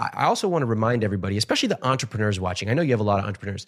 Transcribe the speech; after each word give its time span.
I 0.00 0.26
also 0.26 0.46
want 0.46 0.62
to 0.62 0.66
remind 0.66 1.02
everybody, 1.02 1.36
especially 1.38 1.66
the 1.66 1.84
entrepreneurs 1.84 2.38
watching. 2.38 2.70
I 2.70 2.74
know 2.74 2.82
you 2.82 2.92
have 2.92 3.00
a 3.00 3.04
lot 3.04 3.18
of 3.18 3.24
entrepreneurs. 3.24 3.66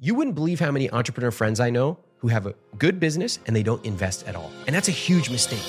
You 0.00 0.16
wouldn't 0.16 0.34
believe 0.34 0.58
how 0.58 0.72
many 0.72 0.90
entrepreneur 0.90 1.30
friends 1.30 1.60
I 1.60 1.70
know 1.70 2.00
who 2.16 2.26
have 2.26 2.46
a 2.46 2.54
good 2.78 2.98
business 2.98 3.38
and 3.46 3.54
they 3.54 3.62
don't 3.62 3.84
invest 3.84 4.26
at 4.26 4.34
all. 4.34 4.50
And 4.66 4.74
that's 4.74 4.88
a 4.88 4.92
huge 4.92 5.30
mistake. 5.30 5.62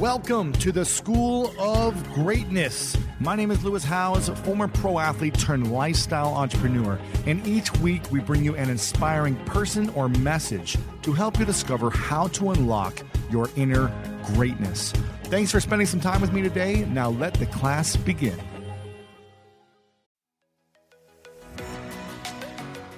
Welcome 0.00 0.54
to 0.54 0.72
the 0.72 0.86
School 0.86 1.52
of 1.60 2.10
Greatness. 2.14 2.96
My 3.20 3.36
name 3.36 3.50
is 3.50 3.62
Lewis 3.62 3.84
Howes, 3.84 4.30
former 4.30 4.66
pro 4.66 4.98
athlete 4.98 5.38
turned 5.38 5.70
lifestyle 5.70 6.32
entrepreneur, 6.32 6.98
and 7.26 7.46
each 7.46 7.70
week 7.80 8.10
we 8.10 8.20
bring 8.20 8.42
you 8.42 8.56
an 8.56 8.70
inspiring 8.70 9.36
person 9.44 9.90
or 9.90 10.08
message 10.08 10.78
to 11.02 11.12
help 11.12 11.38
you 11.38 11.44
discover 11.44 11.90
how 11.90 12.28
to 12.28 12.52
unlock 12.52 13.02
your 13.30 13.50
inner 13.56 13.92
greatness. 14.24 14.92
Thanks 15.24 15.52
for 15.52 15.60
spending 15.60 15.86
some 15.86 16.00
time 16.00 16.22
with 16.22 16.32
me 16.32 16.40
today. 16.40 16.86
Now 16.86 17.10
let 17.10 17.34
the 17.34 17.46
class 17.46 17.94
begin. 17.94 18.38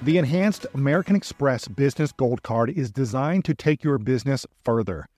The 0.03 0.17
enhanced 0.17 0.65
American 0.73 1.15
Express 1.15 1.69
Business 1.69 2.11
Gold 2.11 2.43
Card 2.43 2.71
is 2.71 2.91
designed 2.91 3.45
to 3.45 3.55
take 3.55 3.85
your 3.85 3.99
business 3.99 4.47
further. 4.65 5.10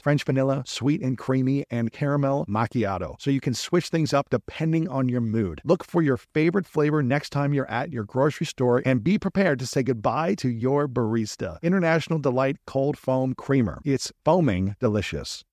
French 0.00 0.24
vanilla, 0.24 0.62
sweet 0.66 1.02
and 1.02 1.16
creamy, 1.16 1.64
and 1.70 1.92
caramel 1.92 2.44
macchiato. 2.46 3.14
So 3.20 3.30
you 3.30 3.40
can 3.40 3.54
switch 3.54 3.88
things 3.88 4.12
up 4.12 4.30
depending 4.30 4.88
on 4.88 5.08
your 5.08 5.20
mood. 5.20 5.60
Look 5.64 5.84
for 5.84 6.02
your 6.02 6.16
favorite 6.16 6.66
flavor 6.66 7.02
next 7.02 7.30
time 7.30 7.54
you're 7.54 7.70
at 7.70 7.92
your 7.92 8.04
grocery 8.04 8.46
store 8.46 8.82
and 8.84 9.04
be 9.04 9.18
prepared 9.18 9.58
to 9.60 9.66
say 9.66 9.82
goodbye 9.82 10.34
to 10.36 10.48
your 10.48 10.88
barista. 10.88 11.60
International 11.62 12.18
Delight 12.18 12.56
Cold 12.66 12.98
Foam 12.98 13.34
Creamer. 13.34 13.80
It's 13.84 14.12
foaming 14.24 14.74
delicious. 14.80 15.44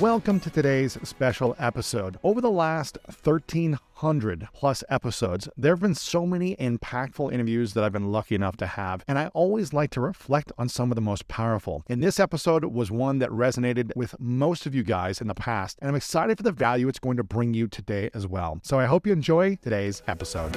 Welcome 0.00 0.40
to 0.40 0.48
today's 0.48 0.96
special 1.02 1.54
episode. 1.58 2.18
Over 2.24 2.40
the 2.40 2.50
last 2.50 2.96
1,300 3.22 4.48
plus 4.54 4.82
episodes, 4.88 5.50
there 5.54 5.72
have 5.72 5.82
been 5.82 5.94
so 5.94 6.24
many 6.24 6.56
impactful 6.56 7.30
interviews 7.30 7.74
that 7.74 7.84
I've 7.84 7.92
been 7.92 8.10
lucky 8.10 8.34
enough 8.34 8.56
to 8.56 8.66
have, 8.66 9.04
and 9.06 9.18
I 9.18 9.26
always 9.28 9.74
like 9.74 9.90
to 9.90 10.00
reflect 10.00 10.50
on 10.56 10.70
some 10.70 10.90
of 10.90 10.94
the 10.94 11.02
most 11.02 11.28
powerful. 11.28 11.84
And 11.90 12.02
this 12.02 12.18
episode 12.18 12.64
was 12.64 12.90
one 12.90 13.18
that 13.18 13.28
resonated 13.28 13.94
with 13.94 14.18
most 14.18 14.64
of 14.64 14.74
you 14.74 14.82
guys 14.82 15.20
in 15.20 15.28
the 15.28 15.34
past, 15.34 15.78
and 15.82 15.90
I'm 15.90 15.94
excited 15.94 16.38
for 16.38 16.42
the 16.42 16.52
value 16.52 16.88
it's 16.88 16.98
going 16.98 17.18
to 17.18 17.24
bring 17.24 17.52
you 17.52 17.68
today 17.68 18.08
as 18.14 18.26
well. 18.26 18.60
So 18.62 18.80
I 18.80 18.86
hope 18.86 19.06
you 19.06 19.12
enjoy 19.12 19.56
today's 19.56 20.02
episode. 20.08 20.56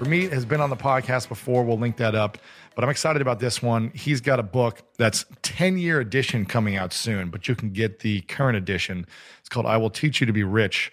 Ramit 0.00 0.32
has 0.32 0.46
been 0.46 0.62
on 0.62 0.70
the 0.70 0.76
podcast 0.76 1.28
before. 1.28 1.62
We'll 1.62 1.78
link 1.78 1.98
that 1.98 2.14
up. 2.14 2.38
But 2.80 2.84
I'm 2.84 2.92
excited 2.92 3.20
about 3.20 3.40
this 3.40 3.62
one. 3.62 3.90
He's 3.94 4.22
got 4.22 4.40
a 4.40 4.42
book 4.42 4.80
that's 4.96 5.26
10 5.42 5.76
year 5.76 6.00
edition 6.00 6.46
coming 6.46 6.76
out 6.76 6.94
soon, 6.94 7.28
but 7.28 7.46
you 7.46 7.54
can 7.54 7.74
get 7.74 7.98
the 7.98 8.22
current 8.22 8.56
edition. 8.56 9.04
It's 9.38 9.50
called 9.50 9.66
I 9.66 9.76
Will 9.76 9.90
Teach 9.90 10.22
You 10.22 10.26
to 10.26 10.32
Be 10.32 10.44
Rich. 10.44 10.90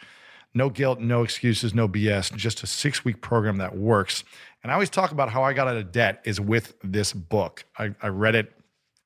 No 0.53 0.69
guilt, 0.69 0.99
no 0.99 1.23
excuses, 1.23 1.73
no 1.73 1.87
BS, 1.87 2.35
just 2.35 2.61
a 2.61 2.67
six 2.67 3.05
week 3.05 3.21
program 3.21 3.55
that 3.59 3.77
works. 3.77 4.25
And 4.61 4.69
I 4.69 4.73
always 4.73 4.89
talk 4.89 5.13
about 5.13 5.29
how 5.29 5.43
I 5.43 5.53
got 5.53 5.69
out 5.69 5.77
of 5.77 5.93
debt 5.93 6.21
is 6.25 6.41
with 6.41 6.75
this 6.83 7.13
book. 7.13 7.63
I, 7.79 7.95
I 8.01 8.09
read 8.09 8.35
it 8.35 8.51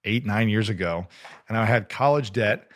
eight, 0.03 0.25
nine 0.25 0.49
years 0.49 0.67
ago, 0.67 1.05
and 1.49 1.59
I 1.59 1.65
had 1.65 1.87
college 1.87 2.33
debt. 2.33 2.67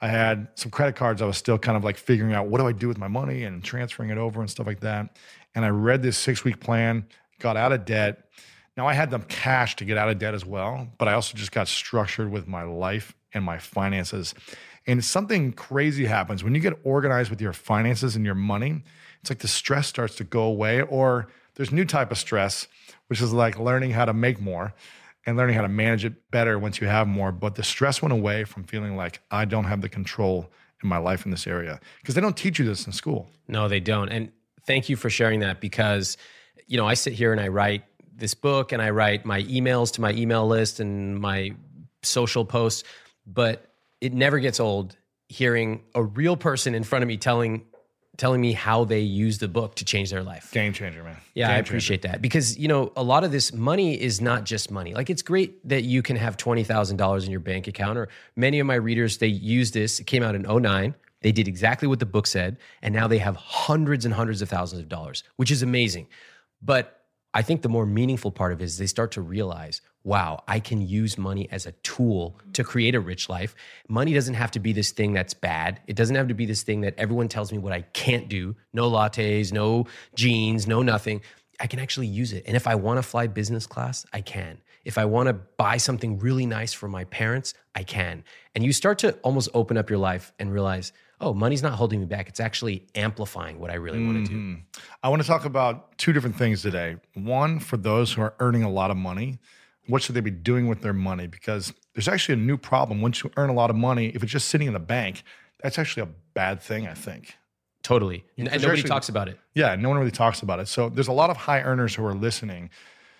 I 0.00 0.08
had 0.08 0.48
some 0.54 0.70
credit 0.70 0.96
cards. 0.96 1.20
I 1.20 1.26
was 1.26 1.36
still 1.36 1.58
kind 1.58 1.76
of 1.76 1.84
like 1.84 1.98
figuring 1.98 2.32
out 2.32 2.46
what 2.46 2.56
do 2.56 2.66
I 2.66 2.72
do 2.72 2.88
with 2.88 2.96
my 2.96 3.08
money 3.08 3.44
and 3.44 3.62
transferring 3.62 4.08
it 4.08 4.16
over 4.16 4.40
and 4.40 4.48
stuff 4.48 4.66
like 4.66 4.80
that. 4.80 5.18
And 5.54 5.62
I 5.62 5.68
read 5.68 6.02
this 6.02 6.16
six 6.16 6.42
week 6.42 6.58
plan, 6.58 7.04
got 7.38 7.58
out 7.58 7.72
of 7.72 7.84
debt. 7.84 8.30
Now 8.76 8.86
I 8.86 8.94
had 8.94 9.10
the 9.10 9.18
cash 9.18 9.76
to 9.76 9.84
get 9.84 9.98
out 9.98 10.08
of 10.08 10.18
debt 10.18 10.34
as 10.34 10.44
well, 10.44 10.88
but 10.98 11.08
I 11.08 11.12
also 11.12 11.36
just 11.36 11.52
got 11.52 11.68
structured 11.68 12.30
with 12.30 12.48
my 12.48 12.62
life 12.62 13.14
and 13.34 13.44
my 13.44 13.58
finances. 13.58 14.34
And 14.86 15.04
something 15.04 15.52
crazy 15.52 16.06
happens 16.06 16.42
when 16.42 16.54
you 16.54 16.60
get 16.60 16.78
organized 16.84 17.30
with 17.30 17.40
your 17.40 17.52
finances 17.52 18.16
and 18.16 18.24
your 18.24 18.34
money. 18.34 18.82
It's 19.20 19.30
like 19.30 19.38
the 19.38 19.48
stress 19.48 19.86
starts 19.86 20.16
to 20.16 20.24
go 20.24 20.42
away, 20.42 20.82
or 20.82 21.28
there's 21.54 21.70
new 21.70 21.84
type 21.84 22.10
of 22.10 22.18
stress, 22.18 22.66
which 23.06 23.20
is 23.20 23.32
like 23.32 23.58
learning 23.58 23.92
how 23.92 24.04
to 24.04 24.12
make 24.12 24.40
more 24.40 24.74
and 25.24 25.36
learning 25.36 25.54
how 25.54 25.62
to 25.62 25.68
manage 25.68 26.04
it 26.04 26.30
better 26.30 26.58
once 26.58 26.80
you 26.80 26.88
have 26.88 27.06
more. 27.06 27.30
But 27.30 27.54
the 27.54 27.62
stress 27.62 28.02
went 28.02 28.12
away 28.12 28.44
from 28.44 28.64
feeling 28.64 28.96
like 28.96 29.20
I 29.30 29.44
don't 29.44 29.64
have 29.64 29.80
the 29.80 29.88
control 29.88 30.50
in 30.82 30.88
my 30.88 30.98
life 30.98 31.24
in 31.24 31.30
this 31.30 31.46
area 31.46 31.78
because 32.00 32.14
they 32.14 32.20
don't 32.20 32.36
teach 32.36 32.58
you 32.58 32.64
this 32.64 32.86
in 32.86 32.92
school. 32.92 33.28
No, 33.46 33.68
they 33.68 33.80
don't. 33.80 34.08
And 34.08 34.32
thank 34.66 34.88
you 34.88 34.96
for 34.96 35.10
sharing 35.10 35.40
that 35.40 35.60
because, 35.60 36.16
you 36.66 36.76
know, 36.76 36.86
I 36.86 36.94
sit 36.94 37.12
here 37.12 37.30
and 37.30 37.40
I 37.40 37.48
write 37.48 37.84
this 38.14 38.34
book 38.34 38.72
and 38.72 38.80
I 38.82 38.90
write 38.90 39.24
my 39.24 39.42
emails 39.42 39.92
to 39.94 40.00
my 40.00 40.12
email 40.12 40.46
list 40.46 40.80
and 40.80 41.18
my 41.18 41.52
social 42.02 42.44
posts, 42.44 42.84
but 43.26 43.70
it 44.00 44.12
never 44.12 44.38
gets 44.38 44.60
old 44.60 44.96
hearing 45.28 45.82
a 45.94 46.02
real 46.02 46.36
person 46.36 46.74
in 46.74 46.84
front 46.84 47.02
of 47.02 47.08
me 47.08 47.16
telling 47.16 47.64
telling 48.18 48.42
me 48.42 48.52
how 48.52 48.84
they 48.84 49.00
use 49.00 49.38
the 49.38 49.48
book 49.48 49.74
to 49.76 49.84
change 49.84 50.10
their 50.10 50.22
life. 50.22 50.50
Game 50.52 50.74
changer, 50.74 51.02
man. 51.02 51.16
Yeah, 51.34 51.46
Game 51.46 51.56
I 51.56 51.58
appreciate 51.58 52.02
that 52.02 52.20
because 52.20 52.58
you 52.58 52.68
know 52.68 52.92
a 52.96 53.02
lot 53.02 53.24
of 53.24 53.32
this 53.32 53.52
money 53.52 54.00
is 54.00 54.20
not 54.20 54.44
just 54.44 54.70
money. 54.70 54.94
Like 54.94 55.08
it's 55.08 55.22
great 55.22 55.66
that 55.68 55.84
you 55.84 56.02
can 56.02 56.16
have 56.16 56.36
twenty 56.36 56.64
thousand 56.64 56.98
dollars 56.98 57.24
in 57.24 57.30
your 57.30 57.40
bank 57.40 57.66
account. 57.66 57.98
Or 57.98 58.08
many 58.36 58.60
of 58.60 58.66
my 58.66 58.74
readers 58.74 59.18
they 59.18 59.28
use 59.28 59.70
this. 59.70 60.00
It 60.00 60.06
came 60.06 60.22
out 60.22 60.34
in 60.34 60.42
09. 60.42 60.94
They 61.22 61.32
did 61.32 61.46
exactly 61.46 61.86
what 61.88 62.00
the 62.00 62.06
book 62.06 62.26
said, 62.26 62.58
and 62.82 62.92
now 62.92 63.06
they 63.06 63.18
have 63.18 63.36
hundreds 63.36 64.04
and 64.04 64.12
hundreds 64.12 64.42
of 64.42 64.48
thousands 64.48 64.82
of 64.82 64.88
dollars, 64.88 65.22
which 65.36 65.50
is 65.50 65.62
amazing. 65.62 66.08
But 66.60 67.01
I 67.34 67.42
think 67.42 67.62
the 67.62 67.68
more 67.68 67.86
meaningful 67.86 68.30
part 68.30 68.52
of 68.52 68.60
it 68.60 68.64
is 68.64 68.78
they 68.78 68.86
start 68.86 69.12
to 69.12 69.22
realize 69.22 69.80
wow, 70.04 70.42
I 70.48 70.58
can 70.58 70.86
use 70.86 71.16
money 71.16 71.48
as 71.50 71.64
a 71.66 71.72
tool 71.72 72.36
to 72.54 72.62
mm-hmm. 72.62 72.70
create 72.70 72.94
a 72.94 73.00
rich 73.00 73.28
life. 73.28 73.54
Money 73.88 74.12
doesn't 74.12 74.34
have 74.34 74.50
to 74.52 74.58
be 74.58 74.72
this 74.72 74.90
thing 74.90 75.12
that's 75.12 75.34
bad. 75.34 75.80
It 75.86 75.96
doesn't 75.96 76.16
have 76.16 76.28
to 76.28 76.34
be 76.34 76.46
this 76.46 76.62
thing 76.62 76.80
that 76.80 76.94
everyone 76.98 77.28
tells 77.28 77.52
me 77.52 77.58
what 77.58 77.72
I 77.72 77.82
can't 77.82 78.28
do 78.28 78.56
no 78.72 78.90
lattes, 78.90 79.52
no 79.52 79.86
jeans, 80.14 80.66
no 80.66 80.82
nothing. 80.82 81.20
I 81.60 81.66
can 81.66 81.78
actually 81.78 82.08
use 82.08 82.32
it. 82.32 82.44
And 82.46 82.56
if 82.56 82.66
I 82.66 82.74
want 82.74 82.98
to 82.98 83.02
fly 83.02 83.28
business 83.28 83.66
class, 83.66 84.04
I 84.12 84.20
can. 84.22 84.58
If 84.84 84.98
I 84.98 85.04
want 85.04 85.28
to 85.28 85.34
buy 85.34 85.76
something 85.76 86.18
really 86.18 86.46
nice 86.46 86.72
for 86.72 86.88
my 86.88 87.04
parents, 87.04 87.54
I 87.74 87.84
can. 87.84 88.24
And 88.54 88.64
you 88.64 88.72
start 88.72 88.98
to 89.00 89.12
almost 89.22 89.48
open 89.54 89.76
up 89.76 89.88
your 89.88 90.00
life 90.00 90.32
and 90.40 90.52
realize, 90.52 90.92
oh, 91.22 91.32
money's 91.32 91.62
not 91.62 91.74
holding 91.74 92.00
me 92.00 92.06
back. 92.06 92.28
It's 92.28 92.40
actually 92.40 92.86
amplifying 92.94 93.60
what 93.60 93.70
I 93.70 93.74
really 93.74 93.98
mm-hmm. 93.98 94.14
want 94.14 94.26
to 94.26 94.32
do. 94.32 94.56
I 95.02 95.08
want 95.08 95.22
to 95.22 95.28
talk 95.28 95.44
about 95.44 95.96
two 95.96 96.12
different 96.12 96.36
things 96.36 96.62
today. 96.62 96.96
One, 97.14 97.60
for 97.60 97.76
those 97.76 98.12
who 98.12 98.22
are 98.22 98.34
earning 98.40 98.64
a 98.64 98.70
lot 98.70 98.90
of 98.90 98.96
money, 98.96 99.38
what 99.86 100.02
should 100.02 100.16
they 100.16 100.20
be 100.20 100.30
doing 100.30 100.66
with 100.66 100.82
their 100.82 100.92
money? 100.92 101.28
Because 101.28 101.72
there's 101.94 102.08
actually 102.08 102.34
a 102.34 102.44
new 102.44 102.56
problem. 102.56 103.00
Once 103.00 103.22
you 103.22 103.30
earn 103.36 103.50
a 103.50 103.54
lot 103.54 103.70
of 103.70 103.76
money, 103.76 104.08
if 104.08 104.22
it's 104.22 104.32
just 104.32 104.48
sitting 104.48 104.66
in 104.66 104.72
the 104.72 104.80
bank, 104.80 105.22
that's 105.62 105.78
actually 105.78 106.02
a 106.02 106.08
bad 106.34 106.60
thing, 106.60 106.86
I 106.88 106.94
think. 106.94 107.36
Totally. 107.82 108.24
and 108.36 108.46
nobody 108.46 108.66
actually, 108.66 108.88
talks 108.88 109.08
about 109.08 109.28
it. 109.28 109.38
Yeah, 109.54 109.74
no 109.76 109.88
one 109.88 109.98
really 109.98 110.10
talks 110.10 110.42
about 110.42 110.60
it. 110.60 110.68
So 110.68 110.88
there's 110.88 111.08
a 111.08 111.12
lot 111.12 111.30
of 111.30 111.36
high 111.36 111.62
earners 111.62 111.94
who 111.94 112.04
are 112.04 112.14
listening. 112.14 112.70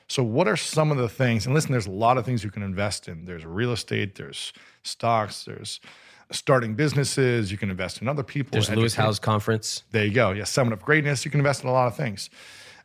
So, 0.09 0.23
what 0.23 0.47
are 0.47 0.57
some 0.57 0.91
of 0.91 0.99
the 0.99 1.09
things? 1.09 1.47
And 1.47 1.55
listen, 1.55 1.73
there's 1.73 1.87
a 1.87 1.91
lot 1.91 2.19
of 2.19 2.25
things 2.25 2.45
you 2.45 2.51
can 2.51 2.63
invest 2.63 3.09
in. 3.09 3.25
There's 3.25 3.45
real 3.45 3.73
estate, 3.73 4.17
there's 4.17 4.53
stocks, 4.83 5.45
there's 5.45 5.81
starting 6.33 6.75
businesses. 6.75 7.53
You 7.53 7.59
can 7.59 7.71
invest 7.71 8.03
in 8.03 8.09
other 8.09 8.23
people. 8.23 8.53
There's 8.53 8.71
Lewis 8.71 8.95
Howes 8.95 9.19
Conference. 9.19 9.85
There 9.91 10.05
you 10.05 10.13
go. 10.13 10.33
Yeah, 10.33 10.45
Summit 10.45 10.73
of 10.73 10.83
Greatness. 10.83 11.25
You 11.25 11.31
can 11.31 11.41
invest 11.41 11.63
in 11.63 11.69
a 11.69 11.73
lot 11.73 11.87
of 11.87 11.97
things. 11.97 12.31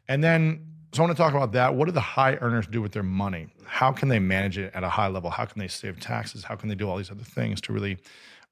And 0.07 0.23
then, 0.23 0.65
so 0.93 1.03
I 1.03 1.05
want 1.05 1.17
to 1.17 1.21
talk 1.21 1.33
about 1.33 1.51
that. 1.53 1.75
What 1.75 1.85
do 1.85 1.91
the 1.91 1.99
high 1.99 2.35
earners 2.35 2.67
do 2.67 2.81
with 2.81 2.91
their 2.91 3.03
money? 3.03 3.47
How 3.65 3.91
can 3.91 4.09
they 4.09 4.19
manage 4.19 4.57
it 4.57 4.73
at 4.73 4.83
a 4.83 4.89
high 4.89 5.07
level? 5.07 5.29
How 5.29 5.45
can 5.45 5.59
they 5.59 5.67
save 5.67 5.99
taxes? 5.99 6.43
How 6.43 6.55
can 6.55 6.69
they 6.69 6.75
do 6.75 6.89
all 6.89 6.97
these 6.97 7.11
other 7.11 7.23
things 7.23 7.59
to 7.61 7.73
really 7.73 7.97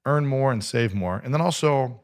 earn 0.06 0.26
more 0.26 0.52
and 0.52 0.64
save 0.64 0.94
more? 0.94 1.22
And 1.24 1.34
then 1.34 1.42
also, 1.42 2.02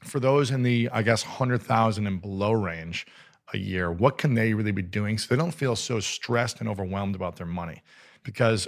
for 0.00 0.18
those 0.18 0.50
in 0.50 0.62
the, 0.62 0.88
I 0.92 1.02
guess, 1.02 1.24
100,000 1.24 2.06
and 2.06 2.20
below 2.20 2.52
range 2.52 3.06
a 3.52 3.58
year, 3.58 3.90
what 3.92 4.18
can 4.18 4.34
they 4.34 4.54
really 4.54 4.72
be 4.72 4.82
doing 4.82 5.18
so 5.18 5.34
they 5.34 5.40
don't 5.40 5.52
feel 5.52 5.76
so 5.76 6.00
stressed 6.00 6.60
and 6.60 6.68
overwhelmed 6.68 7.14
about 7.14 7.36
their 7.36 7.46
money? 7.46 7.82
Because 8.22 8.66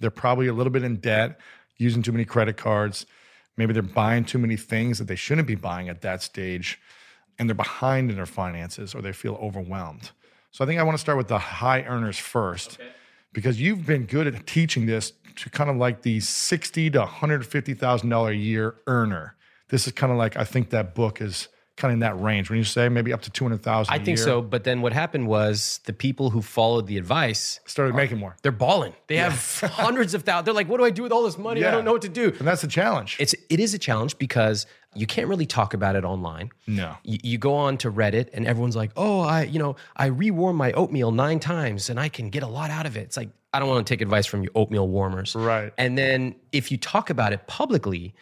they're 0.00 0.10
probably 0.10 0.48
a 0.48 0.52
little 0.52 0.72
bit 0.72 0.82
in 0.82 0.96
debt, 0.96 1.38
using 1.80 2.02
too 2.02 2.12
many 2.12 2.24
credit 2.24 2.56
cards. 2.56 3.06
Maybe 3.56 3.72
they're 3.72 3.82
buying 3.82 4.24
too 4.24 4.38
many 4.38 4.56
things 4.56 4.98
that 4.98 5.06
they 5.06 5.16
shouldn't 5.16 5.48
be 5.48 5.54
buying 5.54 5.88
at 5.88 6.02
that 6.02 6.22
stage, 6.22 6.80
and 7.38 7.48
they're 7.48 7.54
behind 7.54 8.10
in 8.10 8.16
their 8.16 8.26
finances 8.26 8.94
or 8.94 9.02
they 9.02 9.12
feel 9.12 9.34
overwhelmed. 9.40 10.10
So 10.50 10.64
I 10.64 10.66
think 10.66 10.80
I 10.80 10.82
want 10.82 10.96
to 10.96 11.00
start 11.00 11.18
with 11.18 11.28
the 11.28 11.38
high 11.38 11.82
earners 11.82 12.18
first. 12.18 12.80
Okay 12.80 12.90
because 13.32 13.60
you've 13.60 13.86
been 13.86 14.06
good 14.06 14.26
at 14.26 14.46
teaching 14.46 14.86
this 14.86 15.12
to 15.36 15.50
kind 15.50 15.70
of 15.70 15.76
like 15.76 16.02
the 16.02 16.20
sixty 16.20 16.90
to 16.90 17.00
one 17.00 17.08
hundred 17.08 17.46
fifty 17.46 17.74
thousand 17.74 18.08
dollar 18.08 18.30
a 18.30 18.36
year 18.36 18.76
earner 18.86 19.36
this 19.68 19.86
is 19.86 19.92
kind 19.92 20.12
of 20.12 20.18
like 20.18 20.36
I 20.36 20.44
think 20.44 20.70
that 20.70 20.94
book 20.94 21.20
is 21.20 21.48
kind 21.80 21.90
of 21.90 21.94
in 21.94 22.00
that 22.00 22.20
range. 22.20 22.50
When 22.50 22.58
you 22.58 22.64
say 22.64 22.88
maybe 22.88 23.12
up 23.12 23.22
to 23.22 23.30
two 23.30 23.44
hundred 23.44 23.62
thousand, 23.62 23.92
I 23.92 23.96
think 23.96 24.18
year, 24.18 24.24
so. 24.24 24.42
But 24.42 24.64
then 24.64 24.82
what 24.82 24.92
happened 24.92 25.26
was 25.26 25.80
the 25.84 25.92
people 25.92 26.30
who 26.30 26.42
followed 26.42 26.86
the 26.86 26.98
advice 26.98 27.60
started 27.66 27.94
are, 27.94 27.96
making 27.96 28.18
more. 28.18 28.36
They're 28.42 28.52
balling. 28.52 28.94
They 29.06 29.16
yeah. 29.16 29.30
have 29.30 29.70
hundreds 29.72 30.14
of 30.14 30.22
thousands. 30.22 30.44
They're 30.44 30.54
like, 30.54 30.68
what 30.68 30.78
do 30.78 30.84
I 30.84 30.90
do 30.90 31.02
with 31.02 31.12
all 31.12 31.24
this 31.24 31.38
money? 31.38 31.62
Yeah. 31.62 31.68
I 31.68 31.70
don't 31.72 31.84
know 31.84 31.92
what 31.92 32.02
to 32.02 32.08
do. 32.08 32.34
And 32.38 32.46
that's 32.46 32.62
the 32.62 32.68
challenge. 32.68 33.16
It's 33.18 33.34
it 33.48 33.58
is 33.58 33.74
a 33.74 33.78
challenge 33.78 34.18
because 34.18 34.66
you 34.94 35.06
can't 35.06 35.28
really 35.28 35.46
talk 35.46 35.74
about 35.74 35.96
it 35.96 36.04
online. 36.04 36.50
No. 36.66 36.96
You, 37.04 37.18
you, 37.22 37.38
go 37.38 37.54
on 37.54 37.78
to 37.78 37.92
Reddit 37.92 38.28
and 38.32 38.46
everyone's 38.46 38.74
like, 38.76 38.90
oh, 38.96 39.20
I 39.20 39.44
you 39.44 39.58
know 39.58 39.76
I 39.96 40.06
rewarm 40.06 40.56
my 40.56 40.72
oatmeal 40.72 41.10
nine 41.10 41.40
times 41.40 41.90
and 41.90 41.98
I 41.98 42.08
can 42.08 42.30
get 42.30 42.42
a 42.42 42.48
lot 42.48 42.70
out 42.70 42.86
of 42.86 42.96
it. 42.96 43.00
It's 43.00 43.16
like 43.16 43.30
I 43.52 43.58
don't 43.58 43.68
want 43.68 43.86
to 43.86 43.92
take 43.92 44.00
advice 44.00 44.26
from 44.26 44.42
you 44.42 44.50
oatmeal 44.54 44.86
warmers. 44.86 45.34
Right. 45.34 45.72
And 45.78 45.96
then 45.96 46.36
if 46.52 46.70
you 46.70 46.76
talk 46.76 47.10
about 47.10 47.32
it 47.32 47.46
publicly 47.46 48.14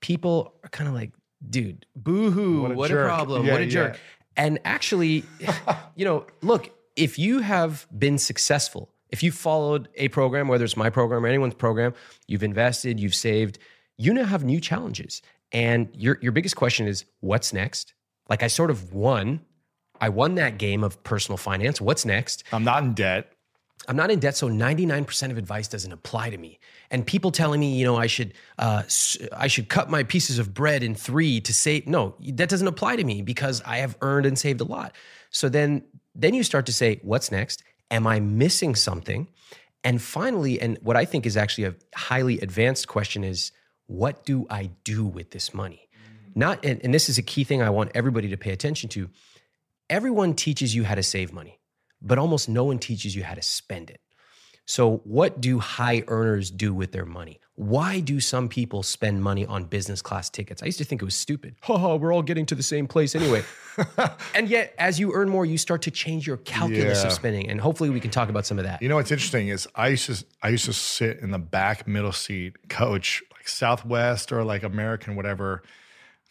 people 0.00 0.54
are 0.62 0.68
kind 0.68 0.88
of 0.88 0.94
like, 0.94 1.12
dude, 1.48 1.86
boo 1.96 2.30
hoo, 2.30 2.62
what, 2.62 2.70
a, 2.70 2.74
what 2.74 2.90
a, 2.90 2.94
problem, 2.94 3.46
yeah, 3.46 3.52
what 3.52 3.60
a 3.60 3.66
jerk. 3.66 3.98
And 4.36 4.58
actually, 4.64 5.24
you 5.96 6.04
know, 6.04 6.26
look, 6.42 6.70
if 6.96 7.18
you 7.18 7.40
have 7.40 7.86
been 7.96 8.18
successful, 8.18 8.90
if 9.10 9.22
you 9.22 9.32
followed 9.32 9.88
a 9.94 10.08
program, 10.08 10.48
whether 10.48 10.64
it's 10.64 10.76
my 10.76 10.90
program 10.90 11.24
or 11.24 11.28
anyone's 11.28 11.54
program, 11.54 11.94
you've 12.26 12.42
invested, 12.42 13.00
you've 13.00 13.14
saved, 13.14 13.58
you 13.96 14.12
now 14.12 14.24
have 14.24 14.44
new 14.44 14.60
challenges. 14.60 15.22
And 15.50 15.88
your 15.94 16.18
your 16.20 16.32
biggest 16.32 16.56
question 16.56 16.86
is 16.86 17.04
what's 17.20 17.52
next? 17.52 17.94
Like 18.28 18.42
I 18.42 18.48
sort 18.48 18.70
of 18.70 18.92
won. 18.92 19.40
I 20.00 20.10
won 20.10 20.36
that 20.36 20.58
game 20.58 20.84
of 20.84 21.02
personal 21.02 21.36
finance. 21.36 21.80
What's 21.80 22.04
next? 22.04 22.44
I'm 22.52 22.64
not 22.64 22.82
in 22.84 22.94
debt. 22.94 23.32
I'm 23.86 23.96
not 23.96 24.10
in 24.10 24.18
debt, 24.18 24.36
so 24.36 24.48
99% 24.48 25.30
of 25.30 25.38
advice 25.38 25.68
doesn't 25.68 25.92
apply 25.92 26.30
to 26.30 26.38
me. 26.38 26.58
And 26.90 27.06
people 27.06 27.30
telling 27.30 27.60
me, 27.60 27.78
you 27.78 27.84
know, 27.84 27.96
I 27.96 28.06
should 28.06 28.34
uh, 28.58 28.82
I 29.32 29.46
should 29.46 29.68
cut 29.68 29.88
my 29.88 30.02
pieces 30.02 30.38
of 30.38 30.52
bread 30.52 30.82
in 30.82 30.94
three 30.94 31.40
to 31.42 31.54
save. 31.54 31.86
No, 31.86 32.14
that 32.20 32.48
doesn't 32.48 32.66
apply 32.66 32.96
to 32.96 33.04
me 33.04 33.22
because 33.22 33.62
I 33.64 33.78
have 33.78 33.96
earned 34.00 34.26
and 34.26 34.38
saved 34.38 34.60
a 34.60 34.64
lot. 34.64 34.94
So 35.30 35.48
then, 35.48 35.84
then 36.14 36.34
you 36.34 36.42
start 36.42 36.66
to 36.66 36.72
say, 36.72 36.98
what's 37.02 37.30
next? 37.30 37.62
Am 37.90 38.06
I 38.06 38.20
missing 38.20 38.74
something? 38.74 39.28
And 39.84 40.02
finally, 40.02 40.60
and 40.60 40.78
what 40.82 40.96
I 40.96 41.04
think 41.04 41.24
is 41.24 41.36
actually 41.36 41.64
a 41.64 41.74
highly 41.94 42.40
advanced 42.40 42.88
question 42.88 43.22
is, 43.22 43.52
what 43.86 44.24
do 44.24 44.46
I 44.50 44.70
do 44.84 45.06
with 45.06 45.30
this 45.30 45.54
money? 45.54 45.88
Not, 46.34 46.64
and, 46.64 46.80
and 46.84 46.92
this 46.92 47.08
is 47.08 47.18
a 47.18 47.22
key 47.22 47.44
thing 47.44 47.62
I 47.62 47.70
want 47.70 47.92
everybody 47.94 48.28
to 48.28 48.36
pay 48.36 48.50
attention 48.50 48.88
to. 48.90 49.08
Everyone 49.88 50.34
teaches 50.34 50.74
you 50.74 50.84
how 50.84 50.94
to 50.94 51.02
save 51.02 51.32
money 51.32 51.57
but 52.00 52.18
almost 52.18 52.48
no 52.48 52.64
one 52.64 52.78
teaches 52.78 53.14
you 53.14 53.24
how 53.24 53.34
to 53.34 53.42
spend 53.42 53.90
it. 53.90 54.00
So, 54.68 54.98
what 55.04 55.40
do 55.40 55.60
high 55.60 56.04
earners 56.08 56.50
do 56.50 56.74
with 56.74 56.92
their 56.92 57.06
money? 57.06 57.40
Why 57.54 58.00
do 58.00 58.20
some 58.20 58.50
people 58.50 58.82
spend 58.82 59.22
money 59.22 59.46
on 59.46 59.64
business 59.64 60.02
class 60.02 60.28
tickets? 60.28 60.62
I 60.62 60.66
used 60.66 60.76
to 60.76 60.84
think 60.84 61.00
it 61.00 61.06
was 61.06 61.14
stupid. 61.14 61.56
Ha 61.62 61.94
we're 61.94 62.12
all 62.12 62.20
getting 62.20 62.44
to 62.44 62.54
the 62.54 62.62
same 62.62 62.86
place 62.86 63.14
anyway. 63.14 63.44
and 64.34 64.46
yet, 64.46 64.74
as 64.78 65.00
you 65.00 65.14
earn 65.14 65.30
more, 65.30 65.46
you 65.46 65.56
start 65.56 65.80
to 65.82 65.90
change 65.90 66.26
your 66.26 66.36
calculus 66.36 67.00
yeah. 67.00 67.06
of 67.06 67.14
spending. 67.14 67.48
And 67.48 67.62
hopefully, 67.62 67.88
we 67.88 67.98
can 67.98 68.10
talk 68.10 68.28
about 68.28 68.44
some 68.44 68.58
of 68.58 68.64
that. 68.66 68.82
You 68.82 68.90
know 68.90 68.96
what's 68.96 69.10
interesting 69.10 69.48
is 69.48 69.66
I 69.74 69.88
used 69.88 70.04
to 70.04 70.22
I 70.42 70.50
used 70.50 70.66
to 70.66 70.74
sit 70.74 71.20
in 71.20 71.30
the 71.30 71.38
back 71.38 71.88
middle 71.88 72.12
seat, 72.12 72.68
coach 72.68 73.22
like 73.32 73.48
Southwest 73.48 74.32
or 74.32 74.44
like 74.44 74.64
American, 74.64 75.16
whatever. 75.16 75.62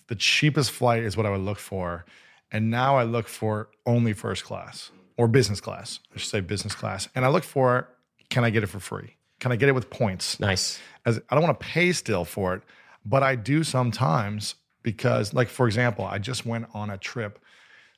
The 0.09 0.15
cheapest 0.15 0.69
flight 0.69 1.01
is 1.01 1.17
what 1.17 1.25
I 1.25 1.31
would 1.31 1.41
look 1.41 1.57
for, 1.57 2.05
and 2.51 2.69
now 2.69 2.97
I 2.97 3.03
look 3.03 3.27
for 3.27 3.69
only 3.87 4.13
first 4.13 4.43
class 4.43 4.91
or 5.17 5.27
business 5.27 5.59
class. 5.59 5.99
I 6.13 6.19
should 6.19 6.29
say 6.29 6.39
business 6.39 6.75
class. 6.75 7.09
And 7.15 7.25
I 7.25 7.29
look 7.29 7.43
for 7.43 7.89
can 8.29 8.43
I 8.43 8.49
get 8.49 8.63
it 8.63 8.67
for 8.67 8.79
free? 8.79 9.15
Can 9.39 9.51
I 9.51 9.55
get 9.55 9.69
it 9.69 9.73
with 9.73 9.89
points? 9.89 10.39
Nice. 10.39 10.79
As 11.05 11.19
I 11.29 11.35
don't 11.35 11.43
want 11.43 11.59
to 11.59 11.65
pay 11.65 11.91
still 11.91 12.25
for 12.25 12.55
it, 12.55 12.61
but 13.05 13.23
I 13.23 13.35
do 13.35 13.63
sometimes 13.63 14.55
because, 14.83 15.33
like 15.33 15.47
for 15.47 15.67
example, 15.67 16.05
I 16.05 16.17
just 16.17 16.45
went 16.45 16.67
on 16.73 16.89
a 16.89 16.97
trip 16.97 17.39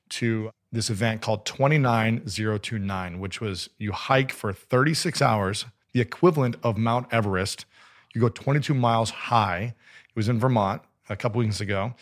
to 0.10 0.52
this 0.72 0.90
event 0.90 1.22
called 1.22 1.46
29029, 1.46 3.20
which 3.20 3.42
was 3.42 3.70
you 3.78 3.92
hike 3.92 4.32
for 4.32 4.54
36 4.54 5.22
hours, 5.22 5.66
the 5.94 6.02
equivalent 6.02 6.58
of 6.64 6.78
Mount 6.78 7.08
Everest. 7.12 7.66
You 8.14 8.22
go 8.22 8.30
22 8.30 8.74
miles 8.74 9.10
high. 9.10 9.76
It 10.10 10.16
was 10.16 10.30
in 10.30 10.40
Vermont 10.40 10.82
a 11.10 11.16
couple 11.16 11.40
weeks 11.40 11.62
ago, 11.62 11.94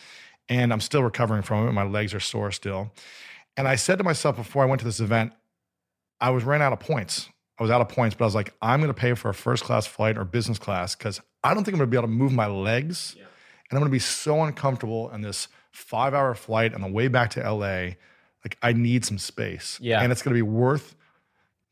and 0.48 0.72
I'm 0.72 0.80
still 0.80 1.02
recovering 1.02 1.42
from 1.42 1.68
it. 1.68 1.72
My 1.72 1.84
legs 1.84 2.12
are 2.12 2.20
sore 2.20 2.50
still. 2.50 2.92
And 3.58 3.66
I 3.66 3.74
said 3.74 3.98
to 3.98 4.04
myself 4.04 4.36
before 4.36 4.62
I 4.62 4.66
went 4.66 4.78
to 4.80 4.84
this 4.84 5.00
event, 5.00 5.32
I 6.20 6.30
was 6.30 6.44
ran 6.44 6.62
out 6.62 6.72
of 6.72 6.78
points. 6.78 7.28
I 7.58 7.62
was 7.64 7.72
out 7.72 7.80
of 7.80 7.88
points, 7.88 8.14
but 8.14 8.24
I 8.24 8.26
was 8.26 8.34
like, 8.36 8.54
I'm 8.62 8.80
going 8.80 8.94
to 8.94 8.98
pay 8.98 9.14
for 9.14 9.30
a 9.30 9.34
first 9.34 9.64
class 9.64 9.84
flight 9.84 10.16
or 10.16 10.24
business 10.24 10.58
class 10.58 10.94
because 10.94 11.20
I 11.42 11.54
don't 11.54 11.64
think 11.64 11.74
I'm 11.74 11.80
going 11.80 11.90
to 11.90 11.90
be 11.90 11.96
able 11.96 12.06
to 12.06 12.14
move 12.14 12.32
my 12.32 12.46
legs. 12.46 13.16
Yeah. 13.18 13.24
And 13.24 13.76
I'm 13.76 13.80
going 13.80 13.90
to 13.90 13.94
be 13.94 13.98
so 13.98 14.44
uncomfortable 14.44 15.10
in 15.10 15.22
this 15.22 15.48
five 15.72 16.14
hour 16.14 16.34
flight 16.36 16.72
on 16.72 16.82
the 16.82 16.88
way 16.88 17.08
back 17.08 17.30
to 17.30 17.40
LA. 17.40 17.96
Like, 18.44 18.56
I 18.62 18.72
need 18.72 19.04
some 19.04 19.18
space. 19.18 19.76
Yeah. 19.82 20.00
And 20.00 20.12
it's 20.12 20.22
going 20.22 20.34
to 20.34 20.38
be 20.38 20.48
worth 20.48 20.94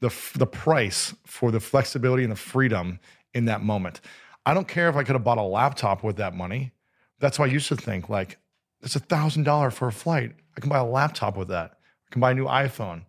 the, 0.00 0.12
the 0.34 0.46
price 0.46 1.14
for 1.24 1.52
the 1.52 1.60
flexibility 1.60 2.24
and 2.24 2.32
the 2.32 2.36
freedom 2.36 2.98
in 3.32 3.44
that 3.44 3.62
moment. 3.62 4.00
I 4.44 4.54
don't 4.54 4.66
care 4.66 4.88
if 4.88 4.96
I 4.96 5.04
could 5.04 5.14
have 5.14 5.24
bought 5.24 5.38
a 5.38 5.42
laptop 5.42 6.02
with 6.02 6.16
that 6.16 6.34
money. 6.34 6.72
That's 7.20 7.38
why 7.38 7.44
I 7.46 7.48
used 7.48 7.68
to 7.68 7.76
think. 7.76 8.08
Like, 8.08 8.38
it's 8.86 8.96
a 8.96 9.00
thousand 9.00 9.42
dollar 9.42 9.70
for 9.70 9.88
a 9.88 9.92
flight. 9.92 10.32
I 10.56 10.60
can 10.60 10.70
buy 10.70 10.78
a 10.78 10.84
laptop 10.84 11.36
with 11.36 11.48
that. 11.48 11.72
I 12.08 12.12
can 12.12 12.20
buy 12.20 12.30
a 12.30 12.34
new 12.34 12.46
iPhone. 12.46 13.02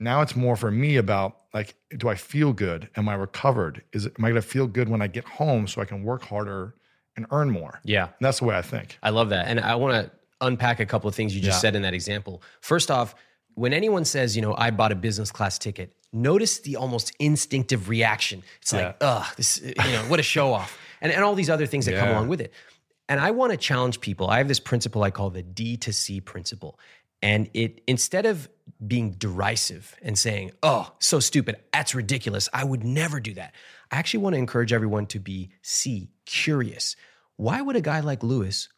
Now 0.00 0.22
it's 0.22 0.36
more 0.36 0.56
for 0.56 0.70
me 0.70 0.96
about 0.96 1.36
like, 1.52 1.74
do 1.96 2.08
I 2.08 2.14
feel 2.14 2.52
good? 2.52 2.88
Am 2.96 3.08
I 3.08 3.14
recovered? 3.14 3.82
Is 3.92 4.06
it, 4.06 4.14
am 4.18 4.24
I 4.24 4.28
going 4.28 4.40
to 4.40 4.46
feel 4.46 4.66
good 4.66 4.88
when 4.88 5.02
I 5.02 5.08
get 5.08 5.24
home 5.24 5.66
so 5.66 5.82
I 5.82 5.86
can 5.86 6.04
work 6.04 6.22
harder 6.22 6.76
and 7.16 7.26
earn 7.32 7.50
more? 7.50 7.80
Yeah. 7.84 8.04
And 8.04 8.12
that's 8.20 8.38
the 8.38 8.44
way 8.44 8.56
I 8.56 8.62
think. 8.62 8.96
I 9.02 9.10
love 9.10 9.30
that. 9.30 9.48
And 9.48 9.58
I 9.58 9.74
want 9.74 9.94
to 9.94 10.10
unpack 10.40 10.78
a 10.78 10.86
couple 10.86 11.08
of 11.08 11.16
things 11.16 11.34
you 11.34 11.42
just 11.42 11.56
yeah. 11.56 11.60
said 11.60 11.74
in 11.74 11.82
that 11.82 11.94
example. 11.94 12.42
First 12.60 12.90
off, 12.90 13.16
when 13.54 13.72
anyone 13.72 14.04
says, 14.04 14.36
you 14.36 14.42
know, 14.42 14.54
I 14.56 14.70
bought 14.70 14.92
a 14.92 14.96
business 14.96 15.32
class 15.32 15.58
ticket, 15.58 15.96
notice 16.12 16.60
the 16.60 16.76
almost 16.76 17.12
instinctive 17.18 17.88
reaction. 17.88 18.44
It's 18.62 18.72
yeah. 18.72 18.86
like, 18.86 18.96
ugh, 19.00 19.26
this, 19.36 19.60
you 19.60 19.74
know, 19.74 20.04
what 20.06 20.20
a 20.20 20.22
show 20.22 20.52
off. 20.52 20.78
And, 21.00 21.10
and 21.10 21.24
all 21.24 21.34
these 21.34 21.50
other 21.50 21.66
things 21.66 21.86
that 21.86 21.92
yeah. 21.92 22.00
come 22.00 22.10
along 22.10 22.28
with 22.28 22.40
it. 22.40 22.52
And 23.08 23.20
I 23.20 23.30
want 23.30 23.52
to 23.52 23.56
challenge 23.56 24.00
people. 24.00 24.28
I 24.28 24.38
have 24.38 24.48
this 24.48 24.60
principle 24.60 25.02
I 25.02 25.10
call 25.10 25.30
the 25.30 25.42
D 25.42 25.76
to 25.78 25.92
C 25.92 26.20
principle. 26.20 26.78
And 27.22 27.50
it 27.54 27.80
instead 27.86 28.26
of 28.26 28.48
being 28.86 29.12
derisive 29.12 29.96
and 30.02 30.18
saying, 30.18 30.52
oh, 30.62 30.92
so 30.98 31.20
stupid. 31.20 31.56
That's 31.72 31.94
ridiculous. 31.94 32.48
I 32.52 32.64
would 32.64 32.84
never 32.84 33.18
do 33.18 33.34
that. 33.34 33.54
I 33.90 33.96
actually 33.96 34.20
want 34.20 34.34
to 34.34 34.38
encourage 34.38 34.72
everyone 34.72 35.06
to 35.06 35.18
be 35.18 35.50
C, 35.62 36.10
curious. 36.26 36.96
Why 37.36 37.60
would 37.60 37.76
a 37.76 37.80
guy 37.80 38.00
like 38.00 38.22
Lewis 38.22 38.68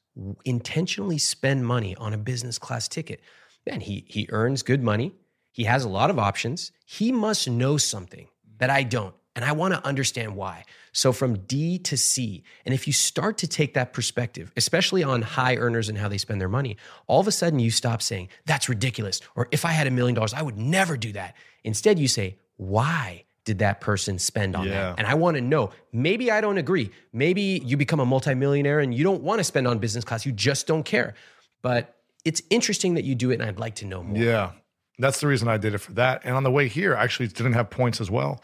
intentionally 0.44 1.18
spend 1.18 1.66
money 1.66 1.96
on 1.96 2.12
a 2.12 2.18
business 2.18 2.58
class 2.58 2.88
ticket? 2.88 3.20
Man, 3.66 3.80
he, 3.80 4.04
he 4.06 4.28
earns 4.30 4.62
good 4.62 4.82
money. 4.82 5.12
He 5.52 5.64
has 5.64 5.84
a 5.84 5.88
lot 5.88 6.10
of 6.10 6.18
options. 6.18 6.72
He 6.87 7.12
must 7.12 7.49
know 7.49 7.76
something 7.76 8.28
that 8.58 8.70
I 8.70 8.84
don't. 8.84 9.14
And 9.37 9.44
I 9.44 9.52
want 9.52 9.75
to 9.75 9.87
understand 9.87 10.34
why. 10.34 10.64
So 10.92 11.12
from 11.12 11.38
D 11.40 11.78
to 11.78 11.96
C. 11.96 12.42
And 12.64 12.75
if 12.75 12.87
you 12.87 12.92
start 12.92 13.38
to 13.38 13.46
take 13.46 13.75
that 13.75 13.92
perspective, 13.92 14.52
especially 14.56 15.04
on 15.04 15.22
high 15.22 15.56
earners 15.56 15.88
and 15.88 15.96
how 15.96 16.08
they 16.08 16.18
spend 16.18 16.40
their 16.40 16.49
money, 16.49 16.76
all 17.06 17.20
of 17.20 17.28
a 17.28 17.32
sudden 17.32 17.60
you 17.60 17.70
stop 17.70 18.02
saying, 18.02 18.28
that's 18.44 18.68
ridiculous. 18.68 19.20
Or 19.37 19.49
if 19.52 19.64
I 19.64 19.70
had 19.70 19.87
a 19.87 19.90
million 19.90 20.14
dollars, 20.14 20.34
I 20.34 20.42
would 20.42 20.58
never 20.58 20.96
do 20.96 21.12
that. 21.12 21.37
Instead, 21.62 21.99
you 21.99 22.08
say, 22.08 22.38
why? 22.56 23.25
Did 23.44 23.60
that 23.60 23.80
person 23.80 24.18
spend 24.18 24.54
on 24.54 24.66
Yeah. 24.66 24.72
that? 24.72 24.99
And 24.99 25.06
I 25.06 25.14
want 25.14 25.37
to 25.37 25.40
know. 25.40 25.70
Maybe 25.92 26.30
I 26.30 26.40
don't 26.40 26.58
agree. 26.58 26.90
Maybe 27.12 27.62
you 27.64 27.76
become 27.76 27.99
a 28.00 28.04
multimillionaire 28.06 28.80
and 28.80 28.92
you 28.94 29.02
don't 29.04 29.22
want 29.22 29.38
to 29.38 29.44
spend 29.44 29.66
on 29.66 29.78
business 29.78 30.04
class. 30.04 30.26
You 30.26 30.32
just 30.32 30.66
don't 30.66 30.82
care. 30.84 31.14
But 31.62 31.96
it's 32.25 32.42
interesting 32.50 32.94
that 32.94 33.04
you 33.04 33.14
do 33.14 33.30
it, 33.30 33.34
and 33.40 33.44
I'd 33.44 33.58
like 33.58 33.76
to 33.76 33.87
know 33.87 34.02
more. 34.02 34.18
Yeah. 34.18 34.52
That's 34.99 35.20
the 35.20 35.26
reason 35.26 35.49
I 35.49 35.56
did 35.56 35.72
it 35.75 35.78
for 35.78 35.92
that. 35.92 36.20
And 36.25 36.37
on 36.37 36.42
the 36.42 36.50
way 36.50 36.68
here, 36.68 36.94
I 36.94 37.02
actually 37.04 37.28
didn't 37.28 37.54
have 37.54 37.70
points 37.70 38.00
as 38.00 38.10
well 38.10 38.42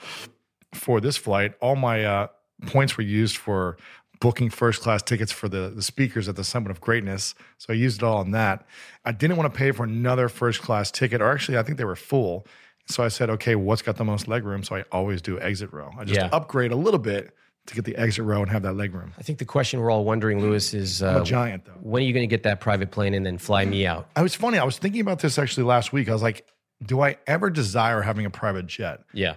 for 0.74 1.00
this 1.00 1.16
flight. 1.16 1.54
All 1.60 1.76
my 1.76 2.04
uh, 2.04 2.26
points 2.66 2.96
were 2.96 3.02
used 3.04 3.36
for 3.36 3.76
booking 4.20 4.48
first 4.50 4.82
class 4.82 5.02
tickets 5.02 5.30
for 5.30 5.48
the, 5.48 5.70
the 5.74 5.82
speakers 5.82 6.28
at 6.28 6.36
the 6.36 6.44
Summit 6.44 6.70
of 6.70 6.80
Greatness. 6.80 7.34
So 7.58 7.72
I 7.72 7.76
used 7.76 8.02
it 8.02 8.04
all 8.04 8.18
on 8.18 8.30
that. 8.32 8.66
I 9.04 9.12
didn't 9.12 9.36
want 9.36 9.52
to 9.52 9.56
pay 9.58 9.72
for 9.72 9.84
another 9.84 10.28
first 10.28 10.62
class 10.62 10.90
ticket, 10.90 11.20
or 11.20 11.30
actually, 11.30 11.58
I 11.58 11.62
think 11.62 11.76
they 11.78 11.84
were 11.84 11.96
full. 11.96 12.46
So 12.88 13.02
I 13.04 13.08
said, 13.08 13.28
okay, 13.30 13.56
what's 13.56 13.82
got 13.82 13.96
the 13.96 14.04
most 14.04 14.26
leg 14.28 14.44
room? 14.44 14.62
So 14.62 14.76
I 14.76 14.84
always 14.92 15.20
do 15.20 15.38
exit 15.40 15.72
row. 15.72 15.90
I 15.98 16.04
just 16.04 16.18
Yeah. 16.20 16.28
upgrade 16.32 16.72
a 16.72 16.76
little 16.76 17.00
bit 17.00 17.34
to 17.66 17.74
get 17.74 17.84
the 17.84 17.96
exit 17.96 18.24
row 18.24 18.40
and 18.42 18.50
have 18.50 18.62
that 18.62 18.74
leg 18.74 18.94
room. 18.94 19.12
I 19.18 19.22
think 19.22 19.38
the 19.40 19.44
question 19.44 19.80
we're 19.80 19.90
all 19.90 20.04
wondering, 20.04 20.40
Lewis, 20.40 20.72
is 20.72 21.02
uh, 21.02 21.18
a 21.20 21.24
giant 21.24 21.64
though. 21.64 21.72
when 21.80 22.02
are 22.02 22.06
you 22.06 22.12
going 22.12 22.22
to 22.26 22.32
get 22.32 22.44
that 22.44 22.60
private 22.60 22.92
plane 22.92 23.12
and 23.12 23.26
then 23.26 23.38
fly 23.38 23.64
me 23.64 23.86
out? 23.86 24.08
I 24.14 24.22
was 24.22 24.34
funny. 24.36 24.58
I 24.58 24.64
was 24.64 24.78
thinking 24.78 25.00
about 25.00 25.18
this 25.18 25.36
actually 25.36 25.64
last 25.64 25.92
week. 25.92 26.08
I 26.08 26.12
was 26.12 26.22
like, 26.22 26.46
do 26.84 27.00
I 27.02 27.16
ever 27.26 27.50
desire 27.50 28.02
having 28.02 28.24
a 28.24 28.30
private 28.30 28.66
jet? 28.68 29.00
Yeah. 29.12 29.34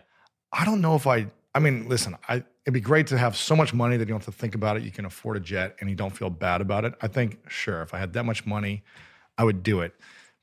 I 0.51 0.65
don't 0.65 0.81
know 0.81 0.95
if 0.95 1.07
I. 1.07 1.27
I 1.55 1.59
mean, 1.59 1.87
listen, 1.89 2.15
I, 2.27 2.35
it'd 2.65 2.73
be 2.73 2.79
great 2.79 3.07
to 3.07 3.17
have 3.17 3.35
so 3.35 3.55
much 3.55 3.73
money 3.73 3.97
that 3.97 4.07
you 4.07 4.13
don't 4.13 4.23
have 4.23 4.33
to 4.33 4.39
think 4.39 4.53
about 4.55 4.77
it. 4.77 4.83
You 4.83 4.91
can 4.91 5.05
afford 5.05 5.35
a 5.37 5.39
jet 5.39 5.75
and 5.79 5.89
you 5.89 5.95
don't 5.95 6.15
feel 6.15 6.29
bad 6.29 6.61
about 6.61 6.85
it. 6.85 6.93
I 7.01 7.07
think, 7.07 7.39
sure, 7.49 7.81
if 7.81 7.93
I 7.93 7.97
had 7.97 8.13
that 8.13 8.23
much 8.23 8.45
money, 8.45 8.83
I 9.37 9.43
would 9.43 9.63
do 9.63 9.81
it. 9.81 9.95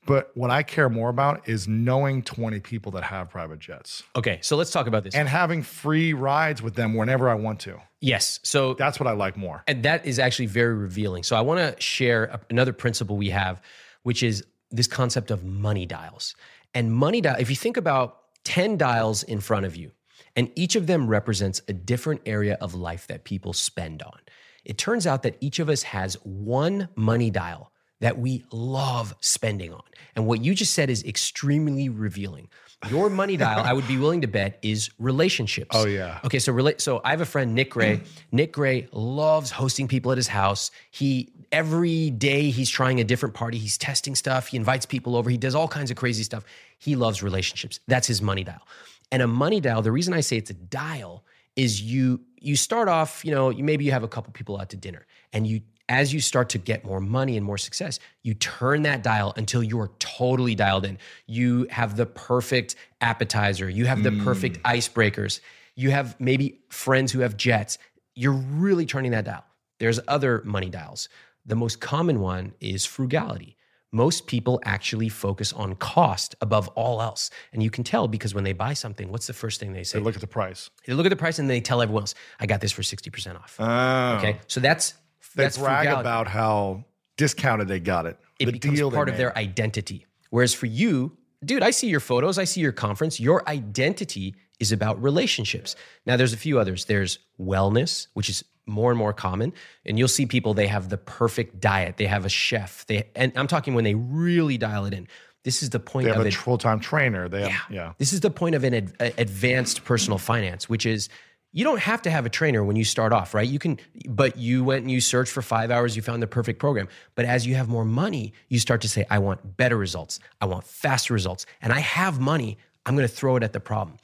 But 0.05 0.31
what 0.35 0.49
I 0.51 0.63
care 0.63 0.89
more 0.89 1.09
about 1.09 1.47
is 1.49 1.67
knowing 1.67 2.23
20 2.23 2.59
people 2.61 2.91
that 2.93 3.03
have 3.03 3.29
private 3.29 3.59
jets 3.59 4.03
Okay, 4.15 4.39
so 4.41 4.55
let's 4.55 4.71
talk 4.71 4.87
about 4.87 5.03
this. 5.03 5.13
and 5.15 5.27
having 5.27 5.63
free 5.63 6.13
rides 6.13 6.61
with 6.61 6.75
them 6.75 6.93
whenever 6.93 7.29
I 7.29 7.33
want 7.33 7.59
to. 7.61 7.81
yes, 7.99 8.39
so 8.43 8.73
That's 8.73 8.99
what 9.01 9.07
I 9.07 9.11
like 9.11 9.35
more. 9.35 9.63
and 9.67 9.83
that 9.83 10.05
is 10.05 10.17
actually 10.19 10.45
very 10.45 10.73
revealing. 10.75 11.23
So 11.23 11.35
I 11.35 11.41
want 11.41 11.59
to 11.75 11.81
share 11.81 12.25
a- 12.25 12.39
another 12.49 12.71
principle 12.73 13.17
we 13.17 13.31
have, 13.31 13.61
which 14.03 14.23
is 14.23 14.45
this 14.71 14.87
concept 14.87 15.29
of 15.31 15.43
money 15.43 15.85
dials. 15.85 16.35
And 16.73 16.93
money 16.93 17.19
dial, 17.19 17.35
if 17.39 17.49
you 17.49 17.55
think 17.57 17.75
about 17.75 18.19
10 18.45 18.77
dials 18.77 19.23
in 19.23 19.41
front 19.41 19.65
of 19.65 19.75
you, 19.75 19.91
and 20.37 20.51
each 20.55 20.75
of 20.75 20.87
them 20.87 21.07
represents 21.07 21.61
a 21.67 21.73
different 21.73 22.21
area 22.25 22.57
of 22.61 22.73
life 22.73 23.07
that 23.07 23.25
people 23.25 23.51
spend 23.51 24.01
on. 24.03 24.19
It 24.63 24.77
turns 24.77 25.07
out 25.07 25.23
that 25.23 25.35
each 25.41 25.59
of 25.59 25.67
us 25.67 25.83
has 25.83 26.13
one 26.23 26.89
money 26.95 27.31
dial 27.31 27.71
that 27.99 28.19
we 28.19 28.45
love 28.51 29.15
spending 29.19 29.73
on. 29.73 29.81
And 30.15 30.27
what 30.27 30.43
you 30.43 30.53
just 30.53 30.73
said 30.73 30.89
is 30.89 31.03
extremely 31.03 31.89
revealing. 31.89 32.49
Your 32.89 33.09
money 33.09 33.37
dial, 33.37 33.63
I 33.65 33.73
would 33.73 33.87
be 33.87 33.97
willing 33.97 34.21
to 34.21 34.27
bet, 34.27 34.59
is 34.61 34.91
relationships. 34.99 35.71
Oh, 35.73 35.87
yeah. 35.87 36.19
Okay, 36.23 36.37
so 36.37 36.53
relate. 36.53 36.79
So 36.79 37.01
I 37.03 37.09
have 37.09 37.21
a 37.21 37.25
friend, 37.25 37.55
Nick 37.55 37.71
Gray. 37.71 38.01
Nick 38.31 38.51
Gray 38.51 38.87
loves 38.91 39.49
hosting 39.49 39.87
people 39.87 40.11
at 40.11 40.17
his 40.17 40.27
house. 40.27 40.69
He 40.91 41.33
every 41.51 42.11
day 42.11 42.51
he's 42.51 42.69
trying 42.69 42.99
a 42.99 43.03
different 43.03 43.33
party. 43.33 43.57
He's 43.57 43.79
testing 43.79 44.13
stuff. 44.13 44.47
He 44.47 44.57
invites 44.57 44.85
people 44.85 45.15
over. 45.15 45.29
He 45.29 45.37
does 45.37 45.55
all 45.55 45.67
kinds 45.67 45.89
of 45.89 45.97
crazy 45.97 46.21
stuff. 46.21 46.43
He 46.77 46.95
loves 46.95 47.23
relationships. 47.23 47.79
That's 47.87 48.05
his 48.05 48.21
money 48.21 48.43
dial. 48.43 48.61
And 49.11 49.21
a 49.21 49.27
money 49.27 49.59
dial. 49.59 49.81
The 49.81 49.91
reason 49.91 50.13
I 50.13 50.21
say 50.21 50.37
it's 50.37 50.49
a 50.49 50.55
dial 50.55 51.23
is 51.55 51.81
you 51.81 52.21
you 52.39 52.55
start 52.55 52.87
off. 52.87 53.23
You 53.23 53.31
know, 53.31 53.49
you, 53.49 53.63
maybe 53.63 53.85
you 53.85 53.91
have 53.91 54.03
a 54.03 54.07
couple 54.07 54.31
people 54.33 54.59
out 54.59 54.69
to 54.69 54.77
dinner, 54.77 55.05
and 55.33 55.47
you 55.47 55.61
as 55.89 56.13
you 56.13 56.19
start 56.19 56.49
to 56.49 56.57
get 56.57 56.83
more 56.83 56.99
money 56.99 57.37
and 57.37 57.45
more 57.45 57.57
success, 57.57 57.99
you 58.23 58.33
turn 58.33 58.81
that 58.81 59.03
dial 59.03 59.33
until 59.37 59.63
you're 59.63 59.91
totally 59.99 60.53
dialed 60.53 60.85
in. 60.85 60.97
You 61.27 61.65
have 61.69 61.95
the 61.95 62.05
perfect 62.05 62.75
appetizer, 62.99 63.69
you 63.69 63.85
have 63.85 64.03
the 64.03 64.11
perfect 64.23 64.61
mm. 64.61 64.75
icebreakers, 64.75 65.39
you 65.75 65.91
have 65.91 66.19
maybe 66.19 66.59
friends 66.69 67.11
who 67.11 67.19
have 67.19 67.37
jets. 67.37 67.77
You're 68.15 68.33
really 68.33 68.85
turning 68.85 69.11
that 69.11 69.25
dial. 69.25 69.45
There's 69.79 69.99
other 70.07 70.41
money 70.43 70.69
dials. 70.69 71.07
The 71.45 71.55
most 71.55 71.79
common 71.79 72.19
one 72.19 72.53
is 72.59 72.85
frugality. 72.85 73.56
Most 73.91 74.27
people 74.27 74.59
actually 74.65 75.07
focus 75.09 75.53
on 75.53 75.75
cost 75.75 76.35
above 76.41 76.67
all 76.69 77.01
else. 77.01 77.29
And 77.53 77.63
you 77.63 77.69
can 77.69 77.83
tell 77.83 78.07
because 78.07 78.35
when 78.35 78.43
they 78.43 78.53
buy 78.53 78.73
something, 78.73 79.09
what's 79.11 79.27
the 79.27 79.33
first 79.33 79.59
thing 79.59 79.73
they 79.73 79.83
say? 79.83 79.99
They 79.99 80.03
look 80.03 80.15
at 80.15 80.21
the 80.21 80.27
price. 80.27 80.69
They 80.85 80.93
look 80.93 81.05
at 81.05 81.09
the 81.09 81.15
price 81.15 81.39
and 81.39 81.49
they 81.49 81.61
tell 81.61 81.81
everyone 81.81 82.03
else, 82.03 82.15
I 82.39 82.45
got 82.47 82.59
this 82.61 82.71
for 82.71 82.81
60% 82.81 83.35
off. 83.35 83.55
Oh. 83.59 84.17
Okay. 84.17 84.39
So 84.47 84.59
that's 84.59 84.91
They 85.35 85.43
that's 85.43 85.57
brag 85.57 85.85
frugality 85.85 86.01
about 86.01 86.27
how 86.27 86.83
discounted 87.15 87.67
they 87.67 87.79
got 87.79 88.05
it. 88.05 88.17
it 88.39 88.45
the 88.47 88.51
becomes 88.51 88.81
part 88.93 89.07
of 89.07 89.13
made. 89.13 89.19
their 89.19 89.37
identity. 89.37 90.05
Whereas 90.31 90.53
for 90.53 90.65
you, 90.65 91.17
dude, 91.43 91.63
I 91.63 91.71
see 91.71 91.87
your 91.87 91.99
photos, 92.01 92.37
I 92.37 92.43
see 92.43 92.59
your 92.61 92.73
conference. 92.73 93.19
Your 93.19 93.47
identity 93.47 94.35
is 94.59 94.71
about 94.71 95.01
relationships. 95.01 95.75
Now, 96.05 96.17
there's 96.17 96.33
a 96.33 96.37
few 96.37 96.59
others. 96.59 96.85
There's 96.85 97.19
wellness, 97.39 98.07
which 98.13 98.27
is 98.29 98.43
more 98.67 98.91
and 98.91 98.97
more 98.99 99.13
common, 99.13 99.53
and 99.85 99.97
you'll 99.97 100.07
see 100.07 100.25
people 100.25 100.53
they 100.53 100.67
have 100.67 100.89
the 100.89 100.97
perfect 100.97 101.59
diet. 101.59 101.97
They 101.97 102.05
have 102.07 102.25
a 102.25 102.29
chef. 102.29 102.85
They 102.87 103.09
and 103.15 103.31
I'm 103.35 103.47
talking 103.47 103.73
when 103.73 103.83
they 103.83 103.95
really 103.95 104.57
dial 104.57 104.85
it 104.85 104.93
in. 104.93 105.07
This 105.43 105.63
is 105.63 105.69
the 105.69 105.79
point 105.79 106.05
They 106.05 106.09
of 106.11 106.17
have 106.17 106.25
a 106.25 106.29
it. 106.29 106.33
full 106.35 106.57
time 106.57 106.79
trainer. 106.79 107.29
They 107.29 107.41
have, 107.41 107.49
Yeah. 107.51 107.59
yeah. 107.69 107.93
This 107.97 108.11
is 108.11 108.19
the 108.19 108.29
point 108.29 108.55
of 108.55 108.63
an 108.65 108.73
ad- 108.73 109.13
advanced 109.17 109.85
personal 109.85 110.17
finance, 110.17 110.67
which 110.67 110.85
is 110.85 111.07
you 111.53 111.63
don't 111.63 111.79
have 111.79 112.01
to 112.01 112.11
have 112.11 112.25
a 112.25 112.29
trainer 112.29 112.63
when 112.63 112.75
you 112.75 112.83
start 112.83 113.13
off, 113.13 113.33
right? 113.33 113.47
You 113.47 113.57
can, 113.57 113.79
but 114.09 114.37
you 114.37 114.65
went 114.65 114.81
and 114.81 114.91
you 114.91 114.99
searched 114.99 115.31
for 115.31 115.41
five 115.41 115.71
hours, 115.71 115.95
you 115.95 116.01
found 116.01 116.21
the 116.21 116.27
perfect 116.27 116.59
program. 116.59 116.89
But 117.15 117.23
as 117.25 117.47
you 117.47 117.55
have 117.55 117.69
more 117.69 117.85
money, 117.85 118.33
you 118.49 118.59
start 118.59 118.81
to 118.81 118.89
say, 118.89 119.05
I 119.09 119.19
want 119.19 119.55
better 119.57 119.77
results. 119.77 120.19
I 120.41 120.45
want 120.45 120.65
faster 120.65 121.13
results. 121.13 121.45
And 121.61 121.71
I 121.71 121.79
have 121.79 122.19
money. 122.19 122.57
I'm 122.85 122.95
going 122.95 123.07
to 123.07 123.13
throw 123.13 123.37
it 123.37 123.43
at 123.43 123.53
the 123.53 123.61
problem. 123.61 123.97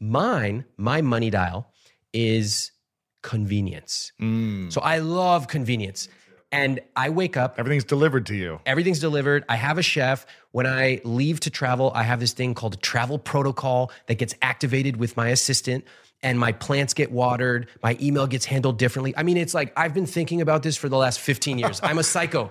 Mine, 0.00 0.64
my 0.76 1.00
money 1.00 1.30
dial 1.30 1.72
is 2.12 2.72
convenience. 3.28 4.12
Mm. 4.18 4.72
So 4.72 4.80
I 4.80 4.98
love 5.00 5.48
convenience. 5.48 6.08
And 6.50 6.80
I 6.96 7.10
wake 7.10 7.36
up 7.36 7.56
Everything's 7.58 7.84
delivered 7.84 8.24
to 8.26 8.34
you. 8.34 8.58
Everything's 8.64 9.00
delivered. 9.00 9.44
I 9.50 9.56
have 9.56 9.76
a 9.76 9.82
chef. 9.82 10.24
When 10.52 10.66
I 10.66 11.02
leave 11.04 11.40
to 11.40 11.50
travel, 11.50 11.92
I 11.94 12.04
have 12.04 12.20
this 12.20 12.32
thing 12.32 12.54
called 12.54 12.72
a 12.72 12.78
travel 12.78 13.18
protocol 13.18 13.92
that 14.06 14.14
gets 14.14 14.34
activated 14.40 14.96
with 14.96 15.14
my 15.14 15.28
assistant, 15.28 15.84
and 16.22 16.40
my 16.40 16.52
plants 16.52 16.94
get 16.94 17.12
watered. 17.12 17.68
My 17.82 17.98
email 18.00 18.26
gets 18.26 18.46
handled 18.46 18.78
differently. 18.78 19.12
I 19.14 19.24
mean, 19.24 19.36
it's 19.36 19.52
like 19.52 19.74
I've 19.76 19.92
been 19.92 20.06
thinking 20.06 20.40
about 20.40 20.62
this 20.62 20.74
for 20.78 20.88
the 20.88 20.96
last 20.96 21.20
15 21.20 21.58
years. 21.58 21.80
I'm 21.82 21.98
a 21.98 22.02
psycho, 22.02 22.50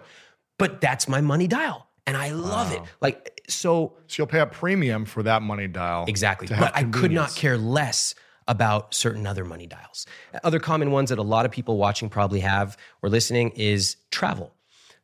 but 0.60 0.80
that's 0.80 1.08
my 1.08 1.22
money 1.22 1.48
dial, 1.48 1.88
and 2.06 2.16
I 2.16 2.30
love 2.30 2.72
it. 2.72 2.84
Like, 3.02 3.42
so 3.50 3.94
So 4.06 4.22
you'll 4.22 4.28
pay 4.28 4.42
a 4.42 4.46
premium 4.46 5.06
for 5.06 5.24
that 5.24 5.42
money 5.42 5.68
dial. 5.68 6.06
Exactly. 6.08 6.46
But 6.48 6.76
I 6.76 6.84
could 6.84 7.12
not 7.12 7.36
care 7.36 7.58
less 7.58 8.14
about 8.48 8.94
certain 8.94 9.28
other 9.28 9.44
money 9.44 9.68
dials. 9.68 10.06
Other 10.44 10.60
common 10.60 10.92
ones 10.92 11.10
that 11.10 11.20
a 11.20 11.24
lot 11.24 11.46
of 11.46 11.52
people 11.52 11.78
watching 11.78 12.10
probably 12.10 12.40
have 12.40 12.78
or 13.02 13.10
listening 13.10 13.50
is 13.52 13.98
travel. 14.12 14.54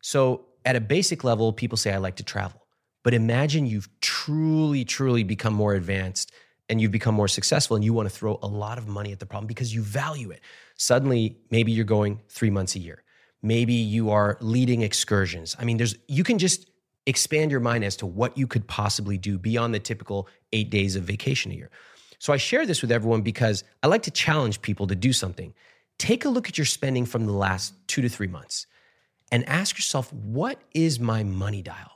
So, 0.01 0.45
at 0.65 0.77
a 0.77 0.81
basic 0.81 1.25
level, 1.25 1.51
people 1.51 1.77
say, 1.77 1.91
I 1.93 1.97
like 1.97 2.15
to 2.17 2.23
travel. 2.23 2.61
But 3.03 3.13
imagine 3.13 3.65
you've 3.65 3.89
truly, 3.99 4.85
truly 4.85 5.23
become 5.23 5.53
more 5.53 5.73
advanced 5.73 6.31
and 6.69 6.79
you've 6.79 6.91
become 6.91 7.13
more 7.13 7.27
successful 7.27 7.75
and 7.75 7.83
you 7.83 7.93
want 7.93 8.09
to 8.09 8.15
throw 8.15 8.39
a 8.41 8.47
lot 8.47 8.77
of 8.77 8.87
money 8.87 9.11
at 9.11 9.19
the 9.19 9.25
problem 9.25 9.47
because 9.47 9.75
you 9.75 9.81
value 9.81 10.31
it. 10.31 10.39
Suddenly, 10.77 11.37
maybe 11.51 11.73
you're 11.73 11.83
going 11.83 12.21
three 12.29 12.49
months 12.49 12.75
a 12.75 12.79
year. 12.79 13.03
Maybe 13.41 13.73
you 13.73 14.11
are 14.11 14.37
leading 14.39 14.81
excursions. 14.81 15.55
I 15.59 15.65
mean, 15.65 15.75
there's, 15.75 15.95
you 16.07 16.23
can 16.23 16.37
just 16.39 16.69
expand 17.05 17.51
your 17.51 17.59
mind 17.59 17.83
as 17.83 17.97
to 17.97 18.05
what 18.05 18.37
you 18.37 18.47
could 18.47 18.67
possibly 18.67 19.17
do 19.17 19.37
beyond 19.37 19.73
the 19.73 19.79
typical 19.79 20.29
eight 20.53 20.69
days 20.69 20.95
of 20.95 21.03
vacation 21.03 21.51
a 21.51 21.55
year. 21.55 21.69
So 22.23 22.31
I 22.31 22.37
share 22.37 22.65
this 22.65 22.81
with 22.81 22.89
everyone 22.89 23.21
because 23.21 23.65
I 23.83 23.87
like 23.87 24.03
to 24.03 24.11
challenge 24.11 24.61
people 24.61 24.87
to 24.87 24.95
do 24.95 25.11
something. 25.11 25.53
Take 25.99 26.23
a 26.23 26.29
look 26.29 26.47
at 26.47 26.57
your 26.57 26.63
spending 26.63 27.05
from 27.05 27.25
the 27.25 27.33
last 27.33 27.73
two 27.87 28.01
to 28.01 28.07
three 28.07 28.27
months 28.27 28.65
and 29.29 29.45
ask 29.49 29.77
yourself, 29.77 30.13
what 30.13 30.61
is 30.73 31.01
my 31.01 31.25
money 31.25 31.61
dial? 31.61 31.91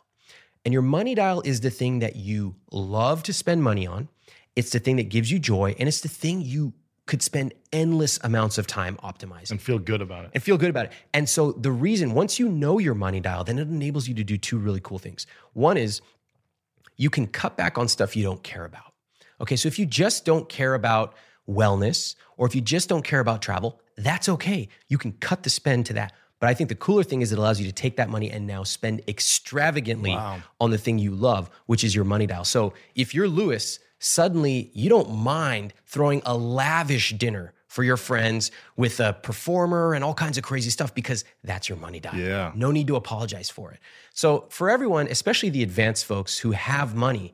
And 0.65 0.73
your 0.73 0.81
money 0.81 1.15
dial 1.15 1.39
is 1.45 1.61
the 1.61 1.69
thing 1.69 1.99
that 1.99 2.17
you 2.17 2.57
love 2.73 3.23
to 3.23 3.31
spend 3.31 3.63
money 3.63 3.87
on. 3.87 4.09
It's 4.57 4.71
the 4.71 4.79
thing 4.79 4.97
that 4.97 5.07
gives 5.07 5.31
you 5.31 5.39
joy, 5.39 5.77
and 5.79 5.87
it's 5.87 6.01
the 6.01 6.09
thing 6.09 6.41
you 6.41 6.73
could 7.05 7.21
spend 7.21 7.53
endless 7.71 8.19
amounts 8.21 8.57
of 8.57 8.67
time 8.67 8.99
optimizing 9.01 9.51
and 9.51 9.61
feel 9.61 9.79
good 9.79 10.01
about 10.01 10.25
it. 10.25 10.31
and 10.33 10.43
feel 10.43 10.57
good 10.57 10.69
about 10.69 10.87
it. 10.87 10.91
And 11.13 11.29
so 11.29 11.53
the 11.53 11.71
reason, 11.71 12.13
once 12.13 12.37
you 12.37 12.49
know 12.49 12.79
your 12.79 12.95
money 12.95 13.21
dial, 13.21 13.45
then 13.45 13.59
it 13.59 13.69
enables 13.69 14.09
you 14.09 14.15
to 14.15 14.25
do 14.25 14.37
two 14.37 14.57
really 14.57 14.81
cool 14.81 14.99
things. 14.99 15.25
One 15.53 15.77
is 15.77 16.01
you 16.97 17.09
can 17.09 17.27
cut 17.27 17.55
back 17.55 17.77
on 17.77 17.87
stuff 17.87 18.17
you 18.17 18.23
don't 18.23 18.43
care 18.43 18.65
about. 18.65 18.91
Okay, 19.41 19.55
so 19.55 19.67
if 19.67 19.77
you 19.79 19.85
just 19.85 20.25
don't 20.25 20.47
care 20.49 20.73
about 20.73 21.13
wellness 21.49 22.15
or 22.37 22.47
if 22.47 22.55
you 22.55 22.61
just 22.61 22.89
don't 22.89 23.03
care 23.03 23.19
about 23.19 23.41
travel, 23.41 23.79
that's 23.97 24.27
okay. 24.29 24.67
You 24.89 24.97
can 24.97 25.13
cut 25.13 25.43
the 25.43 25.49
spend 25.49 25.85
to 25.87 25.93
that. 25.93 26.13
But 26.39 26.49
I 26.49 26.53
think 26.53 26.69
the 26.69 26.75
cooler 26.75 27.03
thing 27.03 27.21
is 27.21 27.31
it 27.31 27.39
allows 27.39 27.59
you 27.59 27.65
to 27.65 27.71
take 27.73 27.97
that 27.97 28.09
money 28.09 28.29
and 28.29 28.45
now 28.45 28.63
spend 28.63 29.01
extravagantly 29.07 30.11
Wow. 30.11 30.41
on 30.59 30.69
the 30.71 30.77
thing 30.77 30.99
you 30.99 31.11
love, 31.15 31.49
which 31.65 31.83
is 31.83 31.95
your 31.95 32.05
money 32.05 32.27
dial. 32.27 32.43
So 32.45 32.73
if 32.95 33.15
you're 33.15 33.27
Lewis, 33.27 33.79
suddenly 33.99 34.69
you 34.73 34.89
don't 34.89 35.15
mind 35.15 35.73
throwing 35.85 36.21
a 36.25 36.35
lavish 36.37 37.11
dinner 37.13 37.53
for 37.67 37.83
your 37.83 37.97
friends 37.97 38.51
with 38.75 38.99
a 38.99 39.13
performer 39.13 39.93
and 39.93 40.03
all 40.03 40.13
kinds 40.13 40.37
of 40.37 40.43
crazy 40.43 40.69
stuff 40.69 40.93
because 40.93 41.25
that's 41.43 41.67
your 41.69 41.77
money 41.77 41.99
dial. 41.99 42.15
Yeah. 42.15 42.51
No 42.55 42.71
need 42.71 42.87
to 42.87 42.95
apologize 42.95 43.49
for 43.49 43.71
it. 43.71 43.79
So 44.13 44.45
for 44.49 44.69
everyone, 44.69 45.07
especially 45.07 45.49
the 45.49 45.63
advanced 45.63 46.05
folks 46.05 46.37
who 46.39 46.51
have 46.51 46.95
money, 46.95 47.33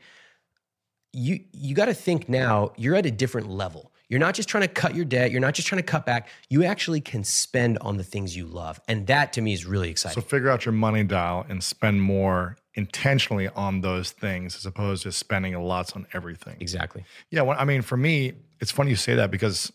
you 1.13 1.39
you 1.51 1.75
got 1.75 1.85
to 1.85 1.93
think 1.93 2.27
now 2.27 2.73
you're 2.75 2.95
at 2.95 3.05
a 3.05 3.11
different 3.11 3.49
level. 3.49 3.91
You're 4.09 4.19
not 4.19 4.35
just 4.35 4.49
trying 4.49 4.61
to 4.63 4.67
cut 4.67 4.95
your 4.95 5.05
debt, 5.05 5.31
you're 5.31 5.41
not 5.41 5.53
just 5.53 5.67
trying 5.67 5.81
to 5.81 5.85
cut 5.85 6.05
back. 6.05 6.27
You 6.49 6.63
actually 6.65 7.01
can 7.01 7.23
spend 7.23 7.77
on 7.79 7.97
the 7.97 8.03
things 8.03 8.35
you 8.35 8.45
love. 8.45 8.79
And 8.87 9.07
that 9.07 9.33
to 9.33 9.41
me 9.41 9.53
is 9.53 9.65
really 9.65 9.89
exciting. 9.89 10.21
So 10.21 10.27
figure 10.27 10.49
out 10.49 10.65
your 10.65 10.73
money 10.73 11.03
dial 11.03 11.45
and 11.49 11.63
spend 11.63 12.01
more 12.01 12.57
intentionally 12.75 13.47
on 13.49 13.81
those 13.81 14.11
things 14.11 14.55
as 14.55 14.65
opposed 14.65 15.03
to 15.03 15.11
spending 15.11 15.55
a 15.55 15.63
lot 15.63 15.95
on 15.95 16.05
everything. 16.13 16.57
exactly. 16.59 17.05
Yeah, 17.29 17.41
well, 17.41 17.57
I 17.59 17.65
mean, 17.65 17.81
for 17.81 17.97
me, 17.97 18.33
it's 18.59 18.71
funny 18.71 18.89
you 18.89 18.95
say 18.95 19.15
that 19.15 19.31
because 19.31 19.71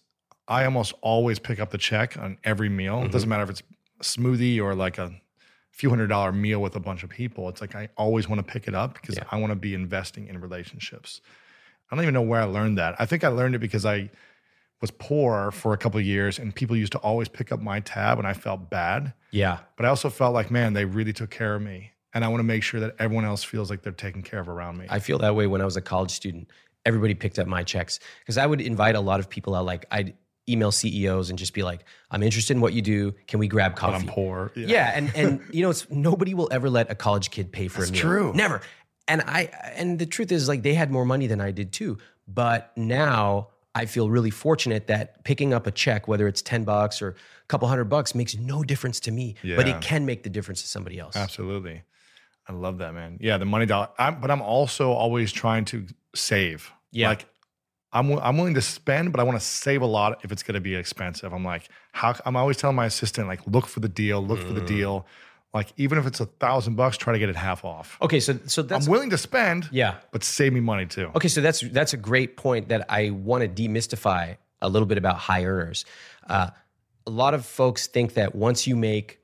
I 0.47 0.65
almost 0.65 0.95
always 1.01 1.39
pick 1.39 1.61
up 1.61 1.71
the 1.71 1.79
check 1.79 2.17
on 2.17 2.39
every 2.45 2.69
meal. 2.69 2.99
It 2.99 3.03
mm-hmm. 3.03 3.11
doesn't 3.11 3.29
matter 3.29 3.45
if 3.45 3.51
it's 3.51 3.63
a 4.01 4.05
smoothie 4.05 4.61
or 4.61 4.75
like 4.75 4.99
a 4.99 5.13
few 5.79 5.89
hundred 5.89 6.09
dollar 6.09 6.33
meal 6.33 6.61
with 6.61 6.75
a 6.75 6.81
bunch 6.81 7.05
of 7.05 7.09
people. 7.11 7.49
It's 7.49 7.61
like 7.61 7.77
I 7.77 7.89
always 7.97 8.29
want 8.29 8.45
to 8.45 8.53
pick 8.53 8.67
it 8.67 8.75
up 8.75 8.95
because 8.95 9.17
Yeah. 9.17 9.23
I 9.31 9.37
want 9.37 9.53
to 9.53 9.57
be 9.57 9.75
investing 9.75 10.27
in 10.27 10.41
relationships. 10.41 11.21
I 11.91 11.95
don't 11.95 12.03
even 12.05 12.15
know 12.15 12.23
where 12.23 12.41
I 12.41 12.45
learned 12.45 12.79
that. 12.79 12.97
I 12.99 13.07
think 13.07 13.23
I 13.23 13.29
learned 13.29 13.55
it 13.55 13.61
because 13.61 13.87
I 13.87 14.11
was 14.81 14.91
poor 14.91 15.53
for 15.53 15.73
a 15.73 15.79
couple 15.79 15.99
of 16.01 16.05
years 16.05 16.39
and 16.41 16.53
people 16.55 16.77
used 16.77 16.93
to 16.93 16.99
always 16.99 17.29
pick 17.29 17.53
up 17.53 17.61
my 17.61 17.79
tab 17.81 18.19
and 18.19 18.27
I 18.27 18.33
felt 18.33 18.69
bad. 18.71 19.13
Yeah. 19.31 19.59
But 19.77 19.87
I 19.87 19.89
also 19.89 20.11
felt 20.11 20.35
like, 20.35 20.51
man, 20.51 20.73
they 20.73 20.85
really 20.85 21.13
took 21.13 21.31
care 21.31 21.55
of 21.55 21.63
me. 21.63 21.93
And 22.13 22.25
I 22.25 22.29
want 22.29 22.41
to 22.41 22.45
make 22.45 22.63
sure 22.65 22.81
that 22.81 22.97
everyone 22.99 23.25
else 23.25 23.45
feels 23.45 23.71
like 23.71 23.83
they're 23.83 23.93
taken 23.93 24.23
care 24.23 24.41
of 24.41 24.49
around 24.49 24.79
me. 24.79 24.87
I 24.91 24.99
feel 24.99 25.19
that 25.19 25.37
way 25.37 25.47
when 25.47 25.61
I 25.61 25.65
was 25.65 25.77
a 25.77 25.81
college 25.81 26.11
student. 26.11 26.49
Everybody 26.85 27.15
picked 27.15 27.39
up 27.39 27.47
my 27.47 27.63
checks 27.63 28.01
because 28.21 28.37
I 28.37 28.47
would 28.47 28.61
invite 28.61 28.97
a 28.97 29.01
lot 29.01 29.21
of 29.21 29.29
people 29.31 29.55
out. 29.55 29.65
Like 29.65 29.87
I'd 29.93 30.15
email 30.49 30.73
CEOs 30.73 31.31
and 31.31 31.39
just 31.39 31.53
be 31.55 31.63
like, 31.63 31.85
"I'm 32.11 32.23
interested 32.23 32.57
in 32.57 32.61
what 32.61 32.73
you 32.73 32.83
do. 32.83 33.15
Can 33.27 33.39
we 33.39 33.49
grab 33.49 33.73
but 33.75 33.81
coffee?" 33.81 34.07
I'm 34.07 34.07
poor. 34.07 34.53
Yeah, 34.57 34.93
and 34.95 35.13
and 35.15 35.41
you 35.53 35.63
know, 35.63 35.71
it's 35.71 35.89
nobody 35.91 36.35
will 36.35 36.49
ever 36.51 36.71
let 36.71 36.91
a 36.91 36.95
college 36.95 37.31
kid 37.31 37.53
pay 37.53 37.69
for 37.69 37.79
That's 37.81 37.91
a 37.91 37.93
meal. 37.93 38.03
true. 38.03 38.33
Never. 38.35 38.61
And 39.07 39.23
I 39.23 39.51
and 39.77 39.99
the 39.99 40.07
truth 40.07 40.31
is 40.33 40.49
like 40.49 40.63
they 40.63 40.75
had 40.75 40.91
more 40.91 41.05
money 41.05 41.27
than 41.27 41.41
I 41.41 41.51
did 41.51 41.73
too. 41.73 41.99
But 42.27 42.73
now 42.77 43.49
I 43.75 43.87
feel 43.87 44.11
really 44.11 44.31
fortunate 44.31 44.87
that 44.89 45.25
picking 45.25 45.55
up 45.55 45.67
a 45.67 45.71
check, 45.71 46.09
whether 46.09 46.27
it's 46.29 46.43
10 46.43 46.65
bucks 46.65 47.01
or 47.01 47.11
a 47.11 47.15
couple 47.49 47.69
hundred 47.69 47.85
bucks, 47.85 48.15
makes 48.15 48.37
no 48.37 48.63
difference 48.63 49.01
to 49.01 49.11
me. 49.11 49.37
yeah. 49.43 49.57
But 49.57 49.69
it 49.69 49.81
can 49.81 50.05
make 50.05 50.25
the 50.25 50.31
difference 50.31 50.61
to 50.63 50.69
somebody 50.69 50.99
else. 50.99 51.17
Absolutely. 51.17 51.83
I 52.47 52.53
love 52.53 52.79
that, 52.79 52.93
man. 52.93 53.19
Yeah, 53.21 53.39
the 53.39 53.45
money 53.45 53.67
dial. 53.67 53.93
I'm, 53.99 54.21
but 54.21 54.31
I'm 54.31 54.43
also 54.43 54.91
always 54.93 55.33
trying 55.33 55.65
to 55.67 55.87
save. 56.15 56.71
Yeah. 56.91 57.09
Like 57.11 57.27
I'm, 57.93 58.13
I'm 58.19 58.37
willing 58.37 58.55
to 58.55 58.61
spend, 58.63 59.13
but 59.13 59.21
I 59.21 59.23
want 59.23 59.39
to 59.41 59.45
save 59.45 59.81
a 59.83 59.87
lot 59.87 60.21
if 60.25 60.31
it's 60.33 60.43
going 60.43 60.55
to 60.55 60.61
be 60.61 60.75
expensive. 60.75 61.33
I'm 61.33 61.45
like, 61.45 61.69
how, 61.93 62.15
I'm 62.27 62.37
always 62.37 62.57
telling 62.59 62.77
my 62.77 62.87
assistant, 62.87 63.29
like, 63.29 63.41
look 63.47 63.67
for 63.67 63.81
the 63.81 63.89
deal, 63.89 64.23
look 64.25 64.41
for 64.41 64.53
the 64.53 64.61
Mm. 64.61 64.67
deal. 64.67 65.07
Like, 65.55 65.73
even 65.79 65.97
if 65.97 66.07
it's 66.07 66.21
a 66.21 66.27
thousand 66.27 66.75
bucks, 66.77 66.99
try 66.99 67.15
to 67.15 67.19
get 67.19 67.31
it 67.31 67.37
half 67.37 67.65
off. 67.65 67.97
Okay, 68.03 68.21
so 68.21 68.39
so 68.45 68.61
that's 68.61 68.85
I'm 68.87 68.93
willing 68.93 69.09
to 69.11 69.17
spend, 69.19 69.67
yeah. 69.73 69.95
but 70.13 70.23
save 70.23 70.53
me 70.53 70.61
money 70.61 70.85
too. 70.85 71.11
Okay, 71.17 71.29
so 71.29 71.41
that's 71.41 71.61
that's 71.61 71.95
a 71.95 71.97
great 71.97 72.37
point 72.37 72.69
that 72.69 72.85
I 72.91 73.11
want 73.11 73.43
to 73.43 73.49
demystify 73.63 74.37
a 74.61 74.69
little 74.69 74.85
bit 74.85 74.99
about 74.99 75.17
high 75.17 75.45
earners. 75.47 75.87
Uh, 76.29 76.51
a 77.07 77.11
lot 77.11 77.33
of 77.33 77.47
folks 77.47 77.87
think 77.87 78.13
that 78.15 78.35
once 78.35 78.67
you 78.67 78.77
make 78.77 79.21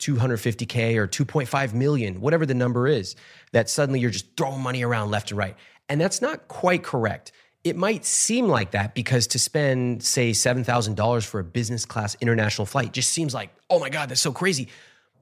250k 0.00 0.96
or 0.96 1.06
2.5 1.06 1.74
million, 1.74 2.20
whatever 2.20 2.44
the 2.46 2.54
number 2.54 2.88
is, 2.88 3.14
that 3.52 3.68
suddenly 3.70 4.00
you're 4.00 4.10
just 4.10 4.36
throwing 4.36 4.60
money 4.60 4.82
around 4.82 5.10
left 5.12 5.30
and 5.30 5.38
right, 5.38 5.54
and 5.88 6.00
that's 6.00 6.20
not 6.20 6.48
quite 6.48 6.82
correct. 6.82 7.30
It 7.68 7.76
might 7.76 8.04
seem 8.04 8.46
like 8.48 8.70
that 8.72 8.94
because 8.94 9.26
to 9.28 9.38
spend, 9.38 10.02
say, 10.02 10.30
$7,000 10.30 11.24
for 11.26 11.40
a 11.40 11.44
business 11.44 11.84
class 11.84 12.16
international 12.20 12.66
flight 12.66 12.92
just 12.92 13.10
seems 13.10 13.34
like, 13.34 13.50
oh 13.70 13.78
my 13.78 13.90
God, 13.90 14.08
that's 14.08 14.20
so 14.20 14.32
crazy. 14.32 14.68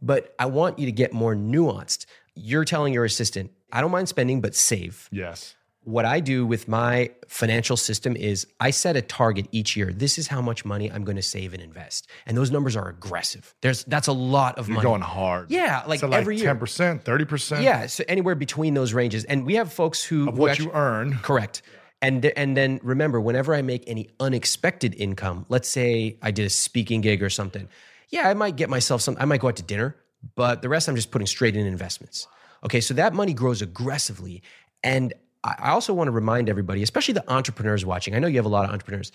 But 0.00 0.34
I 0.38 0.46
want 0.46 0.78
you 0.78 0.86
to 0.86 0.92
get 0.92 1.12
more 1.12 1.34
nuanced. 1.34 2.06
You're 2.34 2.64
telling 2.64 2.92
your 2.92 3.04
assistant, 3.04 3.50
I 3.72 3.80
don't 3.80 3.90
mind 3.90 4.08
spending, 4.08 4.40
but 4.40 4.54
save 4.54 5.08
Yes. 5.10 5.54
what 5.84 6.04
I 6.04 6.20
do 6.20 6.44
with 6.46 6.68
my 6.68 7.10
financial 7.28 7.76
system 7.76 8.14
is 8.14 8.46
I 8.60 8.70
set 8.70 8.94
a 8.96 9.02
target 9.02 9.46
each 9.52 9.76
year. 9.76 9.92
This 9.92 10.18
is 10.18 10.26
how 10.28 10.40
much 10.42 10.64
money 10.64 10.90
I'm 10.92 11.02
going 11.04 11.16
to 11.16 11.22
save 11.22 11.54
and 11.54 11.62
invest. 11.62 12.08
And 12.26 12.36
those 12.36 12.50
numbers 12.50 12.76
are 12.76 12.88
aggressive. 12.88 13.54
There's 13.62 13.84
that's 13.84 14.06
a 14.08 14.12
lot 14.12 14.58
of 14.58 14.68
money. 14.68 14.82
You're 14.82 14.90
money. 14.98 15.00
going 15.00 15.16
hard. 15.16 15.50
Yeah, 15.50 15.82
like 15.86 16.00
so 16.00 16.08
like 16.08 16.20
every 16.20 16.36
year. 16.36 16.54
10%, 16.54 17.02
30% 17.02 17.62
Yeah, 17.62 17.86
so 17.86 18.04
anywhere 18.06 18.34
between 18.34 18.74
those 18.74 18.92
ranges. 18.92 19.24
And 19.24 19.46
we 19.46 19.54
have 19.54 19.72
folks 19.72 20.04
who, 20.04 20.28
of 20.28 20.34
who 20.34 20.40
what 20.42 20.58
you 20.58 20.70
earn. 20.72 21.14
Correct. 21.22 21.62
And 22.02 22.24
and 22.24 22.56
then 22.56 22.78
remember, 22.82 23.20
whenever 23.20 23.54
I 23.54 23.62
make 23.62 23.84
any 23.86 24.10
unexpected 24.20 24.94
income, 24.96 25.46
let's 25.48 25.68
say 25.68 26.18
I 26.22 26.30
did 26.30 26.46
a 26.46 26.50
speaking 26.50 27.00
gig 27.00 27.22
or 27.22 27.30
something, 27.30 27.68
yeah, 28.10 28.28
I 28.28 28.34
might 28.34 28.56
get 28.56 28.68
myself 28.68 29.00
some. 29.00 29.16
I 29.18 29.24
might 29.24 29.40
go 29.40 29.48
out 29.48 29.56
to 29.56 29.62
dinner, 29.62 29.96
but 30.34 30.62
the 30.62 30.68
rest 30.68 30.88
I'm 30.88 30.96
just 30.96 31.10
putting 31.10 31.26
straight 31.26 31.56
in 31.56 31.66
investments. 31.66 32.26
Okay, 32.64 32.80
so 32.80 32.94
that 32.94 33.14
money 33.14 33.32
grows 33.32 33.62
aggressively, 33.62 34.42
and 34.82 35.14
I 35.42 35.70
also 35.70 35.94
want 35.94 36.08
to 36.08 36.12
remind 36.12 36.48
everybody, 36.48 36.82
especially 36.82 37.14
the 37.14 37.32
entrepreneurs 37.32 37.84
watching. 37.86 38.14
I 38.14 38.18
know 38.18 38.26
you 38.26 38.36
have 38.36 38.46
a 38.46 38.50
lot 38.50 38.64
of 38.64 38.72
entrepreneurs. 38.72 39.12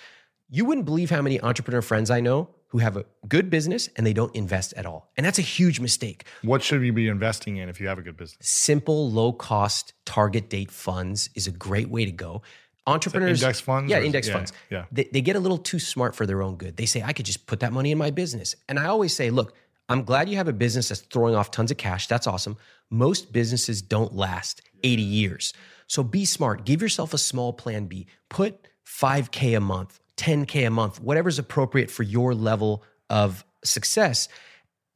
You 0.49 0.65
wouldn't 0.65 0.85
believe 0.85 1.09
how 1.09 1.21
many 1.21 1.39
entrepreneur 1.39 1.81
friends 1.81 2.09
I 2.09 2.19
know 2.19 2.49
who 2.67 2.77
have 2.79 2.97
a 2.97 3.05
good 3.27 3.49
business 3.49 3.89
and 3.95 4.05
they 4.05 4.13
don't 4.13 4.33
invest 4.35 4.73
at 4.73 4.85
all, 4.85 5.11
and 5.17 5.25
that's 5.25 5.39
a 5.39 5.43
huge 5.43 5.79
mistake 5.79 6.25
What 6.41 6.63
should 6.63 6.81
you 6.81 6.93
be 6.93 7.07
investing 7.07 7.57
in 7.57 7.69
if 7.69 7.79
you 7.79 7.87
have 7.87 7.99
a 7.99 8.01
good 8.01 8.17
business? 8.17 8.47
simple, 8.47 9.11
low 9.11 9.33
cost 9.33 9.93
target 10.05 10.49
date 10.49 10.71
funds 10.71 11.29
is 11.35 11.47
a 11.47 11.51
great 11.51 11.89
way 11.89 12.05
to 12.05 12.11
go. 12.11 12.41
Entrepreneurs, 12.87 13.41
index 13.41 13.59
funds 13.59 13.91
yeah, 13.91 13.99
or 13.99 14.01
index 14.01 14.27
yeah, 14.27 14.33
funds. 14.33 14.53
yeah. 14.69 14.85
they, 14.91 15.03
they 15.11 15.21
get 15.21 15.35
a 15.35 15.39
little 15.39 15.57
too 15.57 15.77
smart 15.77 16.15
for 16.15 16.25
their 16.25 16.41
own 16.41 16.55
good. 16.55 16.77
They 16.77 16.87
say, 16.87 17.03
I 17.03 17.13
could 17.13 17.25
just 17.25 17.45
put 17.45 17.59
that 17.59 17.71
money 17.71 17.91
in 17.91 17.97
my 17.97 18.09
business. 18.09 18.55
And 18.67 18.79
I 18.79 18.85
always 18.85 19.15
say, 19.15 19.29
look, 19.29 19.53
I'm 19.87 20.03
glad 20.03 20.29
you 20.29 20.37
have 20.37 20.47
a 20.47 20.53
business 20.53 20.89
that's 20.89 21.01
throwing 21.01 21.35
off 21.35 21.51
tons 21.51 21.69
of 21.69 21.77
cash. 21.77 22.07
That's 22.07 22.25
awesome. 22.25 22.57
Most 22.89 23.33
businesses 23.33 23.81
don't 23.81 24.15
last 24.15 24.61
80 24.83 25.01
years. 25.01 25.53
So 25.87 26.03
be 26.03 26.25
smart. 26.25 26.65
Give 26.65 26.81
yourself 26.81 27.13
a 27.13 27.17
small 27.17 27.53
plan 27.53 27.85
B. 27.85 28.07
Put 28.29 28.67
5K 28.87 29.57
a 29.57 29.59
month, 29.59 29.99
10K 30.17 30.67
a 30.67 30.69
month, 30.69 31.01
whatever's 31.01 31.37
appropriate 31.37 31.91
for 31.91 32.03
your 32.03 32.33
level 32.33 32.83
of 33.09 33.45
success. 33.63 34.27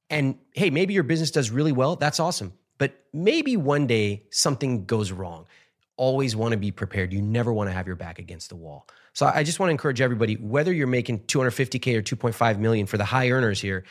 And 0.09 0.37
hey, 0.53 0.69
maybe 0.69 0.93
your 0.93 1.03
business 1.03 1.31
does 1.31 1.51
really 1.51 1.71
well. 1.71 1.97
That's 1.97 2.19
awesome. 2.19 2.53
But 2.77 2.93
maybe 3.13 3.57
one 3.57 3.87
day 3.87 4.23
something 4.31 4.85
goes 4.85 5.11
wrong. 5.11 5.45
Always 5.97 6.35
want 6.35 6.51
to 6.51 6.57
be 6.57 6.71
prepared. 6.71 7.13
You 7.13 7.21
never 7.21 7.53
want 7.53 7.69
to 7.69 7.73
have 7.73 7.87
your 7.87 7.95
back 7.95 8.19
against 8.19 8.49
the 8.49 8.55
wall. 8.55 8.87
So 9.13 9.25
I 9.25 9.43
just 9.43 9.59
want 9.59 9.69
to 9.69 9.71
encourage 9.71 10.01
everybody, 10.01 10.35
whether 10.35 10.73
you're 10.73 10.87
making 10.87 11.19
250K 11.19 11.95
or 11.95 12.01
2.5 12.01 12.59
million 12.59 12.85
for 12.85 12.97
the 12.97 13.05
high 13.05 13.29
earners 13.29 13.61
here, 13.61 13.85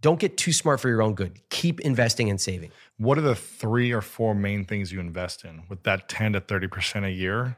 don't 0.00 0.20
get 0.20 0.36
too 0.36 0.52
smart 0.52 0.78
for 0.78 0.88
your 0.88 1.02
own 1.02 1.14
good. 1.14 1.40
Keep 1.48 1.80
investing 1.80 2.30
and 2.30 2.40
saving. 2.40 2.70
What 2.98 3.18
are 3.18 3.22
the 3.22 3.34
three 3.34 3.92
or 3.92 4.00
four 4.00 4.34
main 4.34 4.64
things 4.64 4.92
you 4.92 5.00
invest 5.00 5.44
in 5.44 5.62
with 5.68 5.82
that 5.84 6.08
10 6.08 6.34
to 6.34 6.40
30% 6.40 7.04
a 7.04 7.10
year? 7.10 7.56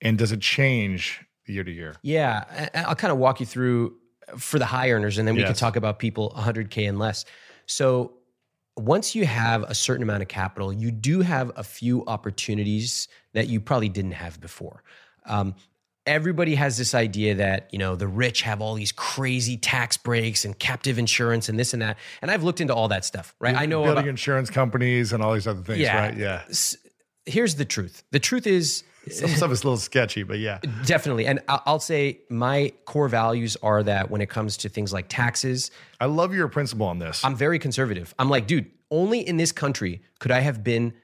And 0.00 0.16
does 0.16 0.32
it 0.32 0.40
change 0.40 1.24
year 1.46 1.64
to 1.64 1.70
year? 1.70 1.94
Yeah, 2.02 2.68
I'll 2.74 2.94
kind 2.94 3.12
of 3.12 3.18
walk 3.18 3.40
you 3.40 3.46
through 3.46 3.96
for 4.36 4.58
the 4.58 4.66
high 4.66 4.90
earners, 4.90 5.18
and 5.18 5.26
then 5.26 5.34
we 5.36 5.42
can 5.42 5.54
talk 5.54 5.76
about 5.76 5.98
people 5.98 6.32
100K 6.36 6.88
and 6.88 6.98
less. 6.98 7.24
So 7.66 8.12
once 8.78 9.14
you 9.14 9.26
have 9.26 9.62
a 9.64 9.74
certain 9.74 10.02
amount 10.02 10.22
of 10.22 10.28
capital, 10.28 10.72
you 10.72 10.90
do 10.90 11.20
have 11.20 11.50
a 11.56 11.64
few 11.64 12.04
opportunities 12.06 13.08
that 13.34 13.48
you 13.48 13.60
probably 13.60 13.88
didn't 13.88 14.12
have 14.12 14.40
before. 14.40 14.82
Um, 15.26 15.54
everybody 16.06 16.54
has 16.54 16.78
this 16.78 16.94
idea 16.94 17.34
that 17.34 17.68
you 17.70 17.78
know 17.78 17.94
the 17.94 18.06
rich 18.06 18.42
have 18.42 18.62
all 18.62 18.74
these 18.74 18.92
crazy 18.92 19.56
tax 19.56 19.96
breaks 19.96 20.44
and 20.44 20.58
captive 20.58 20.98
insurance 20.98 21.48
and 21.48 21.58
this 21.58 21.72
and 21.72 21.82
that. 21.82 21.98
And 22.22 22.30
I've 22.30 22.42
looked 22.42 22.60
into 22.60 22.74
all 22.74 22.88
that 22.88 23.04
stuff, 23.04 23.34
right? 23.40 23.54
I 23.56 23.66
know 23.66 23.82
building 23.82 23.98
about, 23.98 24.08
insurance 24.08 24.48
companies 24.50 25.12
and 25.12 25.22
all 25.22 25.34
these 25.34 25.46
other 25.46 25.60
things, 25.62 25.80
Yeah. 25.80 26.00
right? 26.00 26.16
Yeah. 26.16 26.42
here's 27.26 27.56
the 27.56 27.64
truth. 27.66 28.04
The 28.10 28.20
truth 28.20 28.46
is 28.46 28.84
Some 29.12 29.30
stuff 29.30 29.50
is 29.52 29.62
a 29.62 29.66
little 29.66 29.76
sketchy, 29.76 30.22
but 30.22 30.38
yeah. 30.38 30.58
Definitely. 30.84 31.26
And 31.26 31.40
I'll 31.48 31.80
say 31.80 32.20
my 32.28 32.72
core 32.84 33.08
values 33.08 33.56
are 33.62 33.82
that 33.82 34.10
when 34.10 34.20
it 34.20 34.28
comes 34.28 34.56
to 34.58 34.68
things 34.68 34.92
like 34.92 35.06
taxes, 35.08 35.70
I 36.00 36.06
love 36.06 36.34
your 36.34 36.48
principle 36.48 36.86
on 36.86 36.98
this. 36.98 37.24
I'm 37.24 37.36
very 37.36 37.58
conservative. 37.58 38.14
I'm 38.18 38.28
like, 38.30 38.46
dude, 38.46 38.70
only 38.90 39.20
in 39.20 39.36
this 39.36 39.52
country 39.52 40.02
could 40.18 40.30
I 40.30 40.40
have 40.40 40.64
been 40.64 40.94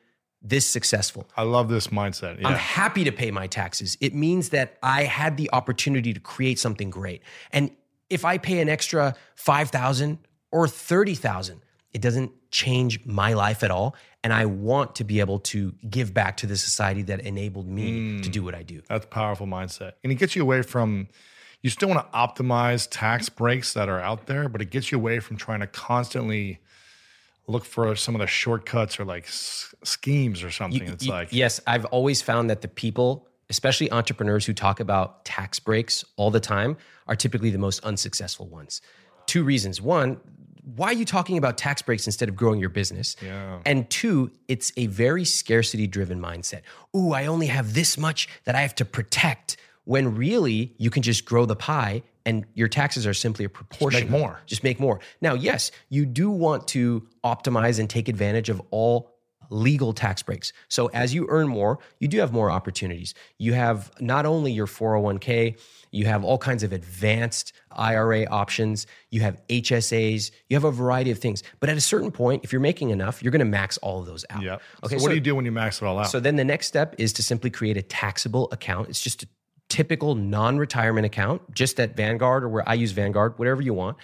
this 0.41 0.67
successful. 0.67 1.27
I 1.37 1.43
love 1.43 1.69
this 1.69 1.87
mindset. 1.87 2.41
Yeah. 2.41 2.49
I'm 2.49 2.57
happy 2.57 3.05
to 3.05 3.13
pay 3.13 3.31
my 3.31 3.47
taxes. 3.47 3.97
It 4.01 4.15
means 4.15 4.51
that 4.51 4.77
I 4.83 5.05
had 5.05 5.37
the 5.37 5.51
opportunity 5.53 6.13
to 6.13 6.21
create 6.21 6.59
something 6.59 6.91
great. 6.91 7.23
And 7.53 7.71
if 8.11 8.25
I 8.25 8.37
pay 8.39 8.61
an 8.61 8.69
extra 8.69 9.15
5,000 9.37 10.19
or 10.53 10.69
30,000, 10.69 11.63
It 11.95 12.03
doesn't 12.03 12.33
change 12.55 13.05
my 13.05 13.33
life 13.33 13.65
at 13.65 13.71
all. 13.73 13.97
And 14.23 14.33
I 14.33 14.47
want 14.47 14.95
to 14.95 15.05
be 15.05 15.19
able 15.19 15.41
to 15.41 15.75
give 15.91 16.15
back 16.15 16.37
to 16.39 16.47
the 16.47 16.57
society 16.57 17.03
that 17.03 17.21
enabled 17.21 17.67
me 17.67 18.15
hmm. 18.15 18.21
to 18.21 18.29
do 18.29 18.45
what 18.45 18.55
I 18.55 18.63
do. 18.63 18.81
That's 18.89 19.05
a 19.05 19.09
powerful 19.09 19.49
mindset. 19.49 19.95
And 20.05 20.13
it 20.13 20.15
gets 20.15 20.37
you 20.37 20.43
away 20.43 20.63
from, 20.63 21.09
you 21.63 21.71
still 21.71 21.89
want 21.89 22.01
to 22.07 22.17
optimize 22.17 22.87
tax 22.89 23.29
breaks 23.29 23.75
that 23.75 23.89
are 23.89 24.01
out 24.01 24.27
there, 24.27 24.49
but 24.49 24.63
it 24.63 24.71
gets 24.71 24.93
you 24.93 24.99
away 24.99 25.19
from 25.19 25.37
trying 25.37 25.61
to 25.61 25.67
constantly 25.67 26.61
look 27.49 27.65
for 27.65 27.97
some 27.97 28.15
of 28.15 28.21
the 28.21 28.29
shortcuts 28.29 29.01
or 29.01 29.05
like 29.05 29.25
s- 29.25 29.75
schemes 29.83 30.45
or 30.45 30.51
something. 30.53 30.87
it's 30.87 31.09
Y- 31.09 31.13
like, 31.13 31.29
yes, 31.33 31.61
I've 31.67 31.87
always 31.87 32.23
found 32.23 32.51
that 32.51 32.63
the 32.63 32.69
people, 32.69 33.27
especially 33.51 33.91
entrepreneurs 33.91 34.47
who 34.47 34.53
talk 34.53 34.79
about 34.79 35.25
tax 35.25 35.59
breaks 35.59 36.05
all 36.17 36.31
the 36.31 36.41
time, 36.41 36.77
are 37.09 37.17
typically 37.17 37.51
the 37.51 37.59
most 37.59 37.85
unsuccessful 37.85 38.47
ones. 38.47 38.81
Two 39.27 39.43
reasons. 39.43 39.81
One, 39.81 40.21
why 40.65 40.89
are 40.89 40.95
you 40.95 41.05
talking 41.05 41.37
about 41.37 41.59
tax 41.59 41.83
breaks 41.83 42.07
instead 42.07 42.29
of 42.29 42.37
growing 42.37 42.59
your 42.59 42.71
business? 42.71 43.17
Yeah. 43.23 43.61
And 43.67 43.89
two, 43.91 44.31
it's 44.49 44.73
a 44.77 44.87
very 44.87 45.25
scarcity 45.25 45.87
driven 45.87 46.21
mindset. 46.21 46.63
Ooh, 46.97 47.13
I 47.13 47.27
only 47.27 47.47
have 47.47 47.75
this 47.75 47.99
much 47.99 48.29
that 48.45 48.55
I 48.55 48.61
have 48.61 48.75
to 48.77 48.85
protect. 48.85 49.57
When 49.87 50.15
really 50.15 50.73
you 50.79 50.89
can 50.89 51.03
just 51.03 51.27
grow 51.27 51.45
the 51.45 51.57
pie 51.57 52.03
and 52.25 52.47
your 52.55 52.69
taxes 52.69 53.07
are 53.07 53.13
simply 53.13 53.45
a 53.45 53.51
proportion. 53.51 54.01
Make 54.01 54.11
more. 54.11 54.41
Just 54.47 54.65
make 54.65 54.81
more. 54.81 55.01
Now, 55.21 55.35
yes, 55.35 55.71
you 55.91 56.07
do 56.07 56.31
want 56.31 56.67
to 56.69 57.07
optimize 57.23 57.79
and 57.79 57.89
take 57.89 58.09
advantage 58.09 58.49
of 58.49 58.63
all 58.71 59.14
legal 59.55 59.93
tax 59.93 60.23
breaks. 60.23 60.53
So 60.69 60.89
as 60.89 61.15
you 61.15 61.27
earn 61.29 61.49
more, 61.49 61.79
you 62.01 62.09
do 62.09 62.19
have 62.19 62.33
more 62.33 62.51
opportunities. 62.51 63.15
You 63.39 63.53
have 63.53 63.93
not 64.01 64.27
only 64.27 64.51
your 64.51 64.67
401k, 64.67 65.59
you 65.93 66.07
have 66.07 66.25
all 66.25 66.39
kinds 66.39 66.65
of 66.65 66.73
advanced 66.73 67.53
IRA 67.71 68.25
options, 68.27 68.87
you 69.11 69.21
have 69.21 69.41
HSAs, 69.49 70.33
you 70.49 70.57
have 70.57 70.65
a 70.65 70.73
variety 70.73 71.13
of 71.13 71.19
things. 71.19 71.43
But 71.61 71.71
at 71.71 71.77
a 71.77 71.81
certain 71.81 72.11
point, 72.11 72.45
if 72.45 72.53
you're 72.53 72.61
making 72.61 72.91
enough, 72.91 73.23
you're 73.23 73.31
going 73.31 73.39
to 73.39 73.45
max 73.45 73.79
all 73.79 74.01
of 74.01 74.07
those 74.07 74.25
out. 74.29 74.43
Yep. 74.43 74.63
Okay. 74.85 74.99
so 74.99 75.03
what 75.03 75.11
do 75.11 75.15
you 75.15 75.21
do 75.21 75.35
when 75.37 75.45
you 75.45 75.53
max 75.53 75.81
it 75.81 75.85
all 75.85 75.99
out? 75.99 76.11
So 76.11 76.19
then 76.19 76.37
the 76.37 76.45
next 76.45 76.67
step 76.67 76.97
is 76.99 77.13
to 77.15 77.23
simply 77.23 77.51
create 77.51 77.77
a 77.77 77.83
taxable 77.83 78.49
account. 78.51 78.89
It's 78.89 79.01
just 79.01 79.23
a 79.23 79.29
typical 79.69 80.15
non-retirement 80.17 81.07
account, 81.07 81.55
just 81.55 81.79
at 81.79 81.97
Vanguard 81.97 82.45
or 82.45 82.49
where 82.49 82.69
I 82.69 82.75
use 82.75 82.93
Vanguard, 82.93 83.39
whatever 83.39 83.63
you 83.63 83.75
want. 83.75 83.97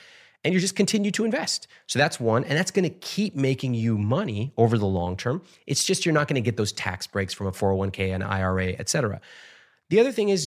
And 0.43 0.55
you 0.55 0.61
just 0.61 0.75
continue 0.75 1.11
to 1.13 1.25
invest. 1.25 1.67
So 1.87 1.99
that's 1.99 2.19
one. 2.19 2.45
And 2.45 2.57
that's 2.57 2.71
going 2.71 2.85
to 2.85 2.91
keep 2.91 3.37
making 3.37 3.75
you 3.75 3.99
money 3.99 4.53
over 4.57 4.79
the 4.79 4.87
long 4.87 5.17
term. 5.17 5.43
It's 5.67 5.85
just 5.85 6.07
you're 6.07 6.15
not 6.15 6.29
going 6.29 6.37
to 6.37 6.41
get 6.41 6.57
those 6.57 6.73
tax 6.73 7.07
breaks 7.07 7.35
from 7.35 7.47
a 7.47 7.53
401k, 7.53 8.15
an 8.15 8.23
IRA, 8.23 8.69
et 8.69 8.89
cetera. 8.89 9.21
The 9.91 10.01
other 10.01 10.13
thing 10.13 10.31
is 10.31 10.47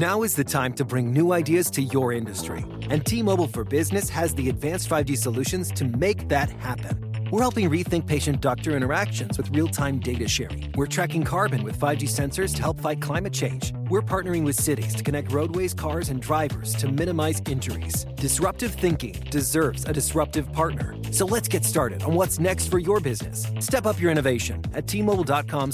Now 0.00 0.22
is 0.22 0.34
the 0.34 0.44
time 0.44 0.72
to 0.76 0.84
bring 0.86 1.12
new 1.12 1.34
ideas 1.34 1.70
to 1.72 1.82
your 1.82 2.14
industry. 2.14 2.64
And 2.88 3.04
T 3.04 3.22
Mobile 3.22 3.46
for 3.46 3.64
Business 3.64 4.08
has 4.08 4.34
the 4.34 4.48
advanced 4.48 4.88
5G 4.88 5.14
solutions 5.18 5.70
to 5.72 5.84
make 5.84 6.26
that 6.28 6.48
happen. 6.48 7.26
We're 7.30 7.42
helping 7.42 7.68
rethink 7.68 8.06
patient 8.06 8.40
doctor 8.40 8.74
interactions 8.74 9.36
with 9.36 9.50
real 9.50 9.68
time 9.68 9.98
data 9.98 10.26
sharing. 10.26 10.72
We're 10.74 10.86
tracking 10.86 11.22
carbon 11.22 11.62
with 11.62 11.78
5G 11.78 12.04
sensors 12.08 12.56
to 12.56 12.62
help 12.62 12.80
fight 12.80 13.02
climate 13.02 13.34
change. 13.34 13.74
We're 13.90 14.00
partnering 14.00 14.42
with 14.42 14.56
cities 14.56 14.94
to 14.94 15.04
connect 15.04 15.32
roadways, 15.32 15.74
cars, 15.74 16.08
and 16.08 16.22
drivers 16.22 16.74
to 16.76 16.90
minimize 16.90 17.42
injuries. 17.46 18.06
Disruptive 18.14 18.72
thinking 18.72 19.12
deserves 19.28 19.84
a 19.84 19.92
disruptive 19.92 20.50
partner. 20.54 20.96
So 21.10 21.26
let's 21.26 21.46
get 21.46 21.62
started 21.62 22.02
on 22.04 22.14
what's 22.14 22.38
next 22.38 22.68
for 22.68 22.78
your 22.78 23.00
business. 23.00 23.46
Step 23.58 23.84
up 23.84 24.00
your 24.00 24.10
innovation 24.10 24.62
at 24.72 24.86
T-Mobile.com 24.86 25.72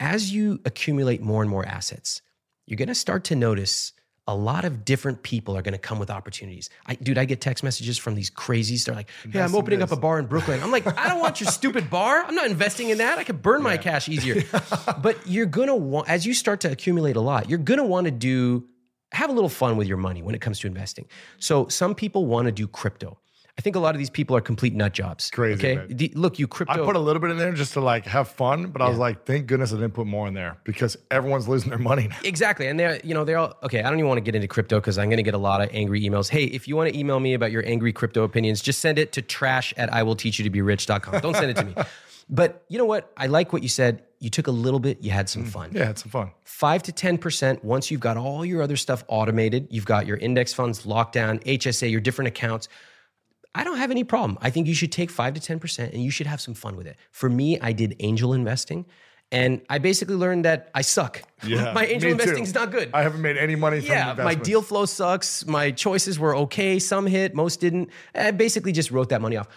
as 0.00 0.32
you 0.32 0.60
accumulate 0.64 1.22
more 1.22 1.42
and 1.42 1.50
more 1.50 1.64
assets, 1.64 2.22
you're 2.66 2.76
going 2.76 2.88
to 2.88 2.94
start 2.94 3.24
to 3.24 3.36
notice 3.36 3.92
a 4.26 4.34
lot 4.34 4.64
of 4.64 4.84
different 4.84 5.22
people 5.22 5.56
are 5.56 5.60
going 5.60 5.72
to 5.72 5.78
come 5.78 5.98
with 5.98 6.10
opportunities. 6.10 6.70
I, 6.86 6.94
dude, 6.94 7.18
I 7.18 7.26
get 7.26 7.42
text 7.42 7.62
messages 7.62 7.98
from 7.98 8.14
these 8.14 8.30
crazies. 8.30 8.84
They're 8.84 8.94
like, 8.94 9.10
"Hey, 9.30 9.40
I'm 9.40 9.54
opening 9.54 9.82
up 9.82 9.92
a 9.92 9.96
bar 9.96 10.18
in 10.18 10.26
Brooklyn." 10.26 10.62
I'm 10.62 10.70
like, 10.70 10.86
"I 10.98 11.08
don't 11.08 11.20
want 11.20 11.40
your 11.40 11.50
stupid 11.50 11.90
bar. 11.90 12.24
I'm 12.24 12.34
not 12.34 12.46
investing 12.46 12.88
in 12.88 12.98
that. 12.98 13.18
I 13.18 13.24
could 13.24 13.42
burn 13.42 13.62
my 13.62 13.76
cash 13.76 14.08
easier." 14.08 14.42
but 15.02 15.18
you're 15.26 15.46
going 15.46 15.68
to 15.68 15.74
want, 15.74 16.08
as 16.08 16.24
you 16.24 16.32
start 16.32 16.60
to 16.60 16.72
accumulate 16.72 17.16
a 17.16 17.20
lot, 17.20 17.50
you're 17.50 17.58
going 17.58 17.78
to 17.78 17.84
want 17.84 18.06
to 18.06 18.10
do 18.10 18.66
have 19.12 19.30
a 19.30 19.32
little 19.32 19.50
fun 19.50 19.76
with 19.76 19.86
your 19.86 19.96
money 19.96 20.22
when 20.22 20.34
it 20.34 20.40
comes 20.40 20.58
to 20.60 20.66
investing. 20.66 21.06
So 21.38 21.68
some 21.68 21.94
people 21.94 22.26
want 22.26 22.46
to 22.46 22.52
do 22.52 22.66
crypto. 22.66 23.18
I 23.56 23.60
think 23.60 23.76
a 23.76 23.78
lot 23.78 23.94
of 23.94 24.00
these 24.00 24.10
people 24.10 24.36
are 24.36 24.40
complete 24.40 24.74
nut 24.74 24.92
jobs. 24.92 25.30
Crazy, 25.30 25.78
Okay. 25.78 25.86
The- 25.88 26.12
look, 26.16 26.40
you 26.40 26.48
crypto. 26.48 26.82
I 26.82 26.84
put 26.84 26.96
a 26.96 26.98
little 26.98 27.20
bit 27.20 27.30
in 27.30 27.36
there 27.38 27.52
just 27.52 27.74
to 27.74 27.80
like 27.80 28.04
have 28.06 28.28
fun, 28.28 28.66
but 28.66 28.82
I 28.82 28.88
was 28.88 28.98
like, 28.98 29.26
thank 29.26 29.46
goodness 29.46 29.72
I 29.72 29.76
didn't 29.76 29.94
put 29.94 30.08
more 30.08 30.26
in 30.26 30.34
there 30.34 30.58
because 30.64 30.96
everyone's 31.10 31.46
losing 31.46 31.70
their 31.70 31.78
money 31.78 32.08
now. 32.08 32.16
Exactly. 32.24 32.66
And 32.66 32.80
they're, 32.80 33.00
you 33.04 33.14
know, 33.14 33.24
they're 33.24 33.38
all, 33.38 33.56
okay, 33.62 33.80
I 33.80 33.90
don't 33.90 33.98
even 33.98 34.08
want 34.08 34.18
to 34.18 34.22
get 34.22 34.34
into 34.34 34.48
crypto 34.48 34.80
because 34.80 34.98
I'm 34.98 35.08
going 35.08 35.18
to 35.18 35.22
get 35.22 35.34
a 35.34 35.38
lot 35.38 35.60
of 35.60 35.70
angry 35.72 36.02
emails. 36.02 36.28
Hey, 36.28 36.44
if 36.44 36.66
you 36.66 36.74
want 36.74 36.92
to 36.92 36.98
email 36.98 37.20
me 37.20 37.34
about 37.34 37.52
your 37.52 37.64
angry 37.64 37.92
crypto 37.92 38.24
opinions, 38.24 38.60
just 38.60 38.80
send 38.80 38.98
it 38.98 39.12
to 39.12 39.22
trash 39.22 39.72
at 39.76 39.92
I 39.92 40.02
will 40.02 40.16
teach 40.16 40.38
you 40.40 40.42
to 40.42 40.50
be 40.50 40.60
rich.com. 40.60 41.20
Don't 41.20 41.36
send 41.36 41.50
it 41.50 41.56
to 41.56 41.64
me. 41.64 41.74
But 42.28 42.64
you 42.68 42.78
know 42.78 42.84
what? 42.84 43.12
I 43.16 43.26
like 43.26 43.52
what 43.52 43.62
you 43.62 43.68
said. 43.68 44.02
You 44.18 44.30
took 44.30 44.46
a 44.46 44.50
little 44.50 44.80
bit, 44.80 45.02
you 45.02 45.10
had 45.10 45.28
some 45.28 45.44
mm. 45.44 45.48
fun. 45.48 45.70
Yeah, 45.72 45.90
it's 45.90 46.02
some 46.02 46.10
fun. 46.10 46.30
Five 46.44 46.82
to 46.84 46.92
10%, 46.92 47.62
once 47.62 47.90
you've 47.90 48.00
got 48.00 48.16
all 48.16 48.44
your 48.44 48.62
other 48.62 48.76
stuff 48.76 49.04
automated, 49.08 49.68
you've 49.70 49.84
got 49.84 50.06
your 50.06 50.16
index 50.16 50.54
funds 50.54 50.86
locked 50.86 51.12
down, 51.12 51.40
HSA, 51.40 51.90
your 51.90 52.00
different 52.00 52.28
accounts. 52.28 52.68
I 53.54 53.64
don't 53.64 53.76
have 53.78 53.90
any 53.90 54.04
problem. 54.04 54.38
I 54.40 54.50
think 54.50 54.66
you 54.66 54.74
should 54.74 54.90
take 54.92 55.10
five 55.10 55.34
to 55.34 55.40
10% 55.40 55.92
and 55.92 56.02
you 56.02 56.10
should 56.10 56.26
have 56.26 56.40
some 56.40 56.54
fun 56.54 56.76
with 56.76 56.86
it. 56.86 56.96
For 57.12 57.28
me, 57.30 57.58
I 57.60 57.72
did 57.72 57.94
angel 58.00 58.32
investing 58.32 58.84
and 59.30 59.60
I 59.70 59.78
basically 59.78 60.16
learned 60.16 60.44
that 60.44 60.70
I 60.74 60.82
suck. 60.82 61.22
Yeah, 61.46 61.72
my 61.74 61.84
angel 61.84 62.10
investing 62.12 62.42
is 62.42 62.54
not 62.54 62.70
good. 62.70 62.88
I 62.94 63.02
haven't 63.02 63.20
made 63.22 63.36
any 63.36 63.54
money 63.54 63.80
from 63.80 63.90
yeah, 63.90 64.14
my 64.14 64.34
deal 64.34 64.62
flow 64.62 64.86
sucks. 64.86 65.46
My 65.46 65.70
choices 65.70 66.18
were 66.18 66.34
okay. 66.36 66.78
Some 66.78 67.06
hit, 67.06 67.34
most 67.34 67.60
didn't. 67.60 67.90
I 68.14 68.30
basically 68.30 68.72
just 68.72 68.90
wrote 68.90 69.10
that 69.10 69.20
money 69.20 69.36
off. 69.36 69.48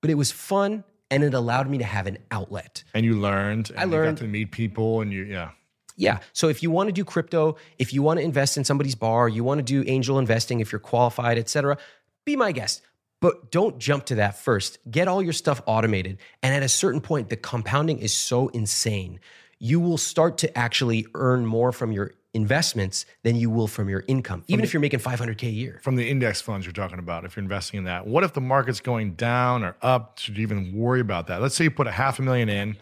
But 0.00 0.10
it 0.10 0.14
was 0.14 0.30
fun 0.32 0.82
and 1.10 1.22
it 1.22 1.34
allowed 1.34 1.70
me 1.70 1.78
to 1.78 1.84
have 1.84 2.06
an 2.08 2.18
outlet. 2.32 2.82
and 2.94 3.04
you 3.06 3.14
learned. 3.18 3.70
And 3.70 3.78
I 3.78 3.84
You 3.84 3.90
learned. 3.90 4.16
got 4.18 4.24
to 4.24 4.28
meet 4.28 4.50
people, 4.50 5.00
and 5.02 5.12
you 5.12 5.22
yeah. 5.22 5.50
Yeah. 5.96 6.18
So 6.32 6.48
if 6.48 6.62
you 6.64 6.70
want 6.72 6.88
to 6.88 6.92
do 6.92 7.04
crypto, 7.04 7.56
if 7.78 7.94
you 7.94 8.02
want 8.02 8.18
to 8.18 8.24
invest 8.24 8.56
in 8.58 8.64
somebody's 8.64 8.96
bar, 8.96 9.28
you 9.28 9.44
want 9.44 9.58
to 9.58 9.62
do 9.62 9.88
angel 9.88 10.18
investing 10.18 10.58
if 10.60 10.72
you're 10.72 10.78
qualified, 10.80 11.38
et 11.38 11.48
cetera, 11.48 11.78
be 12.24 12.34
my 12.36 12.50
guest. 12.52 12.82
But 13.20 13.50
don't 13.50 13.78
jump 13.78 14.06
to 14.06 14.16
that 14.16 14.38
first. 14.38 14.78
Get 14.90 15.08
all 15.08 15.22
your 15.22 15.32
stuff 15.32 15.62
automated. 15.66 16.18
And 16.42 16.54
at 16.54 16.62
a 16.62 16.68
certain 16.68 17.00
point, 17.00 17.30
the 17.30 17.36
compounding 17.36 17.98
is 17.98 18.12
so 18.12 18.48
insane. 18.48 19.20
You 19.58 19.80
will 19.80 19.98
start 19.98 20.38
to 20.38 20.58
actually 20.58 21.06
earn 21.14 21.46
more 21.46 21.72
from 21.72 21.92
your 21.92 22.12
investments 22.34 23.06
than 23.22 23.34
you 23.34 23.48
will 23.48 23.66
from 23.66 23.88
your 23.88 24.04
income, 24.06 24.44
even 24.46 24.62
if 24.62 24.74
you're 24.74 24.80
making 24.80 25.00
500K 25.00 25.44
a 25.44 25.50
year. 25.50 25.80
From 25.82 25.96
the 25.96 26.08
index 26.08 26.42
funds 26.42 26.66
you're 26.66 26.74
talking 26.74 26.98
about, 26.98 27.24
if 27.24 27.34
you're 27.34 27.42
investing 27.42 27.78
in 27.78 27.84
that, 27.84 28.06
what 28.06 28.22
if 28.24 28.34
the 28.34 28.42
market's 28.42 28.80
going 28.80 29.14
down 29.14 29.64
or 29.64 29.74
up? 29.80 30.18
Should 30.18 30.36
you 30.36 30.42
even 30.42 30.76
worry 30.76 31.00
about 31.00 31.28
that? 31.28 31.40
Let's 31.40 31.54
say 31.54 31.64
you 31.64 31.70
put 31.70 31.86
a 31.86 31.92
half 31.92 32.18
a 32.18 32.22
million 32.22 32.50
in, 32.50 32.76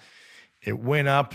it 0.60 0.80
went 0.80 1.06
up 1.06 1.34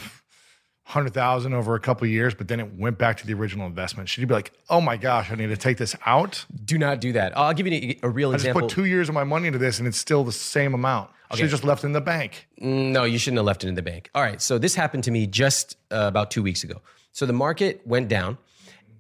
hundred 0.90 1.14
thousand 1.14 1.54
over 1.54 1.76
a 1.76 1.80
couple 1.80 2.06
of 2.06 2.12
years, 2.12 2.34
but 2.34 2.48
then 2.48 2.60
it 2.60 2.78
went 2.78 2.98
back 2.98 3.18
to 3.18 3.28
the 3.28 3.34
original 3.34 3.68
investment. 3.68 4.10
Should 4.10 4.22
you 4.22 4.28
be 4.28 4.34
like, 4.34 4.52
oh 4.70 4.82
my 4.82 4.98
gosh, 4.98 5.32
I 5.32 5.36
need 5.36 5.48
to 5.48 5.58
take 5.58 5.78
this 5.78 5.96
out? 6.06 6.46
Do 6.66 6.78
not 6.78 7.00
do 7.00 7.14
that. 7.14 7.38
I'll 7.38 7.54
give 7.54 7.68
you 7.68 7.96
a, 8.04 8.08
a 8.08 8.10
real 8.10 8.34
I 8.34 8.38
just 8.38 8.52
put 8.52 8.70
two 8.70 8.86
years 8.86 9.08
of 9.08 9.16
my 9.16 9.24
money 9.24 9.48
into 9.48 9.60
this, 9.60 9.80
and 9.80 9.88
it's 9.88 9.98
still 10.00 10.24
the 10.24 10.32
same 10.32 10.74
amount. 10.74 11.12
I 11.32 11.36
should 11.36 11.44
have 11.44 11.52
just 11.52 11.64
left 11.64 11.84
it 11.84 11.88
in 11.88 11.94
the 11.94 12.02
bank. 12.02 12.48
No, 12.60 13.04
you 13.04 13.20
shouldn't 13.20 13.38
have 13.38 13.46
left 13.46 13.64
it 13.64 13.68
in 13.68 13.76
the 13.76 13.84
bank. 13.84 14.10
All 14.16 14.24
right. 14.24 14.42
So 14.42 14.58
this 14.58 14.74
happened 14.76 15.04
to 15.04 15.12
me 15.12 15.28
just 15.28 15.78
uh, 15.92 16.06
about 16.08 16.32
two 16.32 16.42
weeks 16.42 16.64
ago. 16.64 16.82
So 17.12 17.26
the 17.28 17.34
market 17.34 17.86
went 17.86 18.08
down 18.08 18.38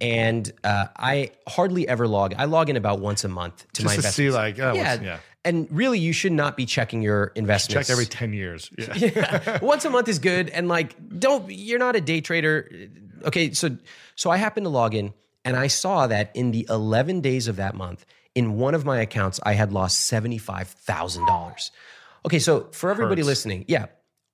And 0.01 0.51
uh, 0.63 0.85
I 0.95 1.31
hardly 1.47 1.87
ever 1.87 2.07
log. 2.07 2.33
I 2.37 2.45
log 2.45 2.69
in 2.69 2.77
about 2.77 2.99
once 2.99 3.23
a 3.25 3.27
month 3.27 3.65
to 3.73 3.83
my 3.83 3.95
Just 3.95 3.95
to 3.95 3.95
investments. 3.95 4.15
see, 4.15 4.29
like, 4.31 4.59
oh, 4.59 4.73
yeah. 4.73 5.01
yeah. 5.01 5.17
And 5.45 5.67
really, 5.71 5.99
you 5.99 6.11
should 6.11 6.33
not 6.33 6.57
be 6.57 6.65
checking 6.65 7.01
your 7.01 7.27
investments. 7.35 7.87
Check 7.87 7.93
every 7.93 8.05
10 8.05 8.33
years. 8.33 8.69
Yeah. 8.97 9.59
once 9.61 9.85
a 9.85 9.89
month 9.89 10.07
is 10.09 10.19
good 10.19 10.49
and 10.49 10.67
like 10.67 10.95
don't 11.19 11.49
you're 11.49 11.79
not 11.79 11.95
a 11.95 12.01
day 12.01 12.19
trader 12.21 12.69
okay 13.23 13.51
so 13.53 13.77
so 14.15 14.29
i 14.29 14.37
happened 14.37 14.65
to 14.65 14.69
log 14.69 14.93
in 14.95 15.13
and 15.45 15.55
i 15.55 15.67
saw 15.67 16.07
that 16.07 16.31
in 16.35 16.51
the 16.51 16.65
11 16.69 17.21
days 17.21 17.47
of 17.47 17.55
that 17.57 17.75
month 17.75 18.05
in 18.35 18.53
one 18.57 18.75
of 18.75 18.83
my 18.85 18.99
accounts 18.99 19.39
i 19.45 19.53
had 19.53 19.71
lost 19.71 20.09
$75000 20.11 21.71
okay 22.25 22.39
so 22.39 22.67
for 22.71 22.89
everybody 22.89 23.21
Hurts. 23.21 23.27
listening 23.27 23.65
yeah 23.67 23.87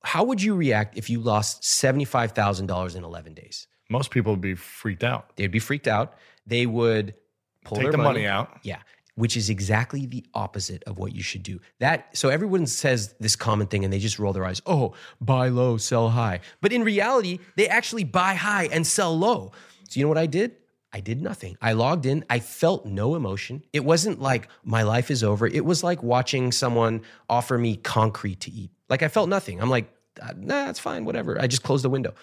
how 0.03 0.23
would 0.23 0.41
you 0.41 0.55
react 0.55 0.97
if 0.97 1.09
you 1.09 1.19
lost 1.19 1.63
$75000 1.63 2.95
in 2.95 3.03
11 3.03 3.33
days 3.33 3.67
Most 3.89 4.11
people 4.11 4.33
would 4.33 4.41
be 4.41 4.55
freaked 4.55 5.03
out. 5.03 5.35
they'd 5.35 5.51
be 5.51 5.59
freaked 5.59 5.87
out 5.87 6.13
they 6.45 6.65
would 6.65 7.15
pull 7.63 7.77
Take 7.77 7.85
their 7.85 7.91
the 7.93 7.97
money 7.97 8.27
out. 8.27 8.59
yeah, 8.63 8.79
which 9.15 9.37
is 9.37 9.49
exactly 9.49 10.05
the 10.05 10.25
opposite 10.33 10.83
of 10.83 10.97
what 10.97 11.15
you 11.15 11.23
should 11.23 11.43
do. 11.43 11.59
That 11.79 12.15
so 12.15 12.29
everyone 12.29 12.67
says 12.67 13.15
this 13.19 13.35
common 13.35 13.67
thing 13.67 13.83
and 13.83 13.91
they 13.91 13.99
just 13.99 14.19
roll 14.19 14.33
their 14.33 14.45
eyes. 14.45 14.61
Oh, 14.65 14.93
buy 15.19 15.49
low, 15.49 15.77
sell 15.77 16.09
high. 16.09 16.41
But 16.61 16.73
in 16.73 16.83
reality, 16.83 17.39
they 17.55 17.67
actually 17.67 18.03
buy 18.03 18.35
high 18.35 18.65
and 18.71 18.85
sell 18.85 19.17
low. 19.17 19.51
So 19.89 19.99
you 19.99 20.05
know 20.05 20.09
what 20.09 20.17
I 20.17 20.25
did? 20.25 20.55
I 20.91 21.01
did 21.01 21.21
nothing. 21.21 21.57
I 21.61 21.73
logged 21.73 22.05
in. 22.05 22.23
I 22.29 22.39
felt 22.39 22.85
no 22.85 23.15
emotion. 23.15 23.63
It 23.73 23.83
wasn't 23.83 24.21
like 24.21 24.47
my 24.63 24.83
life 24.83 25.11
is 25.11 25.23
over. 25.23 25.45
It 25.45 25.65
was 25.65 25.83
like 25.83 26.01
watching 26.01 26.53
someone 26.53 27.01
offer 27.29 27.57
me 27.57 27.75
concrete 27.75 28.39
to 28.41 28.51
eat. 28.51 28.71
Like 28.87 29.03
I 29.03 29.09
felt 29.09 29.27
nothing. 29.27 29.61
I'm 29.61 29.69
like, 29.69 29.93
"Uh, 30.21 30.33
nah, 30.37 30.69
it's 30.69 30.79
fine, 30.79 31.03
whatever. 31.03 31.39
I 31.39 31.47
just 31.47 31.63
closed 31.63 31.83
the 31.83 31.89
window. 31.89 32.13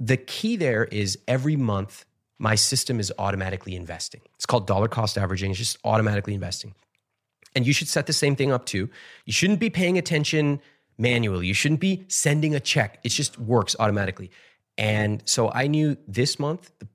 The 0.00 0.16
key 0.16 0.56
there 0.56 0.86
is 0.86 1.18
every 1.28 1.56
month 1.56 2.04
my 2.38 2.54
system 2.54 3.00
is 3.00 3.12
automatically 3.18 3.74
investing. 3.74 4.20
It's 4.36 4.46
called 4.46 4.66
dollar 4.66 4.88
cost 4.88 5.18
averaging. 5.18 5.50
It's 5.50 5.58
just 5.58 5.78
automatically 5.84 6.34
investing. 6.34 6.74
And 7.54 7.66
you 7.66 7.72
should 7.72 7.88
set 7.88 8.06
the 8.06 8.12
same 8.12 8.36
thing 8.36 8.52
up 8.52 8.66
too. 8.66 8.88
You 9.24 9.32
shouldn't 9.32 9.58
be 9.58 9.70
paying 9.70 9.98
attention 9.98 10.60
manually. 10.98 11.46
You 11.46 11.54
shouldn't 11.54 11.80
be 11.80 12.04
sending 12.08 12.54
a 12.54 12.60
check. 12.60 12.98
It 13.02 13.08
just 13.10 13.38
works 13.38 13.74
automatically. 13.78 14.30
And 14.76 15.22
so 15.24 15.50
I 15.50 15.66
knew 15.66 15.96
this 16.06 16.38
month 16.38 16.70
the 16.78 16.88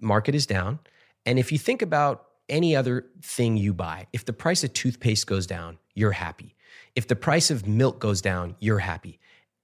market 0.00 0.34
is 0.34 0.46
down. 0.46 0.78
And 1.26 1.38
if 1.38 1.50
you 1.50 1.58
think 1.58 1.82
about 1.82 2.26
any 2.48 2.76
other 2.76 3.06
thing 3.22 3.56
you 3.56 3.72
buy, 3.72 4.06
if 4.12 4.24
the 4.24 4.32
price 4.32 4.62
of 4.62 4.72
toothpaste 4.72 5.26
goes 5.26 5.46
down, 5.46 5.78
you're 5.94 6.12
happy. 6.12 6.54
If 6.94 7.08
the 7.08 7.16
price 7.16 7.50
of 7.50 7.66
milk 7.66 7.98
goes 7.98 8.20
down, 8.20 8.56
you're 8.60 8.78
happy. 8.78 9.18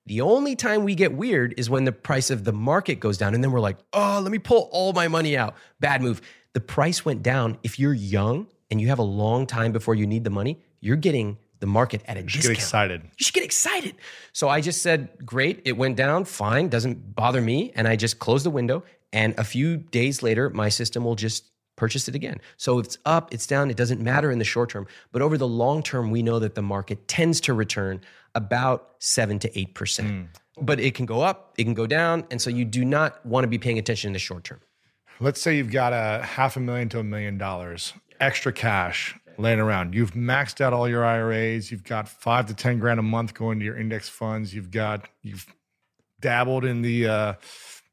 The 0.06 0.20
only 0.22 0.56
time 0.56 0.84
we 0.84 0.94
get 0.94 1.12
weird 1.12 1.54
is 1.56 1.68
when 1.70 1.84
the 1.84 1.92
price 1.92 2.30
of 2.30 2.44
the 2.44 2.52
market 2.52 2.96
goes 3.00 3.18
down. 3.18 3.34
And 3.34 3.44
then 3.44 3.52
we're 3.52 3.60
like, 3.60 3.76
oh, 3.92 4.20
let 4.22 4.32
me 4.32 4.38
pull 4.38 4.68
all 4.72 4.92
my 4.92 5.08
money 5.08 5.36
out. 5.36 5.54
Bad 5.78 6.02
move. 6.02 6.20
The 6.52 6.60
price 6.60 7.04
went 7.04 7.22
down. 7.22 7.58
If 7.62 7.78
you're 7.78 7.94
young 7.94 8.48
and 8.70 8.80
you 8.80 8.88
have 8.88 8.98
a 8.98 9.04
long 9.04 9.46
time 9.46 9.72
before 9.72 9.94
you 9.94 10.06
need 10.06 10.24
the 10.24 10.30
money, 10.30 10.58
you're 10.80 10.96
getting 10.96 11.38
the 11.60 11.66
market 11.66 12.02
at 12.06 12.16
a 12.16 12.22
Just 12.22 12.36
discount. 12.36 12.56
get 12.56 12.58
excited. 12.58 13.02
You 13.18 13.24
should 13.24 13.34
get 13.34 13.44
excited. 13.44 13.94
So 14.32 14.48
I 14.48 14.60
just 14.62 14.82
said, 14.82 15.10
great, 15.24 15.60
it 15.64 15.76
went 15.76 15.96
down, 15.96 16.24
fine, 16.24 16.68
doesn't 16.68 17.14
bother 17.14 17.40
me. 17.40 17.70
And 17.74 17.86
I 17.86 17.96
just 17.96 18.18
closed 18.18 18.46
the 18.46 18.50
window. 18.50 18.82
And 19.12 19.38
a 19.38 19.44
few 19.44 19.76
days 19.76 20.22
later, 20.22 20.48
my 20.50 20.70
system 20.70 21.04
will 21.04 21.16
just 21.16 21.50
purchase 21.76 22.08
it 22.08 22.14
again. 22.14 22.40
So 22.56 22.78
if 22.78 22.86
it's 22.86 22.98
up, 23.04 23.32
it's 23.32 23.46
down, 23.46 23.70
it 23.70 23.76
doesn't 23.76 24.00
matter 24.00 24.30
in 24.30 24.38
the 24.38 24.44
short 24.44 24.70
term. 24.70 24.86
But 25.12 25.22
over 25.22 25.36
the 25.36 25.48
long 25.48 25.82
term, 25.82 26.10
we 26.10 26.22
know 26.22 26.38
that 26.38 26.54
the 26.54 26.62
market 26.62 27.08
tends 27.08 27.40
to 27.42 27.54
return 27.54 28.00
about 28.34 28.90
seven 28.98 29.38
to 29.40 29.50
8%. 29.50 30.28
But 30.62 30.78
it 30.80 30.94
can 30.94 31.06
go 31.06 31.22
up, 31.22 31.54
it 31.56 31.64
can 31.64 31.74
go 31.74 31.86
down. 31.86 32.26
And 32.30 32.40
so 32.40 32.50
you 32.50 32.64
do 32.64 32.84
not 32.84 33.24
want 33.24 33.44
to 33.44 33.48
be 33.48 33.58
paying 33.58 33.78
attention 33.78 34.08
in 34.08 34.12
the 34.12 34.18
short 34.18 34.44
term. 34.44 34.60
Let's 35.20 35.40
say 35.40 35.56
you've 35.56 35.70
got 35.70 35.92
a 35.92 36.22
half 36.24 36.56
a 36.56 36.60
million 36.60 36.88
to 36.90 36.98
a 36.98 37.04
million 37.04 37.38
dollars 37.38 37.92
extra 38.20 38.52
cash 38.52 39.18
laying 39.38 39.58
around. 39.58 39.94
You've 39.94 40.12
maxed 40.12 40.60
out 40.60 40.72
all 40.72 40.88
your 40.88 41.04
IRAs. 41.04 41.70
You've 41.70 41.84
got 41.84 42.08
five 42.08 42.46
to 42.46 42.54
10 42.54 42.78
grand 42.78 43.00
a 43.00 43.02
month 43.02 43.34
going 43.34 43.58
to 43.58 43.64
your 43.64 43.78
index 43.78 44.08
funds. 44.08 44.54
You've 44.54 44.70
got, 44.70 45.08
you've 45.22 45.46
dabbled 46.20 46.64
in 46.64 46.82
the, 46.82 47.08
uh, 47.08 47.34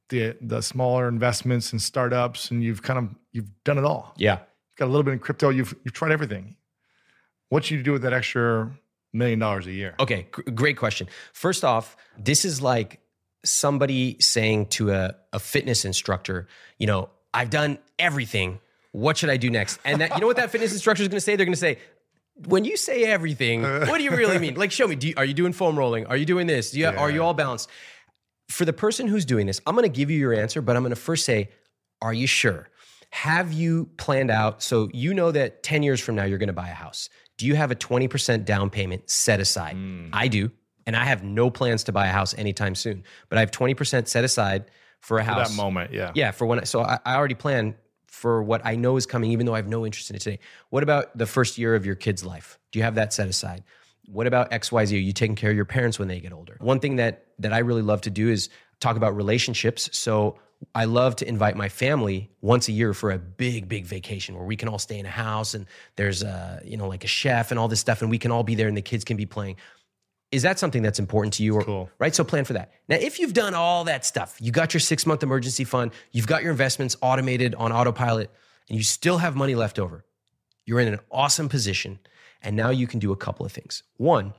the, 0.09 0.37
the 0.41 0.61
smaller 0.61 1.07
investments 1.07 1.71
and 1.71 1.81
startups 1.81 2.51
and 2.51 2.63
you've 2.63 2.81
kind 2.81 2.99
of, 2.99 3.15
you've 3.31 3.49
done 3.63 3.77
it 3.77 3.85
all. 3.85 4.13
Yeah. 4.17 4.39
You've 4.39 4.77
got 4.77 4.85
a 4.85 4.91
little 4.91 5.03
bit 5.03 5.13
in 5.13 5.19
crypto. 5.19 5.49
You've, 5.49 5.73
you've 5.83 5.93
tried 5.93 6.11
everything. 6.11 6.57
What 7.49 7.63
should 7.63 7.77
you 7.77 7.83
do 7.83 7.93
with 7.93 8.01
that 8.01 8.13
extra 8.13 8.71
million 9.13 9.39
dollars 9.39 9.67
a 9.67 9.71
year? 9.71 9.95
Okay, 9.99 10.27
gr- 10.31 10.49
great 10.51 10.77
question. 10.77 11.07
First 11.33 11.63
off, 11.63 11.97
this 12.17 12.45
is 12.45 12.61
like 12.61 12.99
somebody 13.43 14.17
saying 14.19 14.67
to 14.67 14.91
a, 14.91 15.15
a 15.33 15.39
fitness 15.39 15.85
instructor, 15.85 16.47
you 16.77 16.87
know, 16.87 17.09
I've 17.33 17.49
done 17.49 17.79
everything. 17.99 18.59
What 18.91 19.17
should 19.17 19.29
I 19.29 19.37
do 19.37 19.49
next? 19.49 19.79
And 19.85 20.01
that, 20.01 20.15
you 20.15 20.21
know 20.21 20.27
what 20.27 20.37
that 20.37 20.49
fitness 20.49 20.73
instructor 20.73 21.03
is 21.03 21.09
going 21.09 21.17
to 21.17 21.21
say? 21.21 21.35
They're 21.35 21.45
going 21.45 21.53
to 21.53 21.59
say, 21.59 21.77
when 22.45 22.65
you 22.65 22.77
say 22.77 23.03
everything, 23.03 23.63
what 23.63 23.97
do 23.97 24.03
you 24.03 24.11
really 24.11 24.37
mean? 24.39 24.55
Like, 24.55 24.71
show 24.71 24.87
me. 24.87 24.95
Do 24.95 25.07
you, 25.07 25.13
are 25.17 25.25
you 25.25 25.33
doing 25.33 25.53
foam 25.53 25.77
rolling? 25.77 26.05
Are 26.05 26.17
you 26.17 26.25
doing 26.25 26.47
this? 26.47 26.71
Do 26.71 26.79
you, 26.79 26.87
Are 26.87 27.09
you 27.09 27.23
all 27.23 27.33
balanced? 27.33 27.69
For 28.49 28.63
the 28.63 28.73
person 28.73 29.07
who's 29.07 29.25
doing 29.25 29.45
this, 29.47 29.59
I'm 29.65 29.75
going 29.75 29.89
to 29.91 29.95
give 29.95 30.09
you 30.09 30.17
your 30.17 30.33
answer, 30.33 30.61
but 30.61 30.75
I'm 30.75 30.83
going 30.83 30.91
to 30.91 30.95
first 30.95 31.25
say, 31.25 31.49
are 32.01 32.13
you 32.13 32.27
sure? 32.27 32.69
Have 33.11 33.53
you 33.53 33.89
planned 33.97 34.31
out? 34.31 34.61
So 34.61 34.89
you 34.93 35.13
know 35.13 35.31
that 35.31 35.63
10 35.63 35.83
years 35.83 35.99
from 35.99 36.15
now, 36.15 36.23
you're 36.25 36.37
going 36.37 36.47
to 36.47 36.53
buy 36.53 36.69
a 36.69 36.73
house. 36.73 37.09
Do 37.37 37.45
you 37.45 37.55
have 37.55 37.71
a 37.71 37.75
20% 37.75 38.45
down 38.45 38.69
payment 38.69 39.09
set 39.09 39.39
aside? 39.39 39.73
Hmm. 39.73 40.09
I 40.13 40.27
do. 40.27 40.51
And 40.85 40.95
I 40.95 41.03
have 41.03 41.23
no 41.23 41.49
plans 41.49 41.83
to 41.85 41.91
buy 41.91 42.07
a 42.07 42.11
house 42.11 42.33
anytime 42.37 42.73
soon, 42.73 43.03
but 43.29 43.37
I 43.37 43.41
have 43.41 43.51
20% 43.51 44.07
set 44.07 44.23
aside 44.23 44.71
for 45.01 45.19
a 45.19 45.23
For 45.23 45.31
house. 45.31 45.49
that 45.49 45.55
moment, 45.55 45.93
yeah. 45.93 46.11
Yeah, 46.15 46.31
for 46.31 46.45
when. 46.47 46.59
I, 46.59 46.63
so 46.63 46.81
I, 46.81 46.97
I 47.05 47.15
already 47.15 47.35
plan 47.35 47.75
for 48.07 48.41
what 48.41 48.61
I 48.65 48.75
know 48.77 48.97
is 48.97 49.05
coming, 49.05 49.31
even 49.31 49.45
though 49.45 49.53
I 49.53 49.57
have 49.57 49.67
no 49.67 49.85
interest 49.85 50.09
in 50.09 50.15
it 50.15 50.19
today. 50.19 50.39
What 50.69 50.83
about 50.83 51.15
the 51.17 51.25
first 51.25 51.57
year 51.57 51.75
of 51.75 51.85
your 51.85 51.95
kid's 51.95 52.25
life? 52.25 52.57
Do 52.71 52.79
you 52.79 52.83
have 52.83 52.95
that 52.95 53.13
set 53.13 53.27
aside? 53.27 53.63
What 54.07 54.27
about 54.27 54.53
X, 54.53 54.71
Y, 54.71 54.85
Z? 54.85 54.95
Are 54.95 54.99
you 54.99 55.11
taking 55.11 55.35
care 55.35 55.49
of 55.49 55.55
your 55.55 55.65
parents 55.65 55.99
when 55.99 56.07
they 56.07 56.19
get 56.21 56.31
older? 56.31 56.55
One 56.61 56.79
thing 56.79 56.95
that 56.95 57.27
that 57.39 57.51
I 57.53 57.59
really 57.59 57.81
love 57.81 58.01
to 58.01 58.09
do 58.09 58.29
is 58.29 58.49
talk 58.79 58.95
about 58.95 59.15
relationships. 59.15 59.89
So 59.91 60.39
I 60.73 60.85
love 60.85 61.15
to 61.17 61.27
invite 61.27 61.55
my 61.55 61.69
family 61.69 62.31
once 62.41 62.67
a 62.67 62.71
year 62.71 62.93
for 62.93 63.11
a 63.11 63.17
big, 63.19 63.69
big 63.69 63.85
vacation 63.85 64.35
where 64.35 64.45
we 64.45 64.55
can 64.55 64.67
all 64.67 64.79
stay 64.79 64.97
in 64.97 65.05
a 65.05 65.09
house 65.09 65.53
and 65.53 65.67
there's 65.95 66.23
a 66.23 66.61
you 66.65 66.77
know 66.77 66.87
like 66.87 67.03
a 67.03 67.07
chef 67.07 67.51
and 67.51 67.59
all 67.59 67.67
this 67.67 67.79
stuff, 67.79 68.01
and 68.01 68.09
we 68.09 68.17
can 68.17 68.31
all 68.31 68.43
be 68.43 68.55
there 68.55 68.67
and 68.67 68.75
the 68.75 68.81
kids 68.81 69.03
can 69.03 69.17
be 69.17 69.25
playing. 69.25 69.55
Is 70.31 70.41
that 70.41 70.59
something 70.59 70.81
that's 70.81 70.99
important 70.99 71.33
to 71.35 71.43
you? 71.43 71.55
Or, 71.55 71.63
Cool. 71.63 71.89
Right. 71.99 72.13
So 72.13 72.23
plan 72.23 72.43
for 72.43 72.53
that. 72.53 72.71
Now, 72.89 72.97
if 72.97 73.19
you've 73.19 73.33
done 73.33 73.53
all 73.53 73.85
that 73.85 74.05
stuff, 74.05 74.35
you 74.41 74.51
got 74.51 74.73
your 74.73 74.81
six 74.81 75.05
month 75.05 75.23
emergency 75.23 75.63
fund, 75.63 75.91
you've 76.11 76.27
got 76.27 76.43
your 76.43 76.51
investments 76.51 76.97
automated 77.01 77.55
on 77.55 77.71
autopilot, 77.71 78.29
and 78.67 78.77
you 78.77 78.83
still 78.83 79.19
have 79.19 79.35
money 79.35 79.55
left 79.55 79.79
over, 79.79 80.05
you're 80.65 80.79
in 80.79 80.87
an 80.89 80.99
awesome 81.11 81.49
position. 81.49 81.99
And 82.41 82.55
now 82.55 82.69
you 82.69 82.87
can 82.87 82.99
do 82.99 83.11
a 83.11 83.15
couple 83.15 83.45
of 83.45 83.51
things. 83.51 83.83
One, 83.97 84.33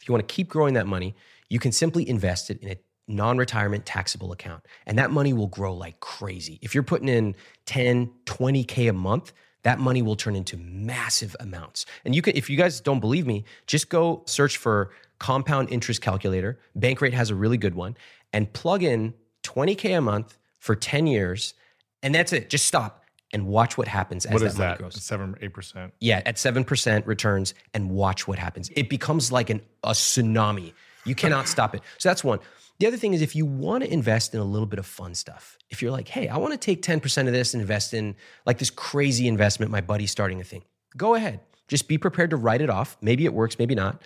if 0.00 0.08
you 0.08 0.12
want 0.12 0.26
to 0.26 0.32
keep 0.32 0.48
growing 0.48 0.74
that 0.74 0.86
money, 0.86 1.16
you 1.48 1.58
can 1.58 1.72
simply 1.72 2.08
invest 2.08 2.50
it 2.50 2.62
in 2.62 2.70
a 2.70 2.76
non 3.08 3.38
retirement 3.38 3.86
taxable 3.86 4.32
account. 4.32 4.64
And 4.86 4.98
that 4.98 5.10
money 5.10 5.32
will 5.32 5.46
grow 5.48 5.74
like 5.74 6.00
crazy. 6.00 6.58
If 6.62 6.74
you're 6.74 6.84
putting 6.84 7.08
in 7.08 7.34
10, 7.66 8.10
20K 8.26 8.90
a 8.90 8.92
month, 8.92 9.32
that 9.62 9.78
money 9.80 10.02
will 10.02 10.16
turn 10.16 10.36
into 10.36 10.56
massive 10.56 11.34
amounts. 11.40 11.84
And 12.04 12.14
you 12.14 12.22
can, 12.22 12.36
if 12.36 12.48
you 12.48 12.56
guys 12.56 12.80
don't 12.80 13.00
believe 13.00 13.26
me, 13.26 13.44
just 13.66 13.88
go 13.88 14.22
search 14.26 14.56
for 14.56 14.90
compound 15.18 15.70
interest 15.70 16.00
calculator. 16.00 16.58
Bankrate 16.78 17.12
has 17.12 17.30
a 17.30 17.34
really 17.34 17.56
good 17.56 17.74
one 17.74 17.96
and 18.32 18.52
plug 18.52 18.82
in 18.82 19.14
20K 19.42 19.98
a 19.98 20.00
month 20.00 20.38
for 20.60 20.76
10 20.76 21.06
years. 21.06 21.54
And 22.02 22.14
that's 22.14 22.32
it. 22.32 22.50
Just 22.50 22.66
stop 22.66 23.04
and 23.32 23.46
watch 23.46 23.76
what 23.76 23.88
happens 23.88 24.24
as 24.26 24.32
What 24.32 24.40
that 24.42 24.46
is 24.46 24.58
money 24.58 24.70
that? 24.70 24.78
grows. 24.78 25.02
Seven, 25.02 25.34
eight 25.40 25.52
percent. 25.52 25.92
Yeah, 26.00 26.22
at 26.24 26.36
7% 26.36 27.06
returns 27.06 27.52
and 27.74 27.90
watch 27.90 28.28
what 28.28 28.38
happens. 28.38 28.70
It 28.76 28.88
becomes 28.88 29.32
like 29.32 29.50
an, 29.50 29.60
a 29.82 29.90
tsunami. 29.90 30.72
You 31.04 31.14
cannot 31.14 31.48
stop 31.48 31.74
it. 31.74 31.82
So 31.98 32.08
that's 32.08 32.22
one. 32.22 32.38
The 32.78 32.86
other 32.86 32.96
thing 32.96 33.12
is 33.12 33.22
if 33.22 33.34
you 33.34 33.44
want 33.44 33.82
to 33.82 33.92
invest 33.92 34.34
in 34.34 34.40
a 34.40 34.44
little 34.44 34.66
bit 34.66 34.78
of 34.78 34.86
fun 34.86 35.14
stuff, 35.14 35.58
if 35.68 35.82
you're 35.82 35.90
like, 35.90 36.08
hey, 36.08 36.28
I 36.28 36.36
want 36.36 36.52
to 36.52 36.58
take 36.58 36.82
10% 36.82 37.26
of 37.26 37.32
this 37.32 37.54
and 37.54 37.60
invest 37.60 37.92
in 37.92 38.14
like 38.46 38.58
this 38.58 38.70
crazy 38.70 39.26
investment, 39.26 39.72
my 39.72 39.80
buddy's 39.80 40.12
starting 40.12 40.40
a 40.40 40.44
thing, 40.44 40.62
go 40.96 41.14
ahead. 41.14 41.40
Just 41.66 41.88
be 41.88 41.98
prepared 41.98 42.30
to 42.30 42.36
write 42.36 42.60
it 42.60 42.70
off. 42.70 42.96
Maybe 43.02 43.24
it 43.24 43.34
works, 43.34 43.58
maybe 43.58 43.74
not. 43.74 44.00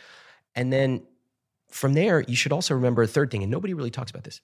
And 0.55 0.73
then 0.73 1.03
from 1.71 1.95
there, 1.95 2.21
you 2.23 2.35
should 2.35 2.53
also 2.53 2.75
remember 2.75 3.03
a 3.03 3.07
third 3.07 3.31
thing, 3.31 3.43
and 3.43 3.51
nobody 3.51 3.73
really 3.73 3.91
talks 3.91 4.11
about 4.11 4.25
this. 4.25 4.41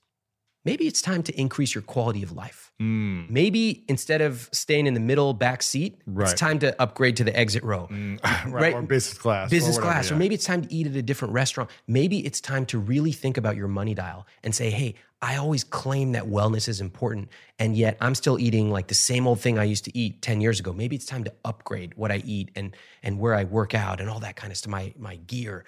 Maybe 0.71 0.87
it's 0.87 1.03
time 1.03 1.23
to 1.25 1.33
increase 1.41 1.75
your 1.75 1.83
quality 1.83 2.23
of 2.23 2.33
life. 2.33 2.73
Mm, 2.81 3.29
Maybe 3.31 3.85
instead 3.89 4.21
of 4.21 4.49
staying 4.53 4.87
in 4.87 4.95
the 4.95 5.01
middle 5.01 5.33
back 5.35 5.63
seat, 5.63 6.01
Right. 6.07 6.31
it's 6.31 6.39
time 6.39 6.59
to 6.61 6.69
upgrade 6.81 7.17
to 7.17 7.25
the 7.25 7.35
exit 7.37 7.63
row 7.65 7.89
right, 7.91 8.45
Right. 8.47 8.75
Or 8.75 8.83
business 8.83 9.19
class. 9.19 9.51
business 9.51 9.77
or 9.79 9.81
whatever, 9.81 9.95
class, 9.95 10.11
or 10.13 10.17
maybe 10.17 10.35
it's 10.35 10.45
time 10.45 10.63
to 10.63 10.73
eat 10.73 10.87
at 10.87 10.95
a 10.95 11.03
different 11.03 11.35
restaurant. 11.35 11.71
Maybe 11.87 12.19
it's 12.25 12.41
time 12.41 12.65
to 12.67 12.79
really 12.79 13.13
think 13.13 13.37
about 13.37 13.57
your 13.57 13.69
money 13.69 13.95
dial 13.95 14.27
and 14.45 14.55
say, 14.55 14.71
hey, 14.71 14.95
I 15.21 15.35
always 15.37 15.65
claim 15.65 16.13
that 16.13 16.27
wellness 16.27 16.69
is 16.69 16.81
important, 16.81 17.31
and 17.59 17.77
yet 17.77 17.97
I'm 18.01 18.15
still 18.15 18.39
eating 18.39 18.71
like 18.71 18.87
the 18.87 18.95
same 18.95 19.27
old 19.27 19.41
thing 19.41 19.59
I 19.59 19.65
used 19.65 19.85
to 19.87 19.99
eat 19.99 20.23
10 20.23 20.41
years 20.41 20.61
ago. 20.61 20.73
Maybe 20.73 20.95
it's 20.95 21.07
time 21.07 21.25
to 21.25 21.33
upgrade 21.45 21.95
what 21.97 22.13
I 22.13 22.19
eat 22.25 22.51
and 22.55 22.77
and 23.03 23.19
where 23.19 23.35
I 23.35 23.43
work 23.43 23.75
out 23.75 24.01
and 24.01 24.09
all 24.09 24.21
that 24.21 24.37
kind 24.37 24.53
of 24.53 24.57
stuff, 24.57 24.71
my, 24.71 24.95
my 24.97 25.17
gear. 25.17 25.65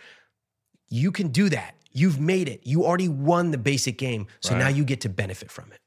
You 0.88 1.10
can 1.10 1.28
do 1.28 1.48
that. 1.48 1.74
You've 1.92 2.20
made 2.20 2.48
it. 2.48 2.60
You 2.64 2.84
already 2.84 3.08
won 3.08 3.50
the 3.50 3.58
basic 3.58 3.98
game. 3.98 4.26
So 4.40 4.56
now 4.56 4.68
you 4.68 4.84
get 4.84 5.00
to 5.02 5.08
benefit 5.08 5.50
from 5.50 5.70
it. 5.72 5.80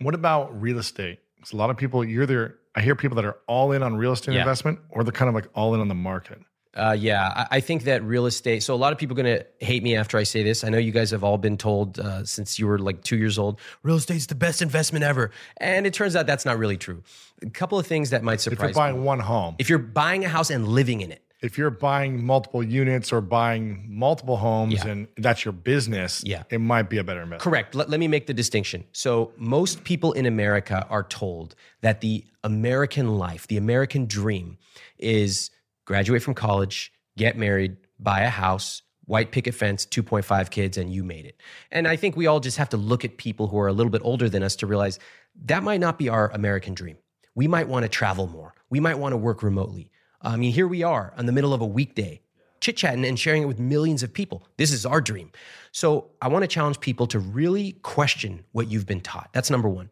What 0.00 0.14
about 0.14 0.60
real 0.60 0.78
estate? 0.78 1.20
'Cause 1.40 1.52
a 1.52 1.56
lot 1.56 1.70
of 1.70 1.76
people, 1.76 2.04
you're 2.04 2.26
there. 2.26 2.56
I 2.74 2.80
hear 2.82 2.94
people 2.96 3.16
that 3.16 3.24
are 3.24 3.36
all 3.46 3.72
in 3.72 3.82
on 3.82 3.96
real 3.96 4.12
estate 4.12 4.34
Yeah. 4.34 4.40
investment, 4.40 4.80
or 4.90 5.02
they're 5.04 5.12
kind 5.12 5.28
of 5.28 5.34
like 5.34 5.46
all 5.54 5.74
in 5.74 5.80
on 5.80 5.88
the 5.88 5.94
market. 5.94 6.40
Uh, 6.74 6.94
yeah, 6.98 7.32
I, 7.34 7.56
I 7.56 7.60
think 7.60 7.84
that 7.84 8.02
real 8.02 8.26
estate. 8.26 8.62
So 8.62 8.74
a 8.74 8.76
lot 8.76 8.92
of 8.92 8.98
people 8.98 9.18
are 9.18 9.22
going 9.22 9.38
to 9.38 9.46
hate 9.64 9.82
me 9.82 9.96
after 9.96 10.18
I 10.18 10.24
say 10.24 10.42
this. 10.42 10.62
I 10.62 10.68
know 10.68 10.76
you 10.76 10.92
guys 10.92 11.10
have 11.10 11.24
all 11.24 11.38
been 11.38 11.56
told 11.56 11.98
uh, 11.98 12.22
since 12.26 12.58
you 12.58 12.66
were 12.66 12.78
like 12.78 13.02
two 13.02 13.16
years 13.16 13.38
old, 13.38 13.58
real 13.82 13.96
estate's 13.96 14.26
the 14.26 14.34
best 14.34 14.60
investment 14.60 15.02
ever, 15.02 15.30
and 15.56 15.86
it 15.86 15.94
turns 15.94 16.14
out 16.16 16.26
that's 16.26 16.44
not 16.44 16.58
really 16.58 16.76
true. 16.76 17.02
A 17.42 17.48
couple 17.48 17.78
of 17.78 17.86
things 17.86 18.10
that 18.10 18.22
might 18.22 18.42
surprise. 18.42 18.70
If 18.70 18.76
you're 18.76 18.82
buying 18.82 19.04
one 19.04 19.20
home, 19.20 19.54
if 19.58 19.70
you're 19.70 19.78
buying 19.78 20.26
a 20.26 20.28
house 20.28 20.50
and 20.50 20.68
living 20.68 21.00
in 21.00 21.12
it, 21.12 21.22
if 21.42 21.58
you're 21.58 21.70
buying 21.70 22.24
multiple 22.24 22.62
units 22.62 23.12
or 23.12 23.20
buying 23.20 23.84
multiple 23.88 24.36
homes, 24.36 24.74
Yeah. 24.74 24.86
and 24.88 25.08
that's 25.16 25.44
your 25.44 25.52
business, 25.52 26.22
Yeah. 26.24 26.44
it 26.50 26.58
might 26.60 26.88
be 26.88 26.98
a 26.98 27.04
better 27.04 27.20
investment. 27.22 27.42
Correct. 27.42 27.74
Let, 27.74 27.90
let 27.90 28.00
me 28.00 28.08
make 28.08 28.26
the 28.26 28.34
distinction. 28.34 28.84
So, 28.92 29.32
most 29.36 29.84
people 29.84 30.12
in 30.12 30.26
America 30.26 30.86
are 30.88 31.02
told 31.02 31.54
that 31.82 32.00
the 32.00 32.24
American 32.42 33.18
life, 33.18 33.46
the 33.46 33.56
American 33.58 34.06
dream, 34.06 34.56
is 34.98 35.50
graduate 35.84 36.22
from 36.22 36.34
college, 36.34 36.92
get 37.16 37.36
married, 37.36 37.76
buy 37.98 38.20
a 38.20 38.28
house, 38.30 38.82
white 39.04 39.30
picket 39.30 39.54
fence, 39.54 39.86
2.5 39.86 40.50
kids, 40.50 40.76
and 40.76 40.92
you 40.92 41.04
made 41.04 41.26
it. 41.26 41.36
And 41.70 41.86
I 41.86 41.96
think 41.96 42.16
we 42.16 42.26
all 42.26 42.40
just 42.40 42.56
have 42.56 42.70
to 42.70 42.76
look 42.76 43.04
at 43.04 43.18
people 43.18 43.46
who 43.48 43.58
are 43.58 43.68
a 43.68 43.72
little 43.72 43.90
bit 43.90 44.00
older 44.04 44.28
than 44.28 44.42
us 44.42 44.56
to 44.56 44.66
realize 44.66 44.98
that 45.44 45.62
might 45.62 45.80
not 45.80 45.98
be 45.98 46.08
our 46.08 46.30
American 46.32 46.74
dream. 46.74 46.96
We 47.34 47.46
might 47.46 47.68
want 47.68 47.84
to 47.84 47.88
travel 47.90 48.26
more, 48.26 48.54
we 48.70 48.80
might 48.80 48.98
want 48.98 49.12
to 49.12 49.16
work 49.16 49.42
remotely. 49.42 49.90
I 50.22 50.36
mean, 50.36 50.52
here 50.52 50.66
we 50.66 50.82
are 50.82 51.12
in 51.18 51.26
the 51.26 51.32
middle 51.32 51.54
of 51.54 51.60
a 51.60 51.66
weekday 51.66 52.20
chit 52.60 52.76
chatting 52.76 53.04
and 53.04 53.18
sharing 53.18 53.42
it 53.42 53.46
with 53.46 53.58
millions 53.58 54.02
of 54.02 54.12
people. 54.12 54.46
This 54.56 54.72
is 54.72 54.86
our 54.86 55.00
dream. 55.00 55.30
So 55.72 56.10
I 56.20 56.28
want 56.28 56.42
to 56.42 56.48
challenge 56.48 56.80
people 56.80 57.06
to 57.08 57.18
really 57.18 57.72
question 57.82 58.44
what 58.52 58.70
you've 58.70 58.86
been 58.86 59.00
taught. 59.00 59.30
That's 59.32 59.50
number 59.50 59.68
one. 59.68 59.90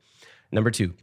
Number 0.51 0.71
two, 0.71 0.95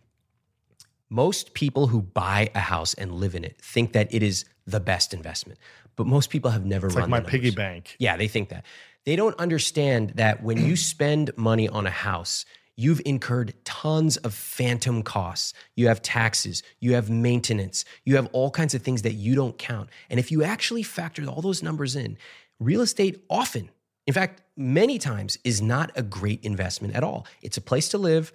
most 1.10 1.54
people 1.54 1.88
who 1.88 2.02
buy 2.02 2.50
a 2.56 2.60
house 2.60 2.94
and 2.94 3.14
live 3.14 3.36
in 3.36 3.44
it 3.44 3.58
think 3.62 3.94
that 3.94 4.14
it 4.14 4.24
is 4.24 4.46
the 4.66 4.80
best 4.80 5.14
investment, 5.14 5.60
but 5.96 6.08
most 6.08 6.30
people 6.30 6.52
have 6.52 6.66
never 6.66 6.88
It's 6.88 6.96
run 6.96 7.10
like 7.10 7.24
my 7.24 7.30
piggy 7.30 7.52
bank. 7.52 7.96
Yeah, 8.00 8.18
they 8.18 8.28
think 8.28 8.50
that. 8.50 8.66
They 9.06 9.16
don't 9.16 9.38
understand 9.40 10.12
that 10.16 10.44
when 10.44 10.64
you 10.64 10.76
spend 10.76 11.32
money 11.36 11.68
on 11.68 11.88
a 11.88 11.92
house, 11.92 12.46
you've 12.82 13.02
incurred 13.06 13.54
tons 13.64 14.18
of 14.18 14.34
phantom 14.34 15.04
costs. 15.04 15.54
You 15.76 15.88
have 15.88 16.02
taxes, 16.02 16.64
you 16.80 16.94
have 16.94 17.10
maintenance, 17.10 17.86
you 18.06 18.16
have 18.16 18.28
all 18.34 18.52
kinds 18.52 18.74
of 18.74 18.82
things 18.82 19.04
that 19.04 19.14
you 19.14 19.36
don't 19.36 19.58
count. 19.58 19.90
And 20.10 20.20
if 20.20 20.32
you 20.32 20.44
actually 20.44 20.84
factor 20.84 21.24
all 21.26 21.42
those 21.42 21.62
numbers 21.62 21.96
in, 21.96 22.18
real 22.60 22.82
estate 22.82 23.24
often, 23.30 23.70
in 24.08 24.14
fact, 24.14 24.42
many 24.58 24.98
times, 24.98 25.38
is 25.44 25.62
not 25.62 25.92
a 25.96 26.02
great 26.02 26.44
investment 26.44 26.96
at 26.96 27.04
all. 27.04 27.28
It's 27.42 27.58
a 27.58 27.62
place 27.62 27.90
to 27.90 27.98
live. 27.98 28.32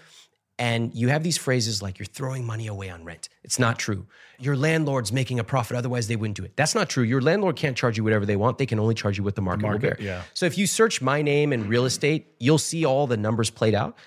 And 0.59 0.95
you 0.95 1.09
have 1.09 1.23
these 1.23 1.37
phrases 1.37 1.83
like 1.83 1.99
you're 1.99 2.07
throwing 2.07 2.47
money 2.47 2.67
away 2.67 2.89
on 2.89 3.05
rent. 3.05 3.29
It's 3.45 3.59
not 3.59 3.79
true. 3.79 4.07
Your 4.39 4.57
landlord's 4.57 5.13
making 5.13 5.39
a 5.39 5.45
profit, 5.45 5.77
otherwise 5.77 6.09
they 6.09 6.17
wouldn't 6.17 6.37
do 6.37 6.45
it. 6.45 6.57
That's 6.57 6.75
not 6.75 6.89
true. 6.89 7.05
Your 7.05 7.21
landlord 7.21 7.57
can't 7.57 7.77
charge 7.77 7.99
you 7.99 8.05
whatever 8.05 8.25
they 8.25 8.37
want. 8.37 8.57
They 8.57 8.65
can 8.65 8.79
only 8.79 8.95
charge 8.95 9.19
you 9.19 9.25
what 9.25 9.35
the 9.35 9.43
market, 9.43 9.65
will 9.65 9.73
market, 9.73 9.99
bear. 9.99 10.07
yeah. 10.07 10.23
So 10.33 10.47
if 10.47 10.57
you 10.57 10.67
search 10.67 11.03
my 11.03 11.21
name 11.21 11.53
and 11.53 11.69
real 11.69 11.85
estate, 11.85 12.29
you'll 12.39 12.57
see 12.57 12.87
all 12.87 13.07
the 13.07 13.19
numbers 13.19 13.51
played 13.51 13.75
out. 13.75 13.99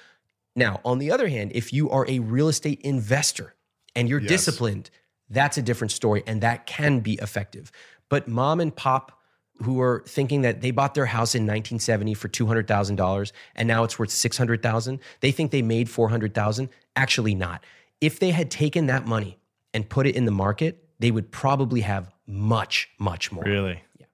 Now, 0.55 0.81
on 0.83 0.99
the 0.99 1.12
other 1.12 1.27
hand, 1.27 1.51
if 1.53 1.71
you 1.71 1.89
are 1.89 2.05
a 2.07 2.19
real 2.19 2.47
estate 2.47 2.81
investor 2.81 3.55
and 3.95 4.09
you're 4.09 4.19
Yes. 4.19 4.29
disciplined, 4.29 4.89
that's 5.29 5.57
a 5.57 5.62
different 5.62 5.91
story 5.91 6.23
and 6.25 6.41
that 6.41 6.65
can 6.65 6.99
be 6.99 7.13
effective. 7.15 7.71
But 8.09 8.27
mom 8.27 8.59
and 8.59 8.75
pop 8.75 9.19
who 9.62 9.81
are 9.81 10.03
thinking 10.07 10.41
that 10.41 10.62
they 10.62 10.71
bought 10.71 10.93
their 10.95 11.07
house 11.07 11.35
in 11.35 11.43
1970 11.45 12.13
for 12.13 12.29
$200,000 12.29 13.31
and 13.55 13.67
now 13.67 13.83
it's 13.83 13.99
worth 13.99 14.09
600,000, 14.09 14.99
they 15.19 15.31
think 15.31 15.51
they 15.51 15.62
made 15.62 15.89
400,000, 15.89 16.69
actually 16.95 17.35
not. 17.35 17.63
If 18.01 18.19
they 18.19 18.31
had 18.31 18.49
taken 18.49 18.85
that 18.88 19.05
money 19.05 19.38
and 19.73 19.88
put 19.89 20.07
it 20.07 20.15
in 20.15 20.25
the 20.25 20.31
market, 20.31 20.83
they 20.99 21.12
would 21.12 21.31
probably 21.31 21.81
have 21.81 22.09
much 22.25 22.89
much 22.99 23.31
more. 23.31 23.43
Really? 23.43 23.83
Yeah. 23.99 24.05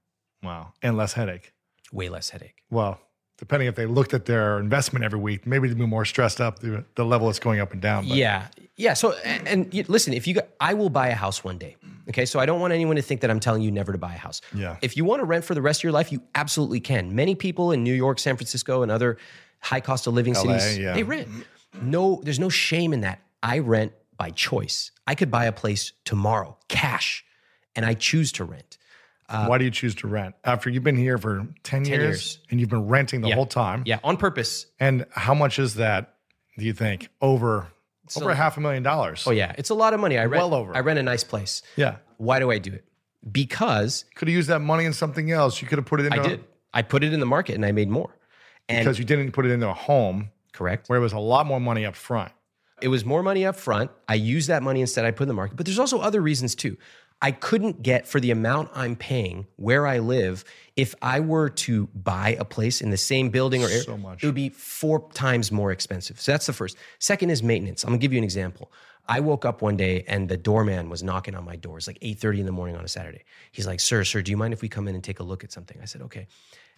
Wow. 0.43 0.73
And 0.81 0.97
less 0.97 1.13
headache. 1.13 1.53
Way 1.91 2.09
less 2.09 2.29
headache. 2.31 2.63
Well, 2.69 2.99
depending 3.37 3.67
if 3.67 3.75
they 3.75 3.85
looked 3.85 4.13
at 4.13 4.25
their 4.25 4.59
investment 4.59 5.03
every 5.03 5.19
week, 5.19 5.45
maybe 5.45 5.67
they'd 5.67 5.77
be 5.77 5.85
more 5.85 6.05
stressed 6.05 6.39
up 6.39 6.59
the, 6.59 6.85
the 6.95 7.05
level 7.05 7.29
it's 7.29 7.39
going 7.39 7.59
up 7.59 7.73
and 7.73 7.81
down. 7.81 8.07
But 8.07 8.17
Yeah, 8.17 8.47
yeah. 8.75 8.93
So, 8.93 9.13
and, 9.23 9.47
and 9.47 9.89
listen, 9.89 10.13
if 10.13 10.27
you, 10.27 10.35
got, 10.35 10.47
I 10.59 10.73
will 10.73 10.89
buy 10.89 11.09
a 11.09 11.15
house 11.15 11.43
one 11.43 11.57
day. 11.57 11.75
Okay, 12.07 12.25
so 12.25 12.39
I 12.39 12.45
don't 12.45 12.59
want 12.59 12.71
anyone 12.71 12.97
to 12.97 13.01
think 13.01 13.21
that 13.21 13.31
I'm 13.31 13.39
telling 13.39 13.61
you 13.61 13.71
never 13.71 13.91
to 13.91 13.97
buy 13.97 14.13
a 14.13 14.17
house. 14.17 14.41
Yeah. 14.53 14.77
If 14.81 14.95
you 14.95 15.05
want 15.05 15.21
to 15.21 15.25
rent 15.25 15.43
for 15.43 15.55
the 15.55 15.61
rest 15.61 15.79
of 15.79 15.83
your 15.83 15.91
life, 15.91 16.11
you 16.11 16.21
absolutely 16.35 16.79
can. 16.79 17.15
Many 17.15 17.33
people 17.33 17.71
in 17.71 17.83
New 17.83 17.93
York, 17.93 18.19
San 18.19 18.37
Francisco, 18.37 18.83
and 18.83 18.91
other 18.91 19.17
high 19.59 19.81
cost 19.81 20.05
of 20.05 20.13
living 20.13 20.33
LA, 20.35 20.57
cities, 20.57 20.77
yeah. 20.77 20.93
they 20.93 21.03
rent. 21.03 21.27
No, 21.81 22.21
there's 22.23 22.39
no 22.39 22.49
shame 22.49 22.93
in 22.93 23.01
that. 23.01 23.21
I 23.41 23.59
rent 23.59 23.91
by 24.17 24.29
choice. 24.29 24.91
I 25.07 25.15
could 25.15 25.31
buy 25.31 25.45
a 25.45 25.51
place 25.51 25.93
tomorrow, 26.05 26.57
cash, 26.67 27.25
and 27.75 27.85
I 27.85 27.95
choose 27.95 28.31
to 28.33 28.43
rent. 28.43 28.77
Uh, 29.27 29.47
why 29.47 29.57
do 29.57 29.65
you 29.65 29.71
choose 29.71 29.95
to 29.95 30.07
rent 30.07 30.35
after 30.43 30.69
you've 30.69 30.83
been 30.83 30.95
here 30.97 31.17
for 31.17 31.47
10, 31.63 31.85
years, 31.85 31.99
years. 31.99 32.39
and 32.51 32.59
you've 32.59 32.69
been 32.69 32.87
renting 32.87 33.21
the 33.21 33.29
Yeah. 33.29 33.35
whole 33.35 33.47
time? 33.47 33.81
Yeah, 33.85 33.99
on 34.03 34.17
purpose. 34.17 34.67
And 34.79 35.05
how 35.11 35.33
much 35.33 35.57
is 35.57 35.75
that, 35.75 36.13
do 36.57 36.65
you 36.65 36.73
think? 36.73 37.09
Over 37.21 37.67
over 38.15 38.29
a 38.29 38.35
half 38.35 38.55
a 38.55 38.59
million 38.59 38.83
dollars. 38.83 39.23
Oh 39.25 39.31
yeah, 39.31 39.53
it's 39.57 39.71
a 39.71 39.73
lot 39.73 39.95
of 39.95 39.99
money. 39.99 40.17
I 40.19 40.25
rent. 40.25 40.43
Well 40.43 40.53
over. 40.53 40.75
I 40.75 40.81
rent 40.81 40.99
a 40.99 41.03
nice 41.03 41.23
place. 41.23 41.63
Yeah. 41.75 41.95
Why 42.17 42.37
do 42.37 42.51
I 42.51 42.59
do 42.59 42.71
it? 42.71 42.85
Because 43.31 44.05
Could 44.15 44.27
have 44.27 44.35
used 44.35 44.49
that 44.49 44.59
money 44.61 44.85
in 44.85 44.93
something 44.93 45.31
else. 45.31 45.61
You 45.61 45.67
could 45.67 45.79
have 45.79 45.87
put 45.87 45.99
it 45.99 46.05
into 46.05 46.19
I 46.21 46.27
did. 46.27 46.43
I 46.73 46.81
put 46.83 47.03
it 47.03 47.13
in 47.13 47.19
the 47.19 47.25
market 47.25 47.55
and 47.55 47.65
I 47.65 47.71
made 47.71 47.89
more. 47.89 48.15
And 48.69 48.83
because 48.85 48.99
you 48.99 49.05
didn't 49.05 49.31
put 49.31 49.45
it 49.45 49.51
into 49.51 49.67
a 49.67 49.73
home 49.73 50.29
correct. 50.53 50.87
where 50.89 50.99
it 50.99 51.01
was 51.01 51.13
a 51.13 51.19
lot 51.19 51.45
more 51.47 51.59
money 51.59 51.85
up 51.85 51.95
front. 51.95 52.31
It 52.81 52.89
was 52.89 53.05
more 53.05 53.23
money 53.23 53.45
up 53.45 53.55
front. 53.55 53.89
I 54.07 54.15
used 54.15 54.49
that 54.49 54.61
money 54.61 54.81
instead 54.81 55.05
I 55.05 55.11
put 55.11 55.23
in 55.23 55.27
the 55.29 55.33
market. 55.33 55.55
But 55.55 55.65
there's 55.65 55.79
also 55.79 55.99
other 55.99 56.21
reasons 56.21 56.55
too. 56.55 56.77
I 57.21 57.31
couldn't 57.31 57.81
get 57.81 58.07
for 58.07 58.19
the 58.19 58.31
amount 58.31 58.69
I'm 58.75 58.95
paying 58.95 59.47
where 59.55 59.87
I 59.87 59.99
live 59.99 60.43
if 60.75 60.93
I 61.01 61.21
were 61.21 61.49
to 61.49 61.87
buy 61.87 62.35
a 62.39 62.45
place 62.45 62.81
in 62.81 62.89
the 62.91 62.97
same 62.97 63.29
building 63.29 63.63
or. 63.63 63.69
So 63.69 63.97
much. 63.97 64.23
It 64.23 64.25
would 64.27 64.35
be 64.35 64.49
four 64.49 65.09
times 65.13 65.51
more 65.51 65.71
expensive. 65.71 66.19
So 66.19 66.31
that's 66.33 66.45
the 66.45 66.53
first. 66.53 66.77
Second 66.99 67.29
is 67.29 67.41
maintenance. 67.41 67.83
I'm 67.83 67.89
gonna 67.89 67.99
give 67.99 68.11
you 68.13 68.17
an 68.17 68.23
example. 68.23 68.71
I 69.07 69.19
woke 69.19 69.45
up 69.45 69.61
one 69.61 69.77
day 69.77 70.03
and 70.07 70.27
the 70.27 70.37
doorman 70.37 70.89
was 70.89 71.03
knocking 71.03 71.35
on 71.35 71.45
my 71.45 71.55
door. 71.55 71.77
It's 71.77 71.87
like 71.87 71.99
8:30 72.01 72.39
in 72.39 72.45
the 72.45 72.51
morning 72.51 72.75
on 72.75 72.83
a 72.83 72.87
Saturday. 72.87 73.23
He's 73.51 73.67
like, 73.67 73.79
"Sir, 73.79 74.03
sir, 74.03 74.21
do 74.21 74.31
you 74.31 74.37
mind 74.37 74.53
if 74.53 74.61
we 74.61 74.67
come 74.69 74.87
in 74.87 74.95
and 74.95 75.03
take 75.03 75.19
a 75.19 75.23
look 75.23 75.43
at 75.43 75.51
something?" 75.51 75.77
I 75.81 75.85
said, 75.85 76.01
"Okay." 76.01 76.27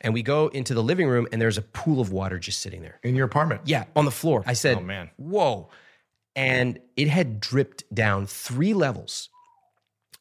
And 0.01 0.13
we 0.13 0.21
go 0.21 0.47
into 0.49 0.73
the 0.73 0.83
living 0.83 1.07
room 1.07 1.27
and 1.31 1.41
there's 1.41 1.57
a 1.57 1.61
pool 1.61 1.99
of 1.99 2.11
water 2.11 2.37
just 2.37 2.59
sitting 2.59 2.81
there. 2.81 2.99
In 3.03 3.15
your 3.15 3.25
apartment. 3.25 3.61
Yeah, 3.65 3.85
on 3.95 4.05
the 4.05 4.11
floor. 4.11 4.43
I 4.45 4.53
said, 4.53 4.77
Oh, 4.77 4.81
man. 4.81 5.09
whoa. 5.17 5.69
And 6.35 6.79
it 6.95 7.07
had 7.07 7.39
dripped 7.39 7.83
down 7.93 8.27
three 8.27 8.75
levels. 8.75 9.29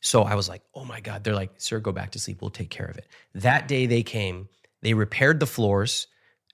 So 0.07 0.23
I 0.23 0.37
was 0.37 0.49
like, 0.49 0.63
oh 0.73 0.85
my 0.85 1.01
God. 1.01 1.25
They're 1.25 1.35
like, 1.35 1.51
sir, 1.57 1.81
go 1.81 1.91
back 1.91 2.13
to 2.13 2.21
sleep. 2.21 2.41
We'll 2.41 2.51
take 2.51 2.71
care 2.71 2.87
of 2.87 2.97
it. 2.97 3.09
That 3.35 3.67
day 3.67 3.87
they 3.87 4.05
came, 4.05 4.49
they 4.81 4.95
repaired 4.95 5.41
the 5.41 5.49
floors, 5.49 6.07